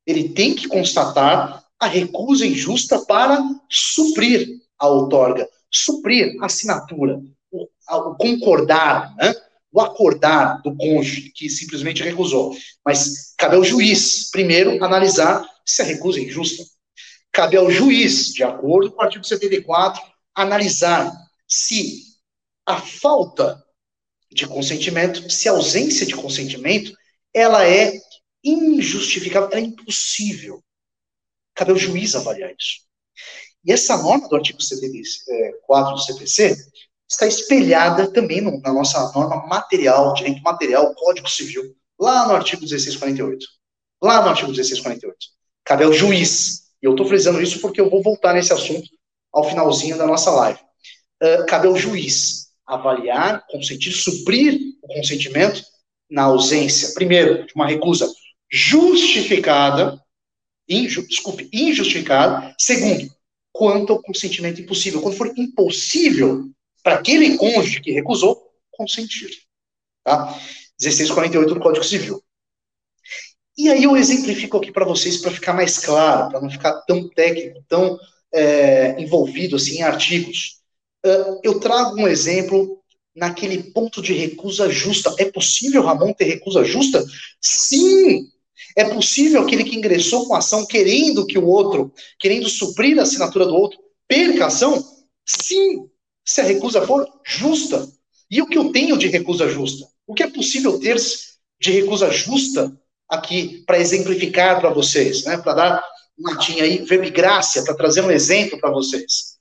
Ele 0.07 0.31
tem 0.31 0.55
que 0.55 0.69
constatar 0.69 1.62
a 1.83 1.89
recusa 1.89 2.47
injusta 2.47 3.05
para 3.07 3.43
suprir 3.69 4.61
a 4.79 4.87
outorga, 4.87 5.49
suprir 5.69 6.37
a 6.41 6.47
assinatura, 6.47 7.21
o, 7.51 7.67
o 7.91 8.15
concordar, 8.15 9.13
né? 9.17 9.35
o 9.73 9.81
acordar 9.81 10.63
do 10.63 10.77
cônjuge 10.77 11.33
que 11.35 11.51
simplesmente 11.51 12.05
recusou. 12.05 12.57
Mas 12.87 13.35
cabe 13.37 13.57
ao 13.57 13.65
juiz, 13.65 14.31
primeiro, 14.31 14.83
analisar 14.85 15.45
se 15.67 15.83
a 15.83 15.85
recusa 15.85 16.21
é 16.21 16.23
injusta. 16.23 16.63
Cabe 17.33 17.57
ao 17.57 17.69
juiz, 17.69 18.33
de 18.33 18.45
acordo 18.45 18.93
com 18.93 18.99
o 19.01 19.05
artigo 19.05 19.25
74, 19.25 20.01
analisar 20.37 21.13
se 21.49 22.05
a 22.65 22.81
falta 22.81 23.61
de 24.31 24.47
consentimento, 24.47 25.29
se 25.29 25.49
a 25.49 25.53
ausência 25.53 26.07
de 26.07 26.15
consentimento, 26.15 26.93
ela 27.35 27.67
é 27.67 27.93
injustificável, 28.45 29.49
ela 29.51 29.61
é 29.61 29.65
impossível. 29.65 30.63
Cabe 31.55 31.71
ao 31.71 31.77
juiz 31.77 32.15
avaliar 32.15 32.51
isso. 32.51 32.83
E 33.65 33.73
essa 33.73 33.97
norma 33.97 34.29
do 34.29 34.37
artigo 34.37 34.61
74 34.61 35.95
do 35.95 36.01
CPC 36.01 36.57
está 37.09 37.27
espelhada 37.27 38.11
também 38.11 38.41
no, 38.41 38.61
na 38.61 38.73
nossa 38.73 39.13
norma 39.13 39.47
material, 39.47 40.15
direito 40.15 40.43
material, 40.43 40.95
Código 40.95 41.29
Civil, 41.29 41.77
lá 42.01 42.27
no 42.27 42.35
artigo 42.35 42.63
1648. 42.63 43.47
Lá 44.03 44.23
no 44.23 44.31
artigo 44.31 44.49
1648. 44.49 45.17
Cabe 45.65 45.85
ao 45.85 45.93
juiz. 45.93 46.63
E 46.83 46.87
eu 46.87 46.93
estou 46.93 47.07
frisando 47.07 47.41
isso 47.41 47.61
porque 47.61 47.81
eu 47.81 47.89
vou 47.89 48.03
voltar 48.03 48.35
nesse 48.35 48.53
assunto 48.53 48.89
ao 49.33 49.49
finalzinho 49.49 49.97
da 49.97 50.07
nossa 50.07 50.31
live. 50.31 50.59
Uh, 51.23 51.47
cabe 51.47 51.69
ao 51.69 51.77
juiz 51.77 52.49
avaliar, 52.67 53.47
consentir, 53.47 53.93
suprir 53.93 54.59
o 54.83 54.89
consentimento 54.89 55.63
na 56.11 56.25
ausência, 56.25 56.93
primeiro, 56.95 57.47
de 57.47 57.55
uma 57.55 57.67
recusa 57.67 58.11
justificada, 58.51 60.02
inju, 60.73 61.07
desculpe, 61.07 61.49
injustificada. 61.53 62.55
Segundo, 62.59 63.11
quanto 63.53 63.93
ao 63.93 64.03
consentimento 64.03 64.61
impossível. 64.61 65.01
Quando 65.01 65.17
for 65.17 65.33
impossível 65.37 66.51
para 66.83 66.97
aquele 66.97 67.37
cônjuge 67.37 67.81
que 67.81 67.93
recusou, 67.93 68.51
consentir. 68.71 69.31
Tá? 70.05 70.35
1648 70.81 71.55
do 71.55 71.61
Código 71.61 71.85
Civil. 71.85 72.23
E 73.57 73.69
aí 73.69 73.85
eu 73.85 73.97
exemplifico 73.97 74.57
aqui 74.57 74.73
para 74.73 74.85
vocês 74.85 75.19
para 75.19 75.31
ficar 75.31 75.53
mais 75.53 75.79
claro, 75.79 76.31
para 76.31 76.41
não 76.41 76.51
ficar 76.51 76.73
tão 76.83 77.09
técnico, 77.09 77.63
tão 77.69 77.99
é, 78.33 79.01
envolvido 79.01 79.57
assim 79.57 79.77
em 79.77 79.83
artigos. 79.83 80.63
Uh, 81.05 81.41
eu 81.43 81.61
trago 81.61 81.97
um 82.01 82.09
exemplo 82.09 82.81
naquele 83.15 83.71
ponto 83.73 84.01
de 84.01 84.15
recusa 84.15 84.71
justa. 84.71 85.15
É 85.19 85.31
possível, 85.31 85.83
Ramon, 85.83 86.13
ter 86.13 86.25
recusa 86.25 86.65
justa? 86.65 87.05
Sim! 87.41 88.31
É 88.77 88.85
possível 88.85 89.43
aquele 89.43 89.65
que 89.65 89.77
ingressou 89.77 90.27
com 90.27 90.35
ação 90.35 90.67
querendo 90.67 91.27
que 91.27 91.39
o 91.39 91.47
outro, 91.47 91.93
querendo 92.19 92.49
suprir 92.49 92.99
a 92.99 93.03
assinatura 93.03 93.47
do 93.47 93.55
outro, 93.55 93.79
perca 94.09 94.45
a 94.45 94.47
ação? 94.49 94.83
Sim, 95.27 95.89
se 96.25 96.41
a 96.41 96.45
recusa 96.45 96.87
for 96.87 97.07
justa. 97.25 97.89
E 98.31 98.41
o 98.41 98.47
que 98.47 98.57
eu 98.57 98.73
tenho 98.73 98.97
de 98.97 99.09
recusa 99.09 99.49
justa? 99.49 99.87
O 100.07 100.15
que 100.15 100.23
é 100.23 100.31
possível 100.31 100.79
ter 100.81 100.97
de 101.61 101.71
recusa 101.71 102.11
justa 102.11 102.73
aqui 103.09 103.63
para 103.67 103.79
exemplificar 103.79 104.61
para 104.61 104.71
vocês, 104.71 105.25
né? 105.25 105.37
Para 105.37 105.55
dar 105.55 105.85
uma 106.19 106.39
tinha 106.39 106.65
aí, 106.65 106.79
verbigrácia, 106.79 107.63
para 107.63 107.75
trazer 107.75 108.01
um 108.03 108.11
exemplo 108.11 108.59
para 108.59 108.71
vocês. 108.71 109.39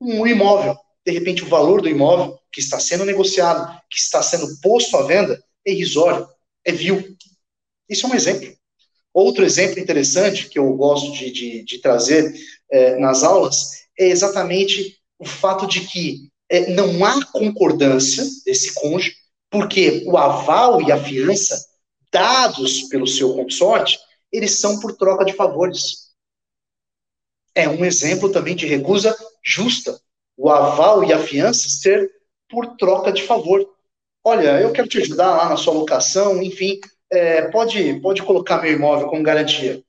Um 0.00 0.26
imóvel, 0.26 0.76
de 1.04 1.12
repente 1.12 1.42
o 1.42 1.48
valor 1.48 1.80
do 1.82 1.88
imóvel 1.88 2.38
que 2.52 2.60
está 2.60 2.78
sendo 2.78 3.04
negociado, 3.04 3.80
que 3.90 3.98
está 3.98 4.22
sendo 4.22 4.46
posto 4.60 4.96
à 4.96 5.02
venda, 5.06 5.42
é 5.66 5.72
irrisório, 5.72 6.26
é 6.64 6.72
vil. 6.72 7.16
Isso 7.92 8.06
é 8.06 8.10
um 8.10 8.14
exemplo. 8.14 8.50
Outro 9.12 9.44
exemplo 9.44 9.78
interessante 9.78 10.48
que 10.48 10.58
eu 10.58 10.72
gosto 10.72 11.12
de, 11.12 11.30
de, 11.30 11.62
de 11.64 11.78
trazer 11.78 12.34
é, 12.70 12.98
nas 12.98 13.22
aulas 13.22 13.82
é 13.98 14.08
exatamente 14.08 14.98
o 15.18 15.26
fato 15.26 15.66
de 15.66 15.82
que 15.82 16.30
é, 16.48 16.70
não 16.70 17.04
há 17.04 17.24
concordância 17.26 18.24
desse 18.46 18.72
cônjuge, 18.74 19.14
porque 19.50 20.02
o 20.06 20.16
aval 20.16 20.80
e 20.80 20.90
a 20.90 21.02
fiança 21.02 21.62
dados 22.10 22.84
pelo 22.84 23.06
seu 23.06 23.34
consorte, 23.34 23.98
eles 24.30 24.58
são 24.58 24.80
por 24.80 24.96
troca 24.96 25.24
de 25.24 25.34
favores. 25.34 26.12
É 27.54 27.68
um 27.68 27.84
exemplo 27.84 28.32
também 28.32 28.56
de 28.56 28.66
recusa 28.66 29.14
justa. 29.44 30.00
O 30.36 30.48
aval 30.48 31.04
e 31.04 31.12
a 31.12 31.18
fiança 31.18 31.68
ser 31.68 32.10
por 32.48 32.76
troca 32.76 33.12
de 33.12 33.22
favor. 33.22 33.66
Olha, 34.24 34.60
eu 34.60 34.72
quero 34.72 34.88
te 34.88 34.98
ajudar 34.98 35.36
lá 35.36 35.48
na 35.50 35.56
sua 35.56 35.74
locação, 35.74 36.42
enfim, 36.42 36.80
é, 37.12 37.42
pode, 37.50 38.00
pode 38.00 38.22
colocar 38.22 38.62
meu 38.62 38.72
imóvel 38.72 39.08
como 39.08 39.22
garantia. 39.22 39.84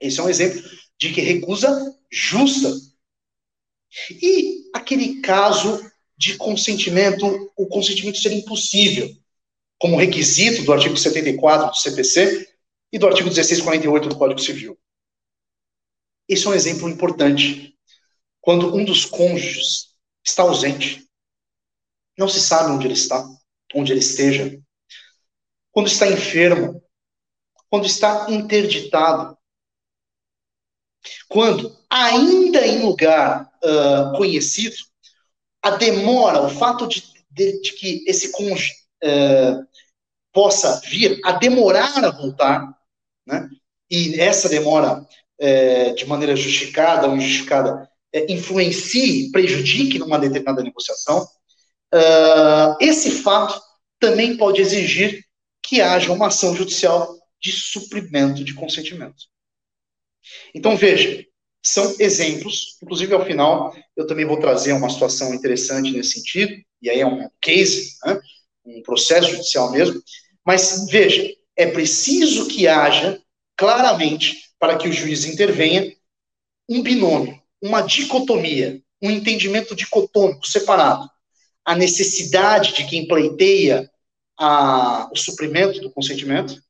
Esse 0.00 0.18
é 0.18 0.22
um 0.22 0.28
exemplo 0.28 0.60
de 0.98 1.12
que 1.12 1.20
recusa 1.20 1.96
justa. 2.10 2.68
E 4.10 4.68
aquele 4.74 5.20
caso 5.20 5.80
de 6.18 6.36
consentimento, 6.36 7.52
o 7.56 7.66
consentimento 7.68 8.18
ser 8.18 8.32
impossível, 8.32 9.08
como 9.78 9.96
requisito 9.96 10.64
do 10.64 10.72
artigo 10.72 10.96
74 10.96 11.70
do 11.70 11.76
CPC 11.76 12.48
e 12.92 12.98
do 12.98 13.06
artigo 13.06 13.28
1648 13.28 14.08
do 14.08 14.18
Código 14.18 14.40
Civil. 14.40 14.76
Esse 16.28 16.46
é 16.46 16.50
um 16.50 16.54
exemplo 16.54 16.88
importante. 16.88 17.78
Quando 18.40 18.74
um 18.74 18.84
dos 18.84 19.04
cônjuges 19.04 19.94
está 20.24 20.42
ausente, 20.42 21.06
não 22.18 22.28
se 22.28 22.40
sabe 22.40 22.72
onde 22.72 22.86
ele 22.86 22.94
está, 22.94 23.24
onde 23.74 23.92
ele 23.92 24.00
esteja, 24.00 24.60
quando 25.76 25.88
está 25.88 26.08
enfermo, 26.08 26.82
quando 27.68 27.84
está 27.84 28.30
interditado, 28.30 29.36
quando, 31.28 31.76
ainda 31.90 32.66
em 32.66 32.80
lugar 32.80 33.52
uh, 33.62 34.16
conhecido, 34.16 34.74
a 35.60 35.72
demora, 35.72 36.40
o 36.40 36.48
fato 36.48 36.88
de, 36.88 37.04
de, 37.30 37.60
de 37.60 37.72
que 37.72 38.02
esse 38.06 38.32
cônjuge 38.32 38.72
uh, 39.04 39.66
possa 40.32 40.80
vir 40.86 41.20
a 41.22 41.32
demorar 41.32 42.02
a 42.02 42.10
voltar, 42.10 42.74
né? 43.26 43.46
e 43.90 44.18
essa 44.18 44.48
demora, 44.48 45.02
uh, 45.02 45.94
de 45.94 46.06
maneira 46.06 46.34
justificada 46.34 47.06
ou 47.06 47.16
injustificada, 47.16 47.86
influencie, 48.30 49.30
prejudique 49.30 49.98
numa 49.98 50.18
determinada 50.18 50.62
negociação, 50.62 51.28
esse 52.80 53.10
fato 53.10 53.60
também 54.00 54.38
pode 54.38 54.62
exigir 54.62 55.25
que 55.66 55.80
haja 55.80 56.12
uma 56.12 56.28
ação 56.28 56.54
judicial 56.54 57.18
de 57.40 57.50
suprimento 57.50 58.44
de 58.44 58.54
consentimento. 58.54 59.24
Então, 60.54 60.76
veja, 60.76 61.26
são 61.62 61.96
exemplos, 61.98 62.78
inclusive 62.80 63.12
ao 63.12 63.26
final 63.26 63.76
eu 63.96 64.06
também 64.06 64.24
vou 64.24 64.38
trazer 64.38 64.72
uma 64.72 64.88
situação 64.88 65.34
interessante 65.34 65.90
nesse 65.90 66.12
sentido, 66.12 66.54
e 66.80 66.88
aí 66.88 67.00
é 67.00 67.06
um 67.06 67.28
case, 67.40 67.96
né, 68.04 68.20
um 68.64 68.82
processo 68.82 69.30
judicial 69.30 69.72
mesmo, 69.72 70.00
mas 70.44 70.86
veja, 70.88 71.28
é 71.56 71.66
preciso 71.66 72.46
que 72.46 72.68
haja 72.68 73.20
claramente, 73.56 74.44
para 74.58 74.76
que 74.76 74.88
o 74.88 74.92
juiz 74.92 75.24
intervenha, 75.24 75.92
um 76.68 76.82
binômio, 76.82 77.40
uma 77.60 77.80
dicotomia, 77.80 78.80
um 79.02 79.10
entendimento 79.10 79.74
dicotômico, 79.74 80.46
separado. 80.46 81.08
A 81.64 81.74
necessidade 81.74 82.74
de 82.74 82.86
quem 82.86 83.06
pleiteia 83.06 83.90
a, 84.38 85.08
o 85.12 85.16
suprimento 85.16 85.80
do 85.80 85.90
consentimento 85.90 86.60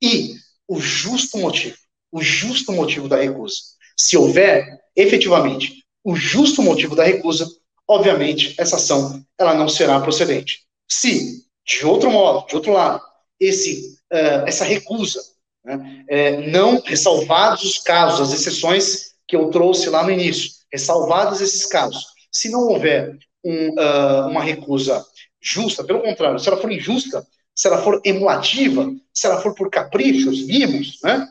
e 0.00 0.34
o 0.68 0.80
justo 0.80 1.38
motivo, 1.38 1.76
o 2.10 2.20
justo 2.20 2.72
motivo 2.72 3.08
da 3.08 3.16
recusa. 3.16 3.56
Se 3.96 4.16
houver, 4.16 4.80
efetivamente, 4.96 5.84
o 6.04 6.16
justo 6.16 6.62
motivo 6.62 6.96
da 6.96 7.04
recusa, 7.04 7.46
obviamente, 7.86 8.54
essa 8.58 8.76
ação 8.76 9.24
ela 9.38 9.54
não 9.54 9.68
será 9.68 10.00
procedente. 10.00 10.60
Se, 10.90 11.44
de 11.64 11.86
outro 11.86 12.10
modo, 12.10 12.46
de 12.46 12.56
outro 12.56 12.72
lado, 12.72 13.00
esse, 13.38 13.96
uh, 14.12 14.46
essa 14.46 14.64
recusa, 14.64 15.20
né, 15.64 16.04
é, 16.08 16.50
não 16.50 16.80
ressalvados 16.80 17.62
os 17.62 17.78
casos, 17.78 18.20
as 18.20 18.40
exceções 18.40 19.12
que 19.28 19.36
eu 19.36 19.50
trouxe 19.50 19.88
lá 19.88 20.02
no 20.02 20.10
início, 20.10 20.50
ressalvados 20.72 21.40
esses 21.40 21.66
casos, 21.66 22.04
se 22.30 22.50
não 22.50 22.68
houver 22.68 23.16
um, 23.44 23.68
uh, 23.68 24.28
uma 24.28 24.42
recusa 24.42 25.04
justa, 25.42 25.82
pelo 25.82 26.00
contrário, 26.02 26.38
se 26.38 26.48
ela 26.48 26.60
for 26.60 26.70
injusta, 26.70 27.26
se 27.54 27.68
ela 27.68 27.82
for 27.82 28.00
emulativa, 28.04 28.94
se 29.12 29.26
ela 29.26 29.40
for 29.40 29.54
por 29.54 29.68
caprichos, 29.70 30.46
mimos, 30.46 30.98
né? 31.02 31.28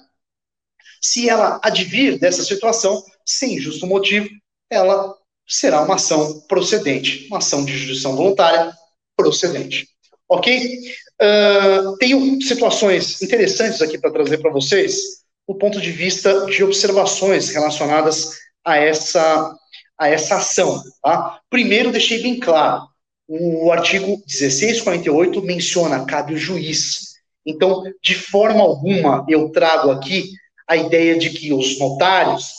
Se 1.02 1.28
ela 1.28 1.60
advir 1.64 2.20
dessa 2.20 2.44
situação, 2.44 3.04
sem 3.26 3.60
justo 3.60 3.88
motivo, 3.88 4.30
ela 4.70 5.16
será 5.48 5.82
uma 5.82 5.96
ação 5.96 6.42
procedente, 6.42 7.28
uma 7.28 7.40
ação 7.40 7.66
de 7.66 7.76
jurisdição 7.76 8.16
voluntária 8.16 8.72
procedente. 9.16 9.88
Ok? 10.30 10.80
Uh, 11.22 11.98
tenho 11.98 12.42
situações 12.42 13.22
interessantes 13.22 13.82
aqui 13.82 13.98
para 13.98 14.12
trazer 14.12 14.38
para 14.38 14.52
vocês, 14.52 15.22
do 15.48 15.56
ponto 15.56 15.82
de 15.82 15.92
vista 15.92 16.46
de 16.46 16.64
observações 16.64 17.50
relacionadas 17.50 18.38
a 18.64 18.78
essa, 18.78 19.56
a 19.98 20.08
essa 20.08 20.38
ação. 20.38 20.82
Tá? 21.02 21.42
Primeiro, 21.50 21.92
deixei 21.92 22.22
bem 22.22 22.40
claro, 22.40 22.88
o 23.34 23.72
artigo 23.72 24.08
1648 24.28 25.42
menciona, 25.42 26.06
cabe 26.06 26.34
o 26.34 26.38
juiz. 26.38 27.14
Então, 27.46 27.82
de 28.04 28.14
forma 28.14 28.60
alguma, 28.60 29.26
eu 29.30 29.50
trago 29.50 29.90
aqui 29.90 30.32
a 30.68 30.76
ideia 30.76 31.18
de 31.18 31.30
que 31.30 31.54
os 31.54 31.80
notários, 31.80 32.52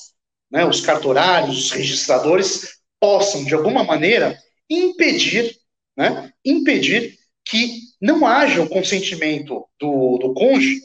né, 0.50 0.64
os 0.64 0.80
cartorários, 0.80 1.66
os 1.66 1.70
registradores, 1.72 2.78
possam, 2.98 3.44
de 3.44 3.54
alguma 3.54 3.84
maneira, 3.84 4.38
impedir, 4.68 5.54
né, 5.94 6.30
impedir 6.42 7.18
que 7.44 7.80
não 8.00 8.26
haja 8.26 8.62
o 8.62 8.68
consentimento 8.68 9.66
do, 9.78 10.16
do 10.16 10.32
cônjuge 10.32 10.80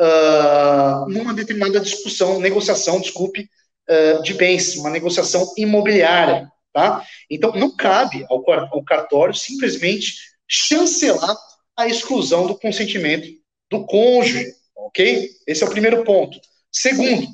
uh, 0.00 1.08
numa 1.08 1.32
determinada 1.32 1.78
discussão, 1.78 2.40
negociação, 2.40 3.00
desculpe, 3.00 3.48
uh, 3.88 4.22
de 4.22 4.34
bens, 4.34 4.74
uma 4.76 4.90
negociação 4.90 5.52
imobiliária. 5.56 6.50
Tá? 6.78 7.04
Então, 7.28 7.50
não 7.56 7.74
cabe 7.74 8.24
ao, 8.30 8.84
cartório 8.84 9.34
simplesmente 9.34 10.14
chancelar 10.46 11.36
a 11.76 11.88
exclusão 11.88 12.46
do 12.46 12.56
consentimento 12.56 13.28
do 13.68 13.84
cônjuge, 13.84 14.54
ok? 14.76 15.28
Esse 15.44 15.64
é 15.64 15.66
o 15.66 15.70
primeiro 15.70 16.04
ponto. 16.04 16.38
Segundo, 16.70 17.26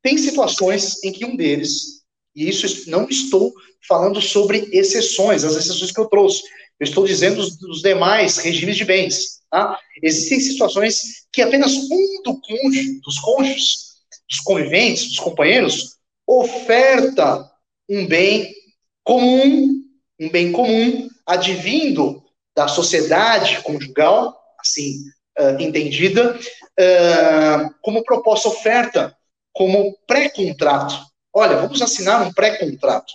tem 0.00 0.16
situações 0.16 1.02
em 1.02 1.10
que 1.10 1.24
um 1.24 1.34
deles, 1.34 2.04
e 2.36 2.48
isso 2.48 2.88
não 2.88 3.08
estou 3.08 3.52
falando 3.88 4.22
sobre 4.22 4.68
exceções, 4.70 5.42
as 5.42 5.56
exceções 5.56 5.90
que 5.90 5.98
eu 5.98 6.06
trouxe, 6.06 6.44
eu 6.78 6.84
estou 6.84 7.04
dizendo 7.04 7.44
dos, 7.44 7.82
demais 7.82 8.36
regimes 8.36 8.76
de 8.76 8.84
bens, 8.84 9.40
tá? 9.50 9.76
Existem 10.04 10.38
situações 10.38 11.26
que 11.32 11.42
apenas 11.42 11.72
um 11.72 12.22
do 12.22 12.40
cônjuge, 12.40 13.00
dos 13.00 13.18
cônjuges, 13.18 13.76
dos 14.30 14.38
conviventes, 14.38 15.08
dos 15.08 15.18
companheiros, 15.18 15.96
oferta 16.28 17.50
um 17.90 18.06
bem 18.06 18.54
comum, 19.04 19.82
um 20.18 20.30
bem 20.30 20.50
comum, 20.50 21.08
advindo 21.26 22.24
da 22.56 22.66
sociedade 22.66 23.62
conjugal, 23.62 24.36
assim 24.58 25.04
uh, 25.38 25.60
entendida, 25.60 26.38
uh, 26.38 27.74
como 27.82 28.02
proposta 28.02 28.48
oferta, 28.48 29.14
como 29.52 29.96
pré-contrato. 30.06 30.98
Olha, 31.32 31.56
vamos 31.56 31.82
assinar 31.82 32.26
um 32.26 32.32
pré-contrato. 32.32 33.12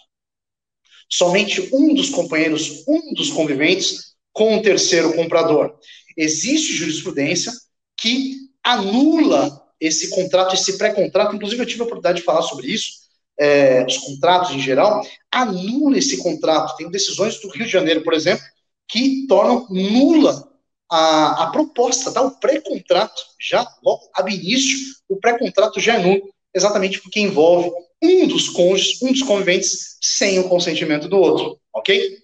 Somente 1.10 1.70
um 1.74 1.94
dos 1.96 2.10
companheiros, 2.10 2.84
um 2.88 3.14
dos 3.14 3.32
conviventes, 3.32 4.14
com 4.32 4.58
o 4.58 4.62
terceiro 4.62 5.14
comprador. 5.16 5.78
Existe 6.16 6.74
jurisprudência 6.74 7.52
que 7.98 8.36
anula 8.64 9.66
esse 9.80 10.10
contrato, 10.10 10.54
esse 10.54 10.78
pré-contrato. 10.78 11.36
Inclusive, 11.36 11.62
eu 11.62 11.66
tive 11.66 11.82
a 11.82 11.86
oportunidade 11.86 12.20
de 12.20 12.26
falar 12.26 12.44
sobre 12.44 12.68
isso 12.68 13.09
é, 13.40 13.86
os 13.86 13.98
contratos 13.98 14.52
em 14.52 14.60
geral, 14.60 15.02
anula 15.32 15.98
esse 15.98 16.18
contrato. 16.18 16.76
Tem 16.76 16.90
decisões 16.92 17.40
do 17.40 17.50
Rio 17.50 17.66
de 17.66 17.72
Janeiro, 17.72 18.04
por 18.04 18.14
exemplo, 18.14 18.44
que 18.88 19.26
tornam 19.28 19.66
nula 19.70 20.50
a, 20.92 21.44
a 21.44 21.52
proposta, 21.52 22.12
tá? 22.12 22.22
o 22.22 22.38
pré-contrato, 22.40 23.22
já 23.40 23.66
logo 23.84 24.10
ab 24.14 24.34
início, 24.34 24.78
o 25.08 25.18
pré-contrato 25.18 25.80
já 25.80 25.96
é 25.96 26.00
nulo, 26.00 26.30
exatamente 26.54 27.00
porque 27.00 27.20
envolve 27.20 27.72
um 28.02 28.28
dos 28.28 28.50
cônjuges, 28.50 29.02
um 29.02 29.12
dos 29.12 29.22
conviventes, 29.24 29.98
sem 30.02 30.40
o 30.40 30.50
consentimento 30.50 31.08
do 31.08 31.18
outro, 31.18 31.60
ok? 31.74 32.18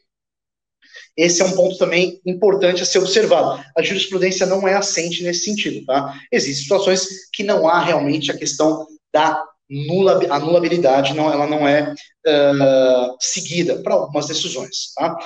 Esse 1.15 1.41
é 1.41 1.45
um 1.45 1.56
ponto 1.56 1.78
também 1.78 2.19
importante 2.25 2.82
a 2.82 2.86
ser 2.86 2.99
observado. 2.99 3.63
A 3.78 3.82
jurisprudência 3.82 4.45
não 4.45 4.67
é 4.67 4.73
assente 4.73 5.23
nesse 5.23 5.45
sentido, 5.45 5.86
tá? 5.86 6.19
Existem 6.32 6.63
situações 6.63 7.30
que 7.32 7.43
não 7.43 7.67
há 7.67 7.80
realmente 7.80 8.32
a 8.32 8.38
questão 8.38 8.86
da 9.13 9.41
nula, 9.69 10.19
a 10.30 10.39
nulabilidade, 10.39 11.13
não, 11.13 11.32
ela 11.32 11.47
não 11.47 11.67
é 11.67 11.91
uh, 11.91 13.15
seguida 13.19 13.82
para 13.82 13.93
algumas 13.93 14.28
decisões, 14.28 14.93
tá? 14.95 15.17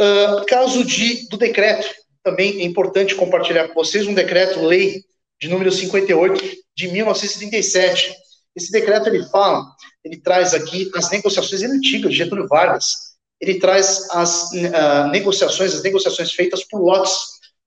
Uh, 0.00 0.44
caso 0.46 0.84
de, 0.84 1.28
do 1.28 1.36
decreto, 1.36 1.88
também 2.22 2.60
é 2.60 2.64
importante 2.64 3.14
compartilhar 3.14 3.68
com 3.68 3.74
vocês 3.74 4.06
um 4.06 4.14
decreto-lei 4.14 5.02
de 5.40 5.48
número 5.48 5.70
58 5.70 6.42
de 6.76 6.88
1937. 6.88 8.14
Esse 8.54 8.70
decreto 8.70 9.08
ele 9.08 9.24
fala, 9.26 9.64
ele 10.04 10.20
traz 10.20 10.54
aqui 10.54 10.90
as 10.94 11.10
negociações 11.10 11.62
antigas 11.62 12.12
de 12.12 12.18
Getúlio 12.18 12.48
Vargas, 12.48 13.12
ele 13.40 13.58
traz 13.58 14.08
as 14.10 14.50
uh, 14.52 15.08
negociações, 15.10 15.74
as 15.74 15.82
negociações 15.82 16.32
feitas 16.32 16.64
por 16.64 16.80
lotes, 16.80 17.16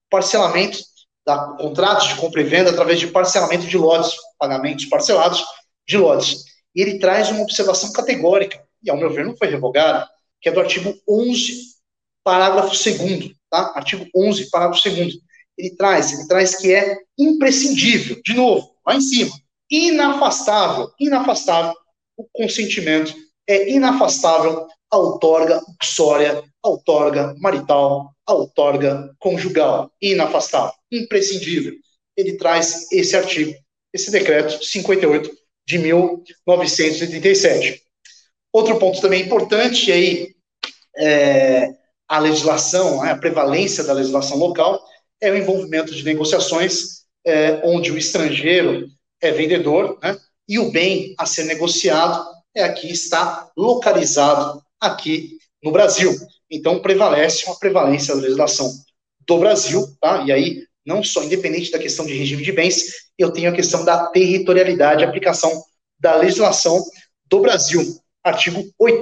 parcelamento, 0.09 0.79
da, 1.25 1.37
contratos 1.59 2.09
de 2.09 2.15
compra 2.15 2.41
e 2.41 2.43
venda 2.43 2.69
através 2.69 2.99
de 2.99 3.07
parcelamento 3.07 3.65
de 3.65 3.77
lotes, 3.77 4.15
pagamentos 4.37 4.85
parcelados 4.85 5.43
de 5.87 5.97
lotes. 5.97 6.43
E 6.75 6.81
ele 6.81 6.99
traz 6.99 7.29
uma 7.29 7.41
observação 7.41 7.91
categórica, 7.91 8.61
e 8.83 8.89
ao 8.89 8.97
meu 8.97 9.09
ver 9.09 9.25
não 9.25 9.37
foi 9.37 9.47
revogada, 9.47 10.07
que 10.41 10.49
é 10.49 10.51
do 10.51 10.59
artigo 10.59 10.93
11, 11.07 11.75
parágrafo 12.23 12.69
2 12.69 13.31
tá? 13.49 13.73
Artigo 13.75 14.05
11, 14.15 14.49
parágrafo 14.49 14.89
2 14.89 15.17
Ele 15.57 15.75
traz, 15.75 16.11
ele 16.11 16.27
traz 16.27 16.55
que 16.55 16.73
é 16.73 16.97
imprescindível, 17.17 18.21
de 18.23 18.33
novo, 18.33 18.75
lá 18.85 18.95
em 18.95 19.01
cima, 19.01 19.31
inafastável, 19.69 20.91
inafastável 20.99 21.75
o 22.17 22.25
consentimento 22.31 23.13
é 23.47 23.69
inafastável 23.71 24.67
a 24.89 24.97
outorga 24.97 25.61
uxória, 25.81 26.43
a 26.63 26.69
outorga 26.69 27.35
marital, 27.39 28.11
a 28.25 28.33
outorga 28.33 29.13
conjugal, 29.19 29.91
inafastável, 30.01 30.73
imprescindível. 30.91 31.73
Ele 32.15 32.37
traz 32.37 32.91
esse 32.91 33.15
artigo, 33.15 33.53
esse 33.93 34.09
decreto 34.09 34.63
58 34.63 35.29
de 35.65 35.77
1987. 35.77 37.81
Outro 38.53 38.79
ponto 38.79 39.01
também 39.01 39.23
importante 39.23 39.91
aí, 39.91 40.33
é, 40.97 41.73
a 42.07 42.19
legislação, 42.19 43.01
né, 43.01 43.11
a 43.11 43.17
prevalência 43.17 43.83
da 43.83 43.93
legislação 43.93 44.37
local, 44.37 44.81
é 45.21 45.31
o 45.31 45.37
envolvimento 45.37 45.93
de 45.93 46.03
negociações 46.03 47.03
é, 47.25 47.61
onde 47.63 47.91
o 47.91 47.97
estrangeiro 47.97 48.87
é 49.21 49.31
vendedor, 49.31 49.97
né, 50.01 50.17
e 50.47 50.59
o 50.59 50.71
bem 50.71 51.15
a 51.17 51.25
ser 51.25 51.45
negociado 51.45 52.23
é 52.55 52.63
aqui 52.63 52.89
está 52.89 53.51
localizado 53.57 54.63
aqui 54.79 55.37
no 55.61 55.71
Brasil. 55.71 56.15
Então, 56.49 56.79
prevalece 56.79 57.45
uma 57.45 57.57
prevalência 57.57 58.15
da 58.15 58.21
legislação 58.21 58.71
do 59.27 59.39
Brasil, 59.39 59.85
tá? 59.99 60.23
E 60.25 60.31
aí, 60.31 60.63
não 60.85 61.03
só 61.03 61.23
independente 61.23 61.71
da 61.71 61.79
questão 61.79 62.05
de 62.05 62.13
regime 62.13 62.43
de 62.43 62.51
bens, 62.51 62.85
eu 63.17 63.31
tenho 63.31 63.49
a 63.49 63.55
questão 63.55 63.83
da 63.83 64.07
territorialidade, 64.07 65.03
aplicação 65.03 65.63
da 65.99 66.15
legislação 66.15 66.83
do 67.25 67.39
Brasil. 67.39 67.81
Artigo 68.23 68.63
8 68.77 69.01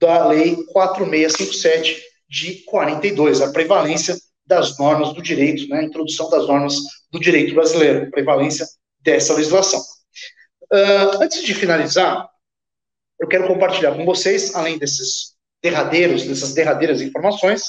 da 0.00 0.26
Lei 0.28 0.56
4657 0.72 2.02
de 2.28 2.62
42, 2.64 3.40
a 3.40 3.52
prevalência 3.52 4.16
das 4.46 4.78
normas 4.78 5.12
do 5.14 5.22
direito, 5.22 5.68
né, 5.68 5.80
a 5.80 5.84
introdução 5.84 6.28
das 6.28 6.46
normas 6.46 6.76
do 7.10 7.18
direito 7.18 7.54
brasileiro, 7.54 8.10
prevalência 8.10 8.66
dessa 9.00 9.34
legislação. 9.34 9.80
Uh, 10.72 11.22
antes 11.22 11.42
de 11.42 11.54
finalizar, 11.54 12.28
eu 13.20 13.28
quero 13.28 13.46
compartilhar 13.46 13.94
com 13.94 14.04
vocês, 14.04 14.54
além 14.54 14.78
desses 14.78 15.34
derradeiros, 15.62 16.24
dessas 16.24 16.52
derradeiras 16.52 17.00
informações, 17.00 17.62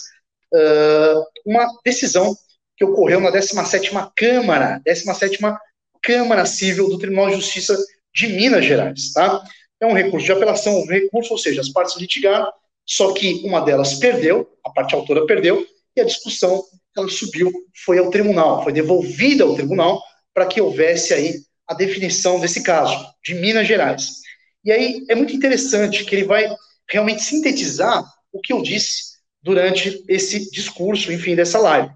uh, 0.54 1.24
uma 1.46 1.66
decisão 1.86 2.36
que 2.78 2.84
ocorreu 2.84 3.20
na 3.20 3.32
17ª 3.32 4.12
Câmara, 4.16 4.82
17ª 4.86 5.58
Câmara 6.02 6.46
Civil 6.46 6.90
do 6.90 6.98
Tribunal 6.98 7.30
de 7.30 7.36
Justiça 7.36 7.78
de 8.14 8.28
Minas 8.28 8.66
Gerais, 8.66 9.12
tá? 9.14 9.44
É 9.80 9.86
um 9.86 9.94
recurso 9.94 10.26
de 10.26 10.32
apelação, 10.32 10.82
um 10.82 10.88
recurso, 10.88 11.34
ou 11.34 11.38
seja, 11.38 11.62
as 11.62 11.70
partes 11.70 11.98
litigaram, 11.98 12.52
só 12.86 13.14
que 13.14 13.42
uma 13.44 13.62
delas 13.62 13.96
perdeu, 13.96 14.48
a 14.64 14.70
parte 14.70 14.96
autora 14.96 15.26
perdeu, 15.26 15.66
e 15.96 16.02
a 16.02 16.06
discussão, 16.06 16.64
ela 16.96 17.10
subiu, 17.10 17.52
foi 17.84 17.98
ao 17.98 18.10
tribunal, 18.10 18.64
foi 18.64 18.72
devolvida 18.72 19.44
ao 19.44 19.56
tribunal 19.56 20.02
para 20.34 20.46
que 20.46 20.62
houvesse 20.62 21.14
aí 21.14 21.36
a 21.68 21.74
definição 21.74 22.40
desse 22.40 22.62
caso, 22.62 22.96
de 23.24 23.34
Minas 23.34 23.68
Gerais. 23.68 24.22
E 24.64 24.72
aí 24.72 25.06
é 25.10 25.16
muito 25.16 25.36
interessante 25.36 26.04
que 26.04 26.16
ele 26.16 26.26
vai 26.26 26.54
realmente 26.90 27.24
sintetizar 27.24 28.04
o 28.32 28.40
que 28.40 28.54
eu 28.54 28.62
disse 28.62 29.16
durante 29.42 30.04
esse 30.08 30.50
discurso, 30.52 31.12
enfim, 31.12 31.36
dessa 31.36 31.60
live. 31.60 31.90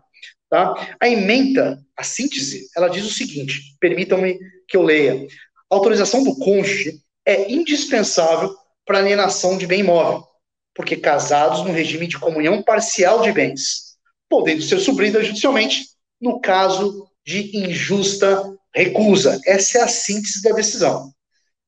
Tá? 0.49 0.95
A 0.99 1.07
emenda, 1.07 1.79
a 1.95 2.03
síntese, 2.03 2.67
ela 2.75 2.89
diz 2.89 3.05
o 3.05 3.13
seguinte: 3.13 3.75
permitam-me 3.79 4.39
que 4.67 4.75
eu 4.75 4.81
leia. 4.81 5.27
A 5.69 5.75
autorização 5.75 6.23
do 6.23 6.35
cônjuge 6.37 6.99
é 7.25 7.51
indispensável 7.51 8.55
para 8.85 8.97
alienação 8.97 9.57
de 9.57 9.67
bem 9.67 9.81
imóvel, 9.81 10.25
porque 10.73 10.95
casados 10.95 11.63
no 11.63 11.71
regime 11.71 12.07
de 12.07 12.17
comunhão 12.17 12.63
parcial 12.63 13.21
de 13.21 13.31
bens, 13.31 13.95
podendo 14.27 14.63
ser 14.63 14.79
supridas 14.79 15.27
judicialmente 15.27 15.85
no 16.19 16.39
caso 16.39 17.07
de 17.23 17.55
injusta 17.55 18.57
recusa. 18.73 19.39
Essa 19.45 19.77
é 19.77 19.81
a 19.81 19.87
síntese 19.87 20.41
da 20.41 20.51
decisão. 20.51 21.13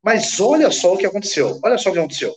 Mas 0.03 0.39
olha 0.39 0.71
só 0.71 0.93
o 0.93 0.97
que 0.97 1.05
aconteceu. 1.05 1.59
Olha 1.63 1.77
só 1.77 1.89
o 1.89 1.93
que 1.93 1.99
aconteceu. 1.99 2.35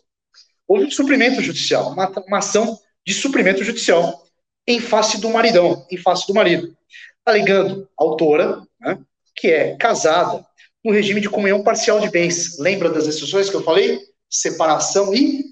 Houve 0.68 0.84
um 0.84 0.90
suprimento 0.90 1.40
judicial, 1.40 1.92
uma, 1.92 2.10
uma 2.26 2.38
ação 2.38 2.78
de 3.06 3.14
suprimento 3.14 3.64
judicial 3.64 4.23
em 4.66 4.80
face 4.80 5.20
do 5.20 5.30
maridão, 5.30 5.86
em 5.90 5.96
face 5.96 6.26
do 6.26 6.34
marido, 6.34 6.76
alegando 7.24 7.88
a 7.98 8.02
autora, 8.02 8.62
né, 8.80 8.98
que 9.34 9.48
é 9.48 9.76
casada 9.76 10.44
no 10.84 10.92
regime 10.92 11.20
de 11.20 11.30
comunhão 11.30 11.62
parcial 11.62 12.00
de 12.00 12.10
bens. 12.10 12.58
Lembra 12.58 12.90
das 12.90 13.06
decisões 13.06 13.48
que 13.48 13.56
eu 13.56 13.62
falei? 13.62 14.00
Separação 14.28 15.14
e 15.14 15.44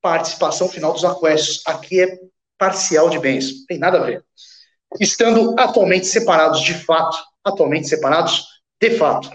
participação 0.00 0.68
final 0.68 0.92
dos 0.92 1.04
aquestos. 1.04 1.62
Aqui 1.66 2.00
é 2.00 2.18
parcial 2.58 3.10
de 3.10 3.18
bens, 3.18 3.60
não 3.60 3.66
tem 3.66 3.78
nada 3.78 3.98
a 3.98 4.04
ver. 4.04 4.24
Estando 4.98 5.54
atualmente 5.58 6.06
separados 6.06 6.62
de 6.62 6.74
fato, 6.74 7.16
atualmente 7.44 7.88
separados 7.88 8.46
de 8.80 8.90
fato. 8.90 9.30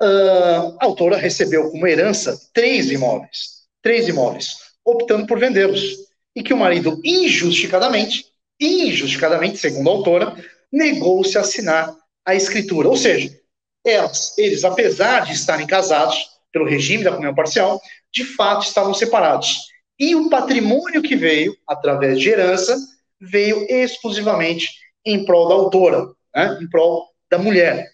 Uh, 0.00 0.76
a 0.80 0.84
autora 0.84 1.16
recebeu 1.16 1.70
como 1.70 1.86
herança 1.86 2.36
três 2.52 2.90
imóveis, 2.90 3.66
três 3.80 4.08
imóveis, 4.08 4.56
optando 4.84 5.26
por 5.26 5.38
vendê-los. 5.38 5.82
E 6.34 6.42
que 6.42 6.54
o 6.54 6.56
marido, 6.56 7.00
injustificadamente, 7.04 8.26
injustificadamente, 8.60 9.58
segundo 9.58 9.88
a 9.88 9.92
autora, 9.92 10.36
negou-se 10.72 11.36
a 11.36 11.42
assinar 11.42 11.94
a 12.24 12.34
escritura. 12.34 12.88
Ou 12.88 12.96
seja, 12.96 13.38
elas, 13.84 14.36
eles, 14.38 14.64
apesar 14.64 15.26
de 15.26 15.32
estarem 15.32 15.66
casados 15.66 16.30
pelo 16.52 16.68
regime 16.68 17.04
da 17.04 17.10
comunhão 17.10 17.34
parcial, 17.34 17.80
de 18.12 18.24
fato 18.24 18.64
estavam 18.64 18.94
separados. 18.94 19.72
E 19.98 20.14
o 20.14 20.28
patrimônio 20.28 21.02
que 21.02 21.16
veio, 21.16 21.56
através 21.66 22.20
de 22.20 22.28
herança, 22.28 22.76
veio 23.20 23.64
exclusivamente 23.68 24.68
em 25.04 25.24
prol 25.24 25.48
da 25.48 25.54
autora, 25.54 26.06
né, 26.34 26.58
em 26.60 26.68
prol 26.68 27.08
da 27.30 27.38
mulher, 27.38 27.88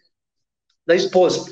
da 0.87 0.95
esposa. 0.95 1.51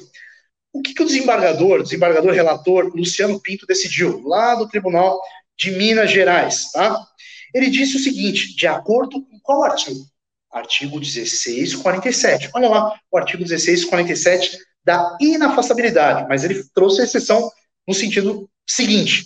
O 0.72 0.82
que, 0.82 0.92
que 0.92 1.02
o 1.02 1.06
desembargador, 1.06 1.82
desembargador 1.82 2.32
relator 2.32 2.94
Luciano 2.94 3.40
Pinto 3.40 3.66
decidiu, 3.66 4.22
lá 4.26 4.54
do 4.54 4.68
Tribunal 4.68 5.20
de 5.56 5.70
Minas 5.72 6.10
Gerais, 6.10 6.70
tá? 6.72 7.06
Ele 7.54 7.70
disse 7.70 7.96
o 7.96 8.00
seguinte, 8.00 8.54
de 8.54 8.66
acordo 8.66 9.22
com 9.22 9.40
qual 9.40 9.64
artigo? 9.64 10.04
Artigo 10.52 10.98
1647. 10.98 12.50
Olha 12.54 12.68
lá, 12.68 13.00
o 13.10 13.18
artigo 13.18 13.42
1647 13.42 14.58
da 14.84 15.16
inafastabilidade, 15.20 16.26
mas 16.28 16.44
ele 16.44 16.62
trouxe 16.74 17.00
a 17.00 17.04
exceção 17.04 17.50
no 17.86 17.94
sentido 17.94 18.48
seguinte, 18.66 19.24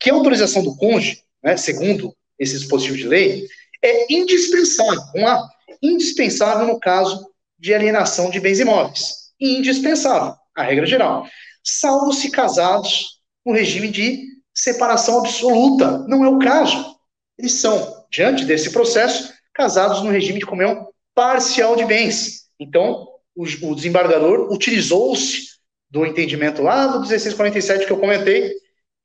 que 0.00 0.10
a 0.10 0.14
autorização 0.14 0.62
do 0.62 0.76
cônjuge, 0.76 1.22
né, 1.42 1.56
segundo 1.56 2.14
esse 2.38 2.58
dispositivo 2.58 2.96
de 2.96 3.08
lei, 3.08 3.46
é 3.82 4.12
indispensável, 4.12 5.02
uma 5.14 5.48
indispensável 5.82 6.66
no 6.66 6.78
caso 6.78 7.30
de 7.58 7.74
alienação 7.74 8.30
de 8.30 8.40
bens 8.40 8.60
imóveis. 8.60 9.32
Indispensável 9.40 10.34
a 10.54 10.62
regra 10.62 10.86
geral, 10.86 11.26
salvo 11.62 12.12
se 12.12 12.30
casados 12.30 13.20
no 13.46 13.52
regime 13.52 13.88
de 13.88 14.26
separação 14.58 15.20
absoluta. 15.20 15.98
Não 16.08 16.24
é 16.24 16.28
o 16.28 16.38
caso. 16.38 16.96
Eles 17.38 17.52
são, 17.54 18.04
diante 18.10 18.44
desse 18.44 18.72
processo, 18.72 19.32
casados 19.54 20.02
no 20.02 20.10
regime 20.10 20.40
de 20.40 20.46
comunhão 20.46 20.88
parcial 21.14 21.76
de 21.76 21.84
bens. 21.84 22.48
Então, 22.58 23.06
o, 23.36 23.44
o 23.44 23.74
desembargador 23.74 24.52
utilizou-se 24.52 25.48
do 25.88 26.04
entendimento 26.04 26.62
lá 26.62 26.86
do 26.88 27.00
1647 27.00 27.86
que 27.86 27.92
eu 27.92 27.98
comentei, 27.98 28.52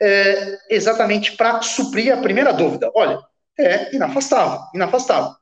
é, 0.02 0.58
exatamente 0.70 1.34
para 1.34 1.62
suprir 1.62 2.12
a 2.12 2.22
primeira 2.22 2.52
dúvida. 2.52 2.92
Olha, 2.96 3.20
é 3.58 3.96
inafastável, 3.96 4.60
inafastável. 4.74 5.34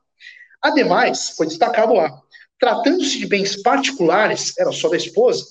Ademais, 0.60 1.30
foi 1.36 1.46
destacado 1.46 1.94
lá, 1.94 2.20
tratando-se 2.60 3.18
de 3.18 3.26
bens 3.26 3.60
particulares, 3.60 4.56
era 4.58 4.70
só 4.70 4.88
da 4.88 4.96
esposa, 4.96 5.44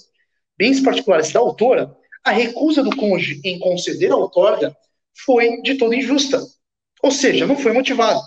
bens 0.57 0.80
particulares 0.80 1.32
da 1.34 1.39
autora, 1.39 1.93
a 2.24 2.32
recusa 2.32 2.84
do 2.84 2.95
cônjuge 2.95 3.41
em 3.43 3.59
conceder 3.59 4.11
a 4.11 4.15
outorga 4.15 4.76
foi 5.26 5.61
de 5.61 5.76
toda 5.76 5.95
injusta. 5.95 6.41
Ou 7.01 7.11
seja, 7.11 7.47
não 7.47 7.57
foi 7.57 7.74
motivada. 7.74 8.19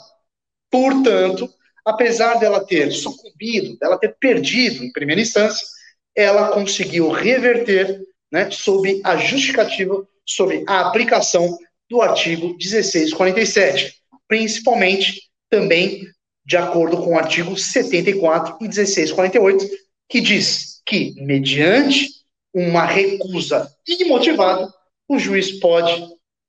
Portanto, 0.71 1.49
apesar 1.85 2.35
dela 2.35 2.65
ter 2.65 2.91
sucumbido, 2.91 3.77
dela 3.79 3.99
ter 3.99 4.17
perdido 4.19 4.85
em 4.85 4.93
primeira 4.93 5.21
instância, 5.21 5.67
ela 6.15 6.49
conseguiu 6.49 7.11
reverter 7.11 8.01
né, 8.33 8.51
sob 8.51 9.01
a 9.05 9.17
justificativa, 9.17 10.07
sobre 10.27 10.65
a 10.67 10.81
aplicação 10.81 11.57
do 11.89 12.01
artigo 12.01 12.57
1647, 12.57 13.95
principalmente 14.27 15.23
também 15.51 16.09
de 16.45 16.57
acordo 16.57 16.99
com 16.99 17.13
o 17.13 17.19
artigo 17.19 17.57
74 17.57 18.57
e 18.61 18.65
1648, 18.65 19.67
que 20.09 20.21
diz 20.21 20.83
que, 20.85 21.15
mediante 21.17 22.09
uma 22.55 22.85
recusa 22.85 23.69
imotivada, 23.87 24.73
o 25.09 25.19
juiz 25.19 25.59
pode, 25.59 26.07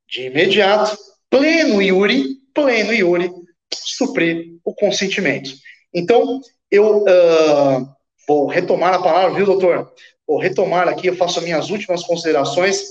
de 0.07 0.27
imediato, 0.27 0.97
pleno 1.29 1.81
iure, 1.81 2.35
pleno 2.53 2.93
iure, 2.93 3.31
suprir 3.73 4.57
o 4.63 4.73
consentimento. 4.73 5.51
Então, 5.93 6.39
eu 6.69 7.03
uh, 7.03 7.89
vou 8.27 8.47
retomar 8.47 8.93
a 8.93 9.01
palavra, 9.01 9.35
viu, 9.35 9.45
doutor? 9.45 9.91
Vou 10.27 10.39
retomar 10.39 10.87
aqui, 10.87 11.07
eu 11.07 11.15
faço 11.15 11.39
as 11.39 11.45
minhas 11.45 11.69
últimas 11.69 12.03
considerações 12.03 12.83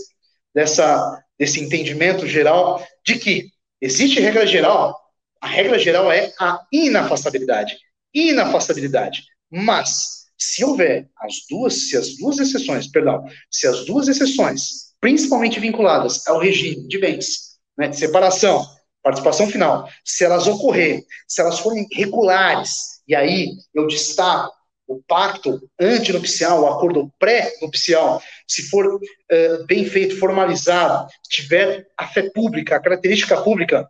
dessa, 0.55 1.23
desse 1.39 1.61
entendimento 1.61 2.27
geral 2.27 2.85
de 3.05 3.19
que 3.19 3.49
existe 3.81 4.21
regra 4.21 4.47
geral, 4.47 4.99
a 5.41 5.47
regra 5.47 5.79
geral 5.79 6.11
é 6.11 6.33
a 6.41 6.61
inafastabilidade. 6.73 7.77
Inafastabilidade. 8.15 9.25
Mas, 9.51 10.24
se 10.45 10.65
houver 10.65 11.09
as 11.21 11.35
duas, 11.49 11.89
se 11.89 11.97
as 11.97 12.17
duas 12.17 12.39
exceções, 12.39 12.87
perdão, 12.87 13.25
se 13.51 13.67
as 13.67 13.85
duas 13.85 14.09
exceções, 14.09 14.95
principalmente 15.01 15.61
vinculadas 15.61 16.27
ao 16.27 16.39
regime 16.39 16.87
de 16.87 16.99
bens, 16.99 17.59
né, 17.77 17.89
de 17.89 17.97
separação, 17.97 18.67
participação 19.03 19.47
final, 19.47 19.89
se 20.05 20.25
elas 20.25 20.47
ocorrerem, 20.47 21.05
se 21.29 21.41
elas 21.41 21.59
forem 21.59 21.87
regulares, 21.93 23.03
e 23.07 23.15
aí 23.15 23.53
eu 23.75 23.87
destaco 23.87 24.53
o 24.87 25.03
pacto 25.03 25.61
antinupcial, 25.81 26.63
o 26.63 26.67
acordo 26.67 27.11
pré-nupcial, 27.19 28.23
se 28.47 28.69
for 28.69 28.87
uh, 28.87 29.67
bem 29.67 29.85
feito, 29.87 30.19
formalizado, 30.19 31.09
tiver 31.29 31.87
a 31.99 32.07
fé 32.07 32.31
pública, 32.31 32.77
a 32.77 32.81
característica 32.81 33.41
pública 33.41 33.89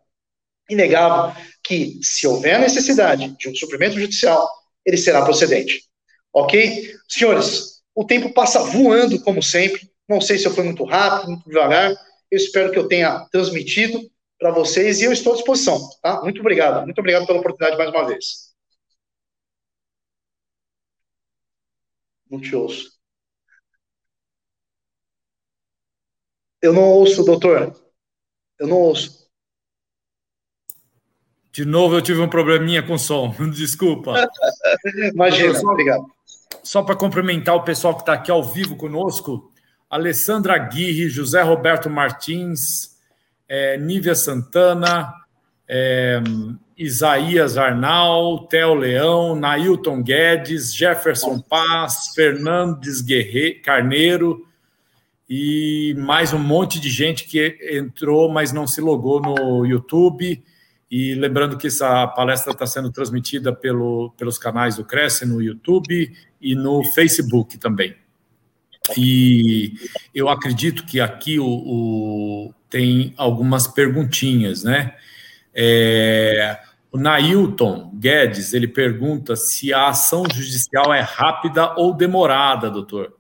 inegável, 0.70 1.34
que 1.62 1.98
se 2.02 2.26
houver 2.26 2.58
necessidade 2.60 3.36
de 3.36 3.48
um 3.48 3.54
suprimento 3.54 3.98
judicial, 3.98 4.48
ele 4.84 4.96
será 4.96 5.22
procedente. 5.24 5.82
Ok? 6.34 6.96
Senhores, 7.08 7.80
o 7.94 8.04
tempo 8.04 8.34
passa 8.34 8.58
voando, 8.64 9.22
como 9.22 9.40
sempre. 9.40 9.88
Não 10.08 10.20
sei 10.20 10.36
se 10.36 10.46
eu 10.46 10.52
fui 10.52 10.64
muito 10.64 10.84
rápido, 10.84 11.30
muito 11.30 11.48
devagar. 11.48 11.92
Eu 12.30 12.36
espero 12.36 12.72
que 12.72 12.78
eu 12.78 12.88
tenha 12.88 13.20
transmitido 13.30 14.00
para 14.38 14.50
vocês 14.50 15.00
e 15.00 15.04
eu 15.04 15.12
estou 15.12 15.32
à 15.32 15.36
disposição. 15.36 15.78
Tá? 16.02 16.20
Muito 16.22 16.40
obrigado. 16.40 16.84
Muito 16.84 16.98
obrigado 16.98 17.26
pela 17.26 17.38
oportunidade 17.38 17.78
mais 17.78 17.90
uma 17.90 18.06
vez. 18.06 18.52
Não 22.28 22.40
te 22.40 22.54
ouço. 22.56 22.92
Eu 26.60 26.72
não 26.72 26.82
ouço, 26.82 27.24
doutor. 27.24 27.72
Eu 28.58 28.66
não 28.66 28.78
ouço. 28.78 29.24
De 31.52 31.64
novo, 31.64 31.94
eu 31.94 32.02
tive 32.02 32.20
um 32.20 32.28
probleminha 32.28 32.84
com 32.84 32.94
o 32.94 32.98
som. 32.98 33.32
Desculpa. 33.54 34.28
Imagina, 35.12 35.54
só, 35.54 35.68
obrigado. 35.68 36.13
Só 36.62 36.82
para 36.82 36.96
cumprimentar 36.96 37.54
o 37.54 37.64
pessoal 37.64 37.94
que 37.94 38.02
está 38.02 38.14
aqui 38.14 38.30
ao 38.30 38.42
vivo 38.42 38.76
conosco: 38.76 39.52
Alessandra 39.88 40.54
Aguirre, 40.54 41.08
José 41.08 41.42
Roberto 41.42 41.90
Martins, 41.90 42.96
é, 43.48 43.76
Nívia 43.76 44.14
Santana, 44.14 45.12
é, 45.68 46.20
Isaías 46.76 47.56
Arnal, 47.56 48.46
Theo 48.46 48.74
Leão, 48.74 49.36
Nailton 49.36 50.02
Guedes, 50.02 50.74
Jefferson 50.74 51.40
Paz, 51.40 52.12
Fernandes 52.14 53.00
Guerreiro, 53.00 53.62
Carneiro 53.62 54.46
e 55.28 55.94
mais 55.98 56.32
um 56.32 56.38
monte 56.38 56.78
de 56.78 56.90
gente 56.90 57.24
que 57.24 57.58
entrou, 57.72 58.30
mas 58.30 58.52
não 58.52 58.66
se 58.66 58.80
logou 58.80 59.20
no 59.20 59.64
YouTube. 59.64 60.42
E 60.90 61.14
lembrando 61.14 61.56
que 61.56 61.66
essa 61.66 62.06
palestra 62.06 62.52
está 62.52 62.66
sendo 62.66 62.92
transmitida 62.92 63.52
pelo, 63.52 64.12
pelos 64.16 64.38
canais 64.38 64.76
do 64.76 64.84
Cresce 64.84 65.26
no 65.26 65.42
YouTube 65.42 66.14
e 66.40 66.54
no 66.54 66.84
Facebook 66.84 67.58
também. 67.58 67.96
E 68.96 69.72
eu 70.14 70.28
acredito 70.28 70.84
que 70.84 71.00
aqui 71.00 71.38
o, 71.38 71.46
o 71.46 72.54
tem 72.68 73.14
algumas 73.16 73.66
perguntinhas, 73.66 74.62
né? 74.62 74.94
É, 75.54 76.58
o 76.92 76.98
Nailton 76.98 77.90
Guedes, 77.94 78.52
ele 78.52 78.68
pergunta 78.68 79.36
se 79.36 79.72
a 79.72 79.88
ação 79.88 80.24
judicial 80.32 80.92
é 80.92 81.00
rápida 81.00 81.74
ou 81.76 81.94
demorada, 81.94 82.70
doutor. 82.70 83.14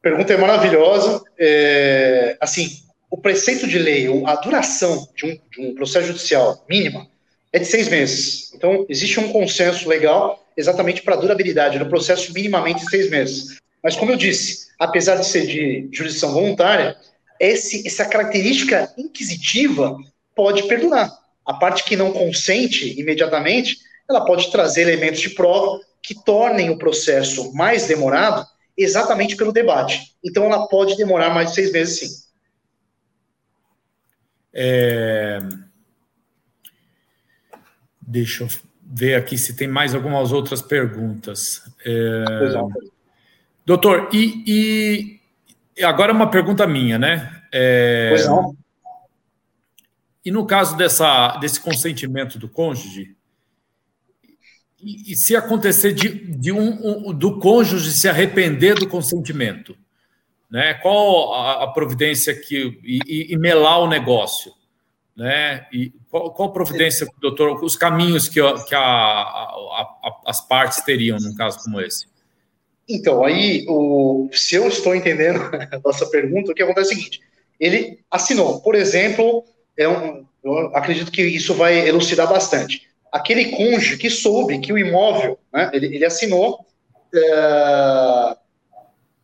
Pergunta 0.00 0.32
é 0.32 0.36
maravilhosa. 0.36 1.22
É, 1.38 2.36
assim, 2.40 2.85
o 3.10 3.16
preceito 3.16 3.66
de 3.66 3.78
lei, 3.78 4.08
a 4.24 4.34
duração 4.36 5.08
de 5.14 5.26
um, 5.26 5.38
de 5.50 5.60
um 5.60 5.74
processo 5.74 6.08
judicial 6.08 6.64
mínima 6.68 7.08
é 7.52 7.58
de 7.58 7.66
seis 7.66 7.88
meses. 7.88 8.52
Então, 8.54 8.84
existe 8.88 9.20
um 9.20 9.32
consenso 9.32 9.88
legal 9.88 10.44
exatamente 10.56 11.02
para 11.02 11.14
a 11.14 11.18
durabilidade 11.18 11.78
do 11.78 11.86
processo 11.86 12.32
minimamente 12.32 12.84
seis 12.90 13.08
meses. 13.08 13.58
Mas, 13.82 13.94
como 13.94 14.10
eu 14.10 14.16
disse, 14.16 14.68
apesar 14.78 15.16
de 15.16 15.26
ser 15.26 15.46
de 15.46 15.88
jurisdição 15.92 16.32
voluntária, 16.32 16.96
esse, 17.38 17.86
essa 17.86 18.04
característica 18.04 18.92
inquisitiva 18.98 19.96
pode 20.34 20.64
perdurar. 20.64 21.12
A 21.44 21.54
parte 21.54 21.84
que 21.84 21.96
não 21.96 22.12
consente 22.12 22.98
imediatamente, 22.98 23.76
ela 24.08 24.24
pode 24.24 24.50
trazer 24.50 24.82
elementos 24.82 25.20
de 25.20 25.30
prova 25.30 25.80
que 26.02 26.14
tornem 26.24 26.70
o 26.70 26.78
processo 26.78 27.52
mais 27.54 27.86
demorado 27.86 28.46
exatamente 28.76 29.36
pelo 29.36 29.52
debate. 29.52 30.14
Então, 30.24 30.44
ela 30.44 30.66
pode 30.66 30.96
demorar 30.96 31.30
mais 31.30 31.50
de 31.50 31.54
seis 31.54 31.72
meses, 31.72 31.98
sim. 31.98 32.25
É... 34.58 35.38
Deixa 38.00 38.44
eu 38.44 38.48
ver 38.82 39.16
aqui 39.16 39.36
se 39.36 39.54
tem 39.54 39.68
mais 39.68 39.94
algumas 39.94 40.32
outras 40.32 40.62
perguntas. 40.62 41.62
É... 41.84 42.24
Doutor, 43.66 44.08
e, 44.14 45.20
e, 45.76 45.84
agora 45.84 46.12
uma 46.12 46.30
pergunta 46.30 46.66
minha, 46.66 46.98
né? 46.98 47.42
É... 47.52 48.08
Pois 48.10 48.26
não. 48.26 48.56
E 50.24 50.30
no 50.30 50.46
caso 50.46 50.76
dessa, 50.76 51.36
desse 51.36 51.60
consentimento 51.60 52.38
do 52.38 52.48
cônjuge, 52.48 53.14
e, 54.80 55.12
e 55.12 55.16
se 55.16 55.36
acontecer 55.36 55.92
de, 55.92 56.08
de 56.08 56.50
um, 56.50 57.10
um, 57.10 57.12
do 57.12 57.38
cônjuge 57.38 57.92
se 57.92 58.08
arrepender 58.08 58.74
do 58.74 58.88
consentimento, 58.88 59.76
né? 60.56 60.72
Qual 60.72 61.34
a, 61.34 61.64
a 61.64 61.66
providência 61.66 62.34
que 62.34 62.80
e, 62.82 63.34
e, 63.34 63.36
melar 63.36 63.78
o 63.82 63.86
negócio, 63.86 64.50
né? 65.14 65.66
E 65.70 65.92
qual, 66.10 66.30
qual 66.30 66.50
providência, 66.50 67.06
doutor, 67.20 67.62
os 67.62 67.76
caminhos 67.76 68.26
que, 68.26 68.40
que 68.64 68.74
a, 68.74 68.80
a, 68.80 70.20
as 70.24 70.40
partes 70.48 70.80
teriam 70.80 71.18
num 71.20 71.34
caso 71.34 71.62
como 71.62 71.78
esse? 71.78 72.06
Então, 72.88 73.22
aí, 73.22 73.66
o, 73.68 74.30
se 74.32 74.54
eu 74.54 74.66
estou 74.66 74.94
entendendo 74.94 75.40
a 75.70 75.78
nossa 75.84 76.06
pergunta, 76.06 76.52
o 76.52 76.54
que 76.54 76.62
acontece 76.62 76.92
é 76.92 76.94
o 76.94 76.96
seguinte: 76.96 77.20
ele 77.60 78.00
assinou, 78.10 78.58
por 78.62 78.74
exemplo, 78.74 79.44
é 79.76 79.86
um, 79.86 80.24
acredito 80.72 81.12
que 81.12 81.20
isso 81.20 81.52
vai 81.52 81.86
elucidar 81.86 82.30
bastante. 82.30 82.88
Aquele 83.12 83.50
cônjuge 83.50 83.98
que 83.98 84.08
soube 84.08 84.58
que 84.60 84.72
o 84.72 84.78
imóvel, 84.78 85.38
né, 85.52 85.70
ele, 85.74 85.94
ele 85.94 86.04
assinou 86.06 86.64
é, 87.14 88.36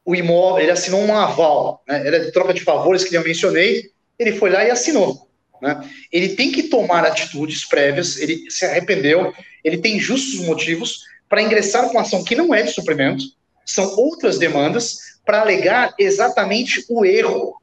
o 0.05 0.15
imóvel, 0.15 0.63
ele 0.63 0.73
assinou 0.73 1.01
um 1.01 1.15
aval, 1.15 1.83
né, 1.87 2.07
era 2.07 2.25
de 2.25 2.33
troca 2.33 2.53
de 2.53 2.63
favores 2.63 3.05
que 3.05 3.15
eu 3.15 3.23
mencionei, 3.23 3.91
ele 4.19 4.33
foi 4.33 4.51
lá 4.51 4.65
e 4.65 4.71
assinou. 4.71 5.29
Né? 5.61 5.89
Ele 6.11 6.31
tem 6.31 6.51
que 6.51 6.65
tomar 6.65 7.05
atitudes 7.05 7.65
prévias, 7.65 8.17
ele 8.17 8.51
se 8.51 8.65
arrependeu, 8.65 9.33
ele 9.63 9.79
tem 9.79 10.01
justos 10.01 10.41
motivos 10.41 11.01
para 11.29 11.43
ingressar 11.43 11.89
com 11.89 11.99
ação 11.99 12.25
que 12.25 12.35
não 12.35 12.53
é 12.53 12.63
de 12.63 12.73
suprimento, 12.73 13.25
são 13.65 13.97
outras 13.97 14.39
demandas 14.39 14.99
para 15.25 15.41
alegar 15.41 15.95
exatamente 15.99 16.85
o 16.89 17.05
erro. 17.05 17.55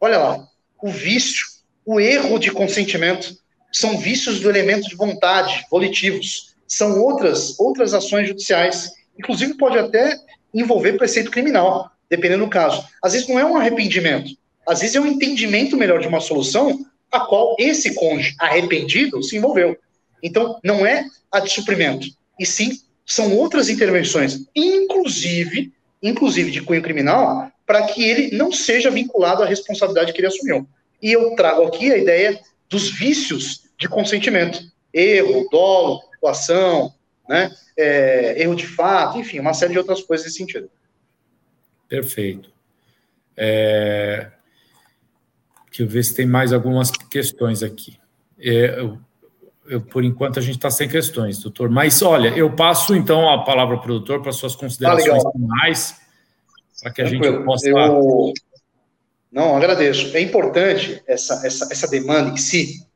Olha 0.00 0.18
lá, 0.18 0.48
o 0.82 0.90
vício 0.90 1.54
o 1.84 2.00
erro 2.00 2.38
de 2.38 2.50
consentimento, 2.50 3.36
são 3.72 3.98
vícios 3.98 4.40
do 4.40 4.48
elemento 4.48 4.88
de 4.88 4.96
vontade, 4.96 5.66
volitivos, 5.70 6.54
são 6.66 7.00
outras, 7.00 7.58
outras 7.58 7.92
ações 7.92 8.28
judiciais, 8.28 8.90
inclusive 9.18 9.56
pode 9.56 9.78
até 9.78 10.16
envolver 10.54 10.94
preceito 10.94 11.30
criminal, 11.30 11.90
dependendo 12.08 12.44
do 12.44 12.50
caso. 12.50 12.86
Às 13.02 13.12
vezes 13.12 13.28
não 13.28 13.38
é 13.38 13.44
um 13.44 13.56
arrependimento, 13.56 14.30
às 14.66 14.80
vezes 14.80 14.96
é 14.96 15.00
um 15.00 15.06
entendimento 15.06 15.76
melhor 15.76 16.00
de 16.00 16.08
uma 16.08 16.20
solução 16.20 16.86
a 17.10 17.20
qual 17.20 17.54
esse 17.58 17.94
cônjuge 17.94 18.34
arrependido 18.38 19.22
se 19.22 19.36
envolveu. 19.36 19.76
Então, 20.22 20.58
não 20.64 20.86
é 20.86 21.04
a 21.30 21.40
de 21.40 21.50
suprimento, 21.50 22.06
e 22.38 22.46
sim 22.46 22.80
são 23.04 23.36
outras 23.36 23.68
intervenções, 23.68 24.46
inclusive, 24.54 25.72
inclusive 26.02 26.50
de 26.50 26.62
cunho 26.62 26.82
criminal, 26.82 27.50
para 27.66 27.82
que 27.82 28.02
ele 28.02 28.36
não 28.36 28.50
seja 28.50 28.90
vinculado 28.90 29.42
à 29.42 29.46
responsabilidade 29.46 30.12
que 30.12 30.20
ele 30.20 30.28
assumiu. 30.28 30.66
E 31.02 31.12
eu 31.12 31.34
trago 31.34 31.62
aqui 31.64 31.92
a 31.92 31.98
ideia 31.98 32.40
dos 32.68 32.90
vícios 32.90 33.64
de 33.78 33.88
consentimento: 33.88 34.60
erro, 34.92 35.46
dolo, 35.50 36.02
doação, 36.20 36.92
né, 37.28 37.50
é, 37.76 38.42
erro 38.42 38.54
de 38.54 38.66
fato, 38.66 39.18
enfim, 39.18 39.40
uma 39.40 39.54
série 39.54 39.72
de 39.72 39.78
outras 39.78 40.02
coisas 40.02 40.26
nesse 40.26 40.38
sentido. 40.38 40.70
Perfeito. 41.88 42.52
É... 43.36 44.30
Deixa 45.68 45.82
eu 45.82 45.88
ver 45.88 46.04
se 46.04 46.14
tem 46.14 46.26
mais 46.26 46.52
algumas 46.52 46.90
questões 46.90 47.62
aqui. 47.62 47.98
É, 48.38 48.78
eu, 48.78 48.98
eu, 49.66 49.80
por 49.80 50.04
enquanto, 50.04 50.38
a 50.38 50.42
gente 50.42 50.56
está 50.56 50.70
sem 50.70 50.88
questões, 50.88 51.40
doutor. 51.40 51.68
Mas, 51.68 52.00
olha, 52.00 52.28
eu 52.28 52.54
passo, 52.54 52.94
então, 52.94 53.28
a 53.28 53.42
palavra 53.44 53.78
para 53.78 53.90
o 53.90 53.98
doutor 53.98 54.22
para 54.22 54.30
suas 54.30 54.54
considerações 54.54 55.24
ah, 55.24 55.30
finais, 55.32 55.96
para 56.80 56.92
que 56.92 57.02
a 57.02 57.06
Tranquilo. 57.06 57.36
gente 57.36 57.44
possa... 57.44 57.68
Eu... 57.68 58.32
Não, 59.32 59.56
agradeço. 59.56 60.16
É 60.16 60.20
importante 60.20 61.02
essa, 61.08 61.44
essa, 61.44 61.68
essa 61.72 61.88
demanda 61.88 62.30
em 62.30 62.36
si, 62.36 62.86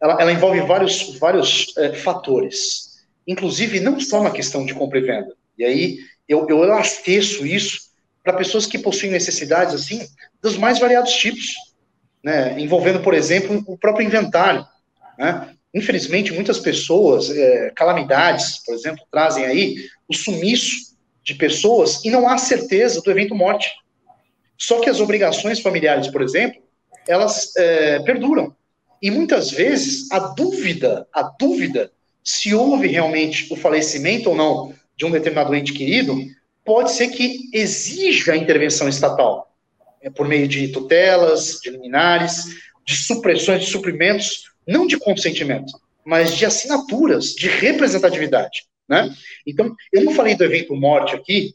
ela, 0.00 0.16
ela 0.20 0.32
envolve 0.32 0.60
vários, 0.60 1.18
vários 1.18 1.76
é, 1.76 1.94
fatores, 1.94 2.89
inclusive 3.30 3.78
não 3.78 4.00
só 4.00 4.20
na 4.20 4.32
questão 4.32 4.66
de 4.66 4.74
compra 4.74 4.98
e 4.98 5.02
venda. 5.02 5.36
E 5.56 5.64
aí, 5.64 5.98
eu, 6.28 6.48
eu 6.48 6.64
elasteço 6.64 7.46
isso 7.46 7.90
para 8.24 8.32
pessoas 8.32 8.66
que 8.66 8.76
possuem 8.76 9.12
necessidades, 9.12 9.72
assim, 9.72 10.04
dos 10.42 10.56
mais 10.56 10.80
variados 10.80 11.12
tipos 11.12 11.54
né, 12.24 12.60
envolvendo, 12.60 13.00
por 13.00 13.14
exemplo, 13.14 13.62
o 13.68 13.78
próprio 13.78 14.04
inventário. 14.04 14.66
Né? 15.16 15.54
Infelizmente, 15.72 16.32
muitas 16.32 16.58
pessoas, 16.58 17.30
é, 17.30 17.70
calamidades, 17.70 18.64
por 18.64 18.74
exemplo, 18.74 19.04
trazem 19.12 19.44
aí 19.44 19.76
o 20.08 20.14
sumiço 20.14 20.96
de 21.22 21.34
pessoas 21.34 22.04
e 22.04 22.10
não 22.10 22.28
há 22.28 22.36
certeza 22.36 23.00
do 23.00 23.10
evento 23.12 23.34
morte. 23.34 23.70
Só 24.58 24.80
que 24.80 24.90
as 24.90 25.00
obrigações 25.00 25.60
familiares, 25.60 26.08
por 26.08 26.20
exemplo, 26.20 26.60
elas 27.06 27.54
é, 27.56 28.00
perduram. 28.00 28.54
E 29.00 29.08
muitas 29.08 29.52
vezes 29.52 30.10
a 30.10 30.18
dúvida, 30.18 31.06
a 31.14 31.22
dúvida 31.22 31.92
se 32.22 32.54
houve 32.54 32.86
realmente 32.86 33.52
o 33.52 33.56
falecimento 33.56 34.30
ou 34.30 34.36
não 34.36 34.74
de 34.96 35.06
um 35.06 35.10
determinado 35.10 35.54
ente 35.54 35.72
querido, 35.72 36.16
pode 36.64 36.92
ser 36.92 37.08
que 37.08 37.48
exija 37.52 38.32
a 38.32 38.36
intervenção 38.36 38.88
estatal 38.88 39.50
é, 40.02 40.10
por 40.10 40.28
meio 40.28 40.46
de 40.46 40.68
tutelas, 40.68 41.58
de 41.62 41.70
liminares, 41.70 42.44
de 42.86 42.96
supressões 42.96 43.64
de 43.64 43.70
suprimentos, 43.70 44.50
não 44.66 44.86
de 44.86 44.98
consentimento, 44.98 45.72
mas 46.04 46.36
de 46.36 46.44
assinaturas, 46.44 47.34
de 47.34 47.48
representatividade. 47.48 48.64
Né? 48.88 49.14
Então, 49.46 49.74
eu 49.92 50.04
não 50.04 50.14
falei 50.14 50.34
do 50.34 50.44
evento 50.44 50.74
morte 50.74 51.14
aqui, 51.14 51.54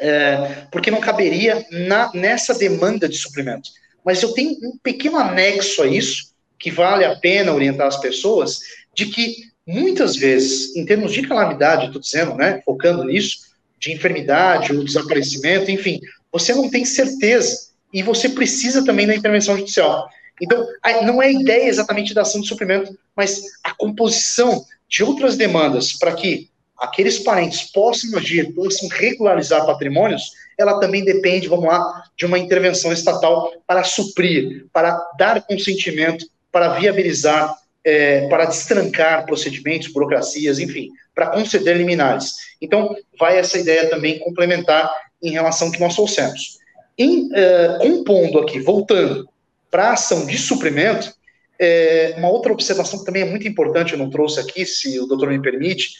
é, 0.00 0.66
porque 0.70 0.90
não 0.90 1.00
caberia 1.00 1.66
na, 1.70 2.10
nessa 2.14 2.54
demanda 2.54 3.08
de 3.08 3.16
suprimento. 3.16 3.68
Mas 4.04 4.22
eu 4.22 4.32
tenho 4.32 4.52
um 4.62 4.78
pequeno 4.82 5.18
anexo 5.18 5.82
a 5.82 5.86
isso, 5.86 6.32
que 6.58 6.70
vale 6.70 7.04
a 7.04 7.16
pena 7.16 7.52
orientar 7.52 7.86
as 7.86 8.00
pessoas, 8.00 8.60
de 8.94 9.06
que 9.06 9.47
muitas 9.68 10.16
vezes, 10.16 10.74
em 10.74 10.86
termos 10.86 11.12
de 11.12 11.28
calamidade, 11.28 11.86
estou 11.86 12.00
dizendo, 12.00 12.34
né, 12.34 12.62
focando 12.64 13.04
nisso, 13.04 13.48
de 13.78 13.92
enfermidade 13.92 14.74
ou 14.74 14.82
desaparecimento, 14.82 15.70
enfim, 15.70 16.00
você 16.32 16.54
não 16.54 16.70
tem 16.70 16.86
certeza 16.86 17.68
e 17.92 18.02
você 18.02 18.30
precisa 18.30 18.82
também 18.82 19.06
da 19.06 19.14
intervenção 19.14 19.58
judicial. 19.58 20.08
Então, 20.40 20.66
não 21.04 21.22
é 21.22 21.26
a 21.26 21.32
ideia 21.32 21.68
exatamente 21.68 22.14
da 22.14 22.22
ação 22.22 22.40
de 22.40 22.48
suprimento, 22.48 22.96
mas 23.14 23.42
a 23.62 23.74
composição 23.74 24.64
de 24.88 25.04
outras 25.04 25.36
demandas 25.36 25.92
para 25.92 26.14
que 26.14 26.48
aqueles 26.78 27.18
parentes 27.18 27.70
possam 27.70 28.16
agir, 28.16 28.54
possam 28.54 28.88
regularizar 28.88 29.66
patrimônios, 29.66 30.32
ela 30.56 30.80
também 30.80 31.04
depende, 31.04 31.48
vamos 31.48 31.66
lá, 31.66 32.04
de 32.16 32.24
uma 32.24 32.38
intervenção 32.38 32.92
estatal 32.92 33.52
para 33.66 33.84
suprir, 33.84 34.66
para 34.72 34.96
dar 35.18 35.42
consentimento, 35.42 36.26
para 36.50 36.74
viabilizar, 36.74 37.54
é, 37.88 38.28
para 38.28 38.44
destrancar 38.44 39.24
procedimentos, 39.24 39.88
burocracias, 39.88 40.58
enfim, 40.58 40.90
para 41.14 41.28
conceder 41.28 41.74
liminares. 41.74 42.34
Então, 42.60 42.94
vai 43.18 43.38
essa 43.38 43.56
ideia 43.56 43.88
também 43.88 44.18
complementar 44.18 44.92
em 45.22 45.30
relação 45.30 45.68
ao 45.68 45.72
que 45.72 45.80
nós 45.80 45.94
trouxemos. 45.94 46.58
Em, 46.98 47.28
uh, 47.28 47.78
compondo 47.80 48.40
aqui, 48.40 48.60
voltando 48.60 49.26
para 49.70 49.88
a 49.88 49.92
ação 49.94 50.26
de 50.26 50.36
suprimento, 50.36 51.14
é, 51.58 52.14
uma 52.18 52.28
outra 52.28 52.52
observação 52.52 52.98
que 52.98 53.06
também 53.06 53.22
é 53.22 53.24
muito 53.24 53.48
importante, 53.48 53.94
eu 53.94 53.98
não 53.98 54.10
trouxe 54.10 54.38
aqui, 54.38 54.66
se 54.66 55.00
o 55.00 55.06
doutor 55.06 55.30
me 55.30 55.40
permite, 55.40 55.94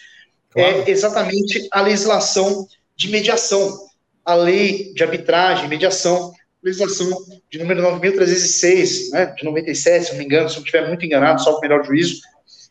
é 0.55 0.63
claro. 0.63 0.85
é 0.87 0.91
exatamente 0.91 1.69
a 1.73 1.81
legislação 1.81 2.69
de 2.95 3.09
mediação, 3.09 3.87
a 4.25 4.35
lei 4.35 4.93
de 4.93 5.03
arbitragem 5.03 5.69
mediação, 5.69 6.35
legislação 6.63 7.11
de 7.51 7.59
número 7.59 7.83
9.306, 7.83 9.11
né, 9.11 9.27
de 9.27 9.45
97, 9.45 10.05
se 10.05 10.11
não 10.13 10.19
me 10.19 10.25
engano, 10.25 10.49
se 10.49 10.57
não 10.57 10.63
estiver 10.63 10.87
muito 10.87 11.05
enganado, 11.05 11.43
só 11.43 11.57
o 11.57 11.61
melhor 11.61 11.85
juízo, 11.85 12.21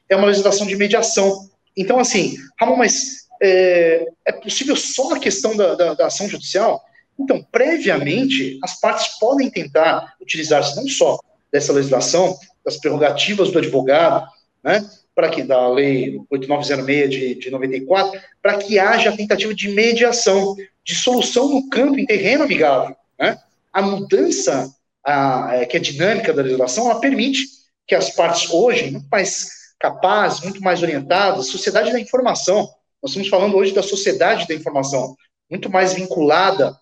é 0.09 0.15
uma 0.15 0.27
legislação 0.27 0.67
de 0.67 0.75
mediação. 0.75 1.49
Então, 1.75 1.99
assim, 1.99 2.35
Ramon, 2.59 2.77
mas 2.77 3.27
é, 3.41 4.05
é 4.25 4.31
possível 4.31 4.75
só 4.75 5.15
a 5.15 5.19
questão 5.19 5.55
da, 5.55 5.75
da, 5.75 5.93
da, 5.93 6.07
ação 6.07 6.27
judicial? 6.27 6.83
Então, 7.19 7.45
previamente, 7.51 8.59
as 8.63 8.79
partes 8.79 9.19
podem 9.19 9.49
tentar 9.49 10.15
utilizar-se 10.21 10.75
não 10.75 10.88
só 10.88 11.19
dessa 11.51 11.73
legislação, 11.73 12.38
das 12.65 12.77
prerrogativas 12.77 13.51
do 13.51 13.59
advogado, 13.59 14.27
né, 14.63 14.88
para 15.15 15.29
que 15.29 15.41
da 15.41 15.67
lei 15.67 16.19
8906 16.29 17.09
de, 17.09 17.35
de 17.35 17.49
94, 17.49 18.19
para 18.41 18.57
que 18.57 18.77
haja 18.77 19.09
a 19.09 19.17
tentativa 19.17 19.53
de 19.53 19.69
mediação, 19.69 20.55
de 20.83 20.93
solução 20.93 21.49
no 21.49 21.69
campo, 21.69 21.97
em 21.97 22.05
terreno 22.05 22.43
amigável. 22.43 22.95
Né? 23.19 23.38
A 23.74 23.82
mudança, 23.82 24.70
a, 25.05 25.55
é, 25.55 25.65
que 25.65 25.78
é 25.78 25.80
dinâmica 25.80 26.34
da 26.34 26.41
legislação, 26.41 26.89
ela 26.89 26.99
permite 26.99 27.45
que 27.86 27.95
as 27.95 28.09
partes 28.09 28.49
hoje, 28.51 28.91
muito 28.91 29.07
mais 29.09 29.49
capazes, 29.80 30.41
muito 30.41 30.61
mais 30.61 30.82
orientadas, 30.82 31.47
sociedade 31.47 31.91
da 31.91 31.99
informação, 31.99 32.70
nós 33.01 33.11
estamos 33.11 33.30
falando 33.30 33.55
hoje 33.55 33.74
da 33.74 33.84
sociedade 33.84 34.47
da 34.47 34.53
informação, 34.53 35.15
muito 35.49 35.70
mais 35.70 35.93
vinculada, 35.93 36.78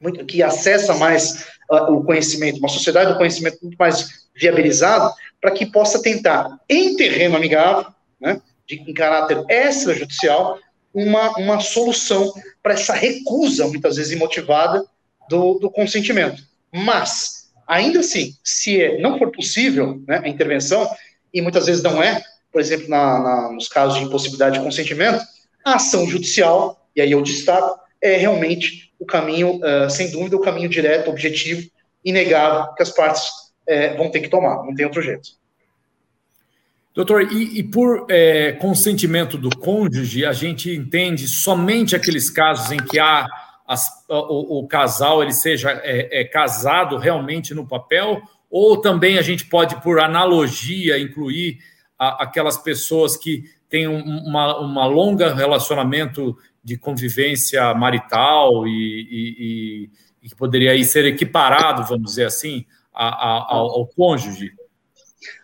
muito, 0.00 0.24
que 0.24 0.42
acessa 0.42 0.94
mais 0.94 1.46
uh, 1.70 1.92
o 1.92 2.04
conhecimento, 2.04 2.58
uma 2.58 2.68
sociedade 2.68 3.12
do 3.12 3.18
conhecimento 3.18 3.58
muito 3.62 3.76
mais 3.76 4.28
viabilizada, 4.34 5.12
para 5.40 5.50
que 5.50 5.66
possa 5.66 6.00
tentar, 6.00 6.58
em 6.68 6.96
terreno 6.96 7.36
amigável, 7.36 7.86
né, 8.20 8.40
de, 8.66 8.76
em 8.76 8.94
caráter 8.94 9.44
extrajudicial, 9.48 10.58
uma, 10.94 11.30
uma 11.36 11.60
solução 11.60 12.32
para 12.62 12.74
essa 12.74 12.94
recusa, 12.94 13.66
muitas 13.66 13.96
vezes 13.96 14.12
imotivada, 14.12 14.84
do, 15.30 15.58
do 15.60 15.70
consentimento. 15.70 16.42
Mas, 16.72 17.50
ainda 17.66 18.00
assim, 18.00 18.34
se 18.44 18.82
é, 18.82 19.00
não 19.00 19.16
for 19.16 19.30
possível 19.30 20.02
né, 20.06 20.20
a 20.22 20.28
intervenção, 20.28 20.90
e 21.32 21.40
muitas 21.40 21.66
vezes 21.66 21.82
não 21.82 22.02
é, 22.02 22.20
por 22.52 22.60
exemplo, 22.60 22.88
na, 22.88 23.18
na, 23.20 23.52
nos 23.52 23.68
casos 23.68 23.98
de 23.98 24.04
impossibilidade 24.04 24.58
de 24.58 24.64
consentimento, 24.64 25.22
a 25.64 25.76
ação 25.76 26.06
judicial, 26.06 26.84
e 26.94 27.00
aí 27.00 27.12
eu 27.12 27.22
destaco, 27.22 27.78
é 28.02 28.16
realmente 28.16 28.92
o 28.98 29.06
caminho, 29.06 29.60
uh, 29.60 29.88
sem 29.88 30.10
dúvida, 30.10 30.36
o 30.36 30.40
caminho 30.40 30.68
direto, 30.68 31.08
objetivo, 31.08 31.62
inegável, 32.04 32.74
que 32.74 32.82
as 32.82 32.90
partes 32.90 33.22
uh, 33.22 33.96
vão 33.96 34.10
ter 34.10 34.20
que 34.20 34.28
tomar, 34.28 34.64
não 34.64 34.74
tem 34.74 34.84
outro 34.84 35.00
jeito. 35.00 35.40
Doutor, 36.92 37.32
e, 37.32 37.60
e 37.60 37.62
por 37.62 38.06
é, 38.10 38.52
consentimento 38.52 39.38
do 39.38 39.56
cônjuge, 39.56 40.26
a 40.26 40.32
gente 40.32 40.74
entende 40.74 41.28
somente 41.28 41.94
aqueles 41.94 42.28
casos 42.28 42.72
em 42.72 42.78
que 42.78 42.98
há 42.98 43.26
as, 43.70 44.04
o, 44.08 44.58
o, 44.58 44.66
casal 44.66 45.22
ele 45.22 45.32
seja 45.32 45.70
é, 45.84 46.22
é, 46.22 46.24
casado 46.24 46.96
realmente 46.96 47.54
no 47.54 47.64
papel, 47.64 48.20
ou 48.50 48.80
também 48.80 49.16
a 49.16 49.22
gente 49.22 49.46
pode, 49.46 49.80
por 49.80 50.00
analogia, 50.00 50.98
incluir 50.98 51.58
a, 51.96 52.24
aquelas 52.24 52.56
pessoas 52.56 53.16
que 53.16 53.44
tem 53.68 53.86
uma, 53.86 54.58
uma 54.58 54.86
longa 54.86 55.32
relacionamento 55.32 56.36
de 56.64 56.76
convivência 56.76 57.72
marital 57.72 58.66
e, 58.66 58.72
e, 58.72 59.90
e, 60.20 60.28
que 60.28 60.34
poderia 60.34 60.72
aí 60.72 60.84
ser 60.84 61.04
equiparado, 61.04 61.84
vamos 61.84 62.10
dizer 62.10 62.24
assim, 62.26 62.66
a, 62.92 63.06
a, 63.06 63.54
ao, 63.54 63.70
ao, 63.70 63.86
cônjuge? 63.86 64.50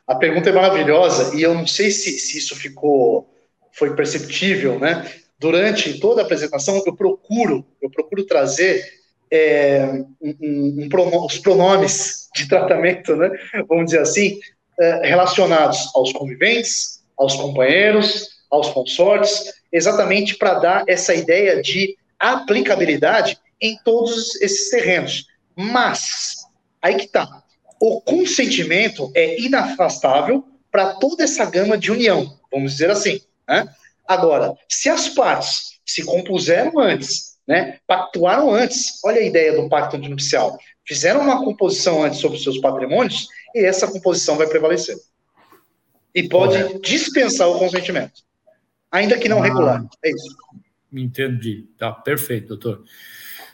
A 0.04 0.16
pergunta 0.16 0.50
é 0.50 0.52
maravilhosa 0.52 1.32
e 1.36 1.42
eu 1.42 1.54
não 1.54 1.66
sei 1.66 1.92
se, 1.92 2.18
se 2.18 2.38
isso 2.38 2.56
ficou 2.56 3.32
foi 3.70 3.94
perceptível, 3.94 4.80
né? 4.80 5.08
Durante 5.38 5.98
toda 6.00 6.22
a 6.22 6.24
apresentação 6.24 6.82
eu 6.86 6.94
procuro 6.94 7.66
eu 7.80 7.90
procuro 7.90 8.24
trazer 8.24 8.84
é, 9.30 10.04
um, 10.20 10.84
um 10.84 10.88
pronom, 10.88 11.26
os 11.26 11.38
pronomes 11.38 12.28
de 12.34 12.48
tratamento, 12.48 13.16
né? 13.16 13.30
Vamos 13.68 13.86
dizer 13.86 14.00
assim, 14.00 14.38
é, 14.78 15.08
relacionados 15.08 15.90
aos 15.94 16.12
conviventes, 16.12 17.02
aos 17.16 17.34
companheiros, 17.34 18.28
aos 18.50 18.68
consortes, 18.70 19.52
exatamente 19.72 20.36
para 20.36 20.54
dar 20.54 20.84
essa 20.86 21.14
ideia 21.14 21.60
de 21.60 21.96
aplicabilidade 22.18 23.38
em 23.60 23.76
todos 23.84 24.40
esses 24.40 24.70
terrenos. 24.70 25.26
Mas, 25.54 26.36
aí 26.80 26.96
que 26.96 27.06
está, 27.06 27.42
o 27.80 28.00
consentimento 28.00 29.10
é 29.14 29.40
inafastável 29.40 30.44
para 30.70 30.94
toda 30.94 31.24
essa 31.24 31.44
gama 31.46 31.76
de 31.76 31.90
união, 31.90 32.38
vamos 32.52 32.72
dizer 32.72 32.90
assim. 32.90 33.20
Né? 33.48 33.66
Agora, 34.06 34.54
se 34.68 34.88
as 34.88 35.08
partes 35.08 35.80
se 35.84 36.04
compuseram 36.04 36.78
antes, 36.78 37.36
né, 37.46 37.78
pactuaram 37.86 38.52
antes, 38.52 39.00
olha 39.04 39.20
a 39.20 39.24
ideia 39.24 39.60
do 39.60 39.68
pacto 39.68 39.96
nupcial, 39.98 40.58
fizeram 40.84 41.20
uma 41.20 41.44
composição 41.44 42.02
antes 42.02 42.20
sobre 42.20 42.38
os 42.38 42.42
seus 42.42 42.58
patrimônios, 42.58 43.28
e 43.54 43.64
essa 43.64 43.90
composição 43.90 44.36
vai 44.36 44.46
prevalecer. 44.48 44.96
E 46.14 46.28
pode 46.28 46.80
dispensar 46.80 47.48
o 47.48 47.58
consentimento, 47.58 48.22
ainda 48.90 49.18
que 49.18 49.28
não 49.28 49.40
ah, 49.40 49.44
regular. 49.44 49.86
É 50.04 50.10
isso. 50.10 50.36
Entendi. 50.92 51.68
Tá 51.76 51.92
perfeito, 51.92 52.48
doutor. 52.48 52.84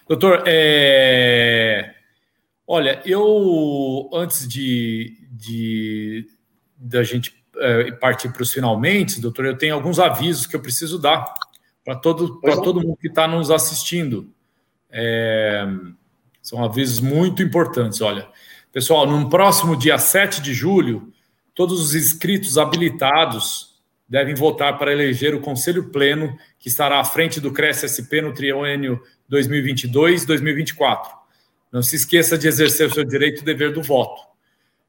Doutor, 0.09 0.45
é... 0.47 1.95
olha, 2.67 3.01
eu 3.05 4.11
antes 4.13 4.47
de, 4.47 5.17
de 5.31 6.27
da 6.77 7.03
gente 7.03 7.42
é, 7.57 7.93
partir 7.93 8.33
para 8.33 8.43
os 8.43 8.53
finalmente, 8.53 9.21
doutor, 9.21 9.47
eu 9.47 9.57
tenho 9.57 9.75
alguns 9.75 9.99
avisos 9.99 10.47
que 10.47 10.57
eu 10.57 10.61
preciso 10.61 10.99
dar 10.99 11.33
para 11.85 11.97
todo, 11.97 12.41
todo 12.41 12.81
mundo 12.81 12.97
que 12.97 13.09
está 13.09 13.27
nos 13.27 13.51
assistindo. 13.51 14.33
É, 14.91 15.67
são 16.41 16.63
avisos 16.65 17.01
muito 17.01 17.43
importantes. 17.43 18.01
Olha, 18.01 18.29
pessoal, 18.73 19.07
no 19.07 19.29
próximo 19.29 19.77
dia 19.77 19.99
7 19.99 20.43
de 20.43 20.53
julho, 20.53 21.13
todos 21.55 21.81
os 21.81 21.95
inscritos 21.95 22.59
habilitados 22.59 23.73
devem 24.09 24.35
votar 24.35 24.79
para 24.79 24.93
eleger 24.93 25.35
o 25.35 25.41
Conselho 25.41 25.91
Pleno, 25.91 26.37
que 26.59 26.69
estará 26.69 27.01
à 27.01 27.05
frente 27.05 27.41
do 27.41 27.53
CRES-SP 27.53 28.21
no 28.21 28.35
triênio 28.35 29.01
2022-2024. 29.31 31.07
Não 31.73 31.83
se 31.83 31.97
esqueça 31.97 32.37
de 32.37 32.47
exercer 32.47 32.89
o 32.89 32.93
seu 32.93 33.05
direito 33.05 33.41
e 33.41 33.45
dever 33.45 33.73
do 33.73 33.83
voto. 33.83 34.21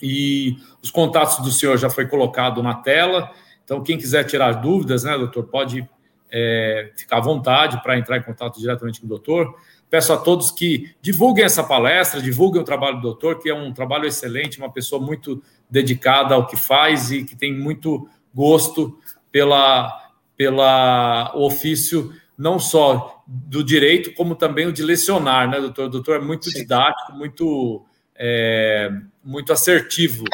E 0.00 0.56
os 0.82 0.90
contatos 0.90 1.44
do 1.44 1.50
senhor 1.50 1.76
já 1.76 1.90
foi 1.90 2.06
colocado 2.06 2.62
na 2.62 2.74
tela. 2.74 3.30
Então, 3.64 3.82
quem 3.82 3.98
quiser 3.98 4.24
tirar 4.24 4.52
dúvidas, 4.52 5.02
né, 5.02 5.18
doutor, 5.18 5.44
pode 5.44 5.88
é, 6.30 6.92
ficar 6.96 7.18
à 7.18 7.20
vontade 7.20 7.82
para 7.82 7.98
entrar 7.98 8.16
em 8.16 8.22
contato 8.22 8.60
diretamente 8.60 9.00
com 9.00 9.06
o 9.06 9.08
doutor. 9.08 9.54
Peço 9.90 10.12
a 10.12 10.16
todos 10.16 10.50
que 10.50 10.94
divulguem 11.02 11.44
essa 11.44 11.64
palestra, 11.64 12.22
divulguem 12.22 12.62
o 12.62 12.64
trabalho 12.64 12.96
do 12.96 13.02
doutor, 13.02 13.40
que 13.40 13.50
é 13.50 13.54
um 13.54 13.72
trabalho 13.72 14.06
excelente, 14.06 14.58
uma 14.58 14.70
pessoa 14.70 15.02
muito 15.04 15.42
dedicada 15.68 16.34
ao 16.34 16.46
que 16.46 16.56
faz 16.56 17.10
e 17.10 17.24
que 17.24 17.34
tem 17.34 17.52
muito 17.52 18.08
gosto 18.32 18.98
pela, 19.32 20.07
pela 20.38 21.32
ofício 21.34 22.12
não 22.38 22.60
só 22.60 23.24
do 23.26 23.64
direito, 23.64 24.14
como 24.14 24.36
também 24.36 24.66
o 24.66 24.72
de 24.72 24.84
lecionar, 24.84 25.50
né, 25.50 25.60
doutor? 25.60 25.86
O 25.86 25.90
doutor 25.90 26.16
é 26.16 26.20
muito 26.20 26.48
Sim. 26.48 26.60
didático, 26.60 27.12
muito, 27.12 27.84
é, 28.16 28.88
muito 29.24 29.52
assertivo. 29.52 30.24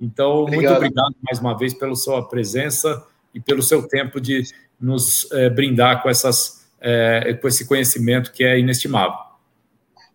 Então, 0.00 0.38
obrigado. 0.38 0.62
muito 0.62 0.72
obrigado 0.74 1.14
mais 1.22 1.38
uma 1.38 1.56
vez 1.56 1.74
pela 1.74 1.94
sua 1.94 2.26
presença 2.26 3.06
e 3.34 3.38
pelo 3.38 3.62
seu 3.62 3.86
tempo 3.86 4.18
de 4.18 4.42
nos 4.80 5.30
é, 5.32 5.50
brindar 5.50 6.02
com, 6.02 6.08
essas, 6.08 6.66
é, 6.80 7.34
com 7.34 7.46
esse 7.46 7.66
conhecimento 7.66 8.32
que 8.32 8.42
é 8.42 8.58
inestimável. 8.58 9.18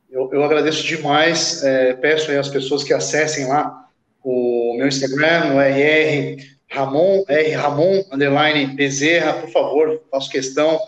Eu, 0.10 0.28
eu 0.34 0.44
agradeço 0.44 0.84
demais, 0.84 1.64
é, 1.64 1.94
peço 1.94 2.32
às 2.32 2.50
pessoas 2.50 2.84
que 2.84 2.92
acessem 2.92 3.48
lá 3.48 3.88
o 4.24 4.76
meu 4.76 4.88
Instagram, 4.88 5.54
no 5.54 5.62
RR 5.62 6.55
Ramon, 6.76 7.24
R 7.28 7.52
Ramon, 7.52 8.04
underline 8.12 8.68
Bezerra, 8.68 9.34
por 9.34 9.50
favor, 9.50 10.02
faço 10.12 10.30
questão 10.30 10.80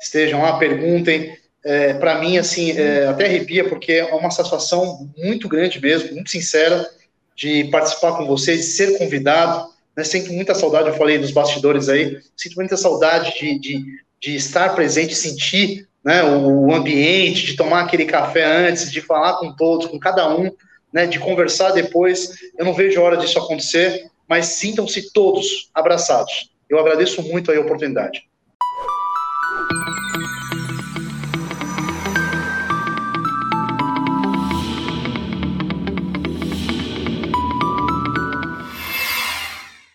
estejam 0.00 0.42
lá, 0.42 0.58
perguntem. 0.58 1.36
É, 1.64 1.94
para 1.94 2.20
mim, 2.20 2.38
assim, 2.38 2.72
é, 2.72 3.06
até 3.06 3.26
arrepia, 3.26 3.68
porque 3.68 3.92
é 3.92 4.14
uma 4.14 4.30
satisfação 4.30 5.10
muito 5.16 5.48
grande 5.48 5.80
mesmo, 5.80 6.14
muito 6.14 6.30
sincera, 6.30 6.88
de 7.34 7.64
participar 7.64 8.12
com 8.16 8.26
vocês, 8.26 8.60
de 8.60 8.66
ser 8.66 8.98
convidado. 8.98 9.68
Né? 9.96 10.04
Sinto 10.04 10.32
muita 10.32 10.54
saudade, 10.54 10.88
eu 10.88 10.94
falei 10.94 11.18
dos 11.18 11.32
bastidores 11.32 11.88
aí, 11.88 12.18
sinto 12.36 12.54
muita 12.54 12.76
saudade 12.76 13.34
de, 13.38 13.58
de, 13.58 13.84
de 14.20 14.36
estar 14.36 14.74
presente, 14.74 15.14
sentir 15.14 15.88
né, 16.04 16.22
o, 16.22 16.66
o 16.68 16.74
ambiente, 16.74 17.44
de 17.44 17.56
tomar 17.56 17.82
aquele 17.82 18.04
café 18.04 18.44
antes, 18.44 18.90
de 18.90 19.00
falar 19.00 19.34
com 19.34 19.52
todos, 19.52 19.86
com 19.86 19.98
cada 19.98 20.34
um, 20.34 20.52
né, 20.92 21.04
de 21.04 21.18
conversar 21.18 21.72
depois. 21.72 22.30
Eu 22.56 22.64
não 22.64 22.74
vejo 22.74 23.00
a 23.00 23.04
hora 23.04 23.16
disso 23.16 23.40
acontecer, 23.40 24.06
mas 24.28 24.46
sintam-se 24.46 25.12
todos 25.12 25.70
abraçados. 25.74 26.50
Eu 26.68 26.78
agradeço 26.78 27.22
muito 27.22 27.52
a 27.52 27.60
oportunidade. 27.60 28.28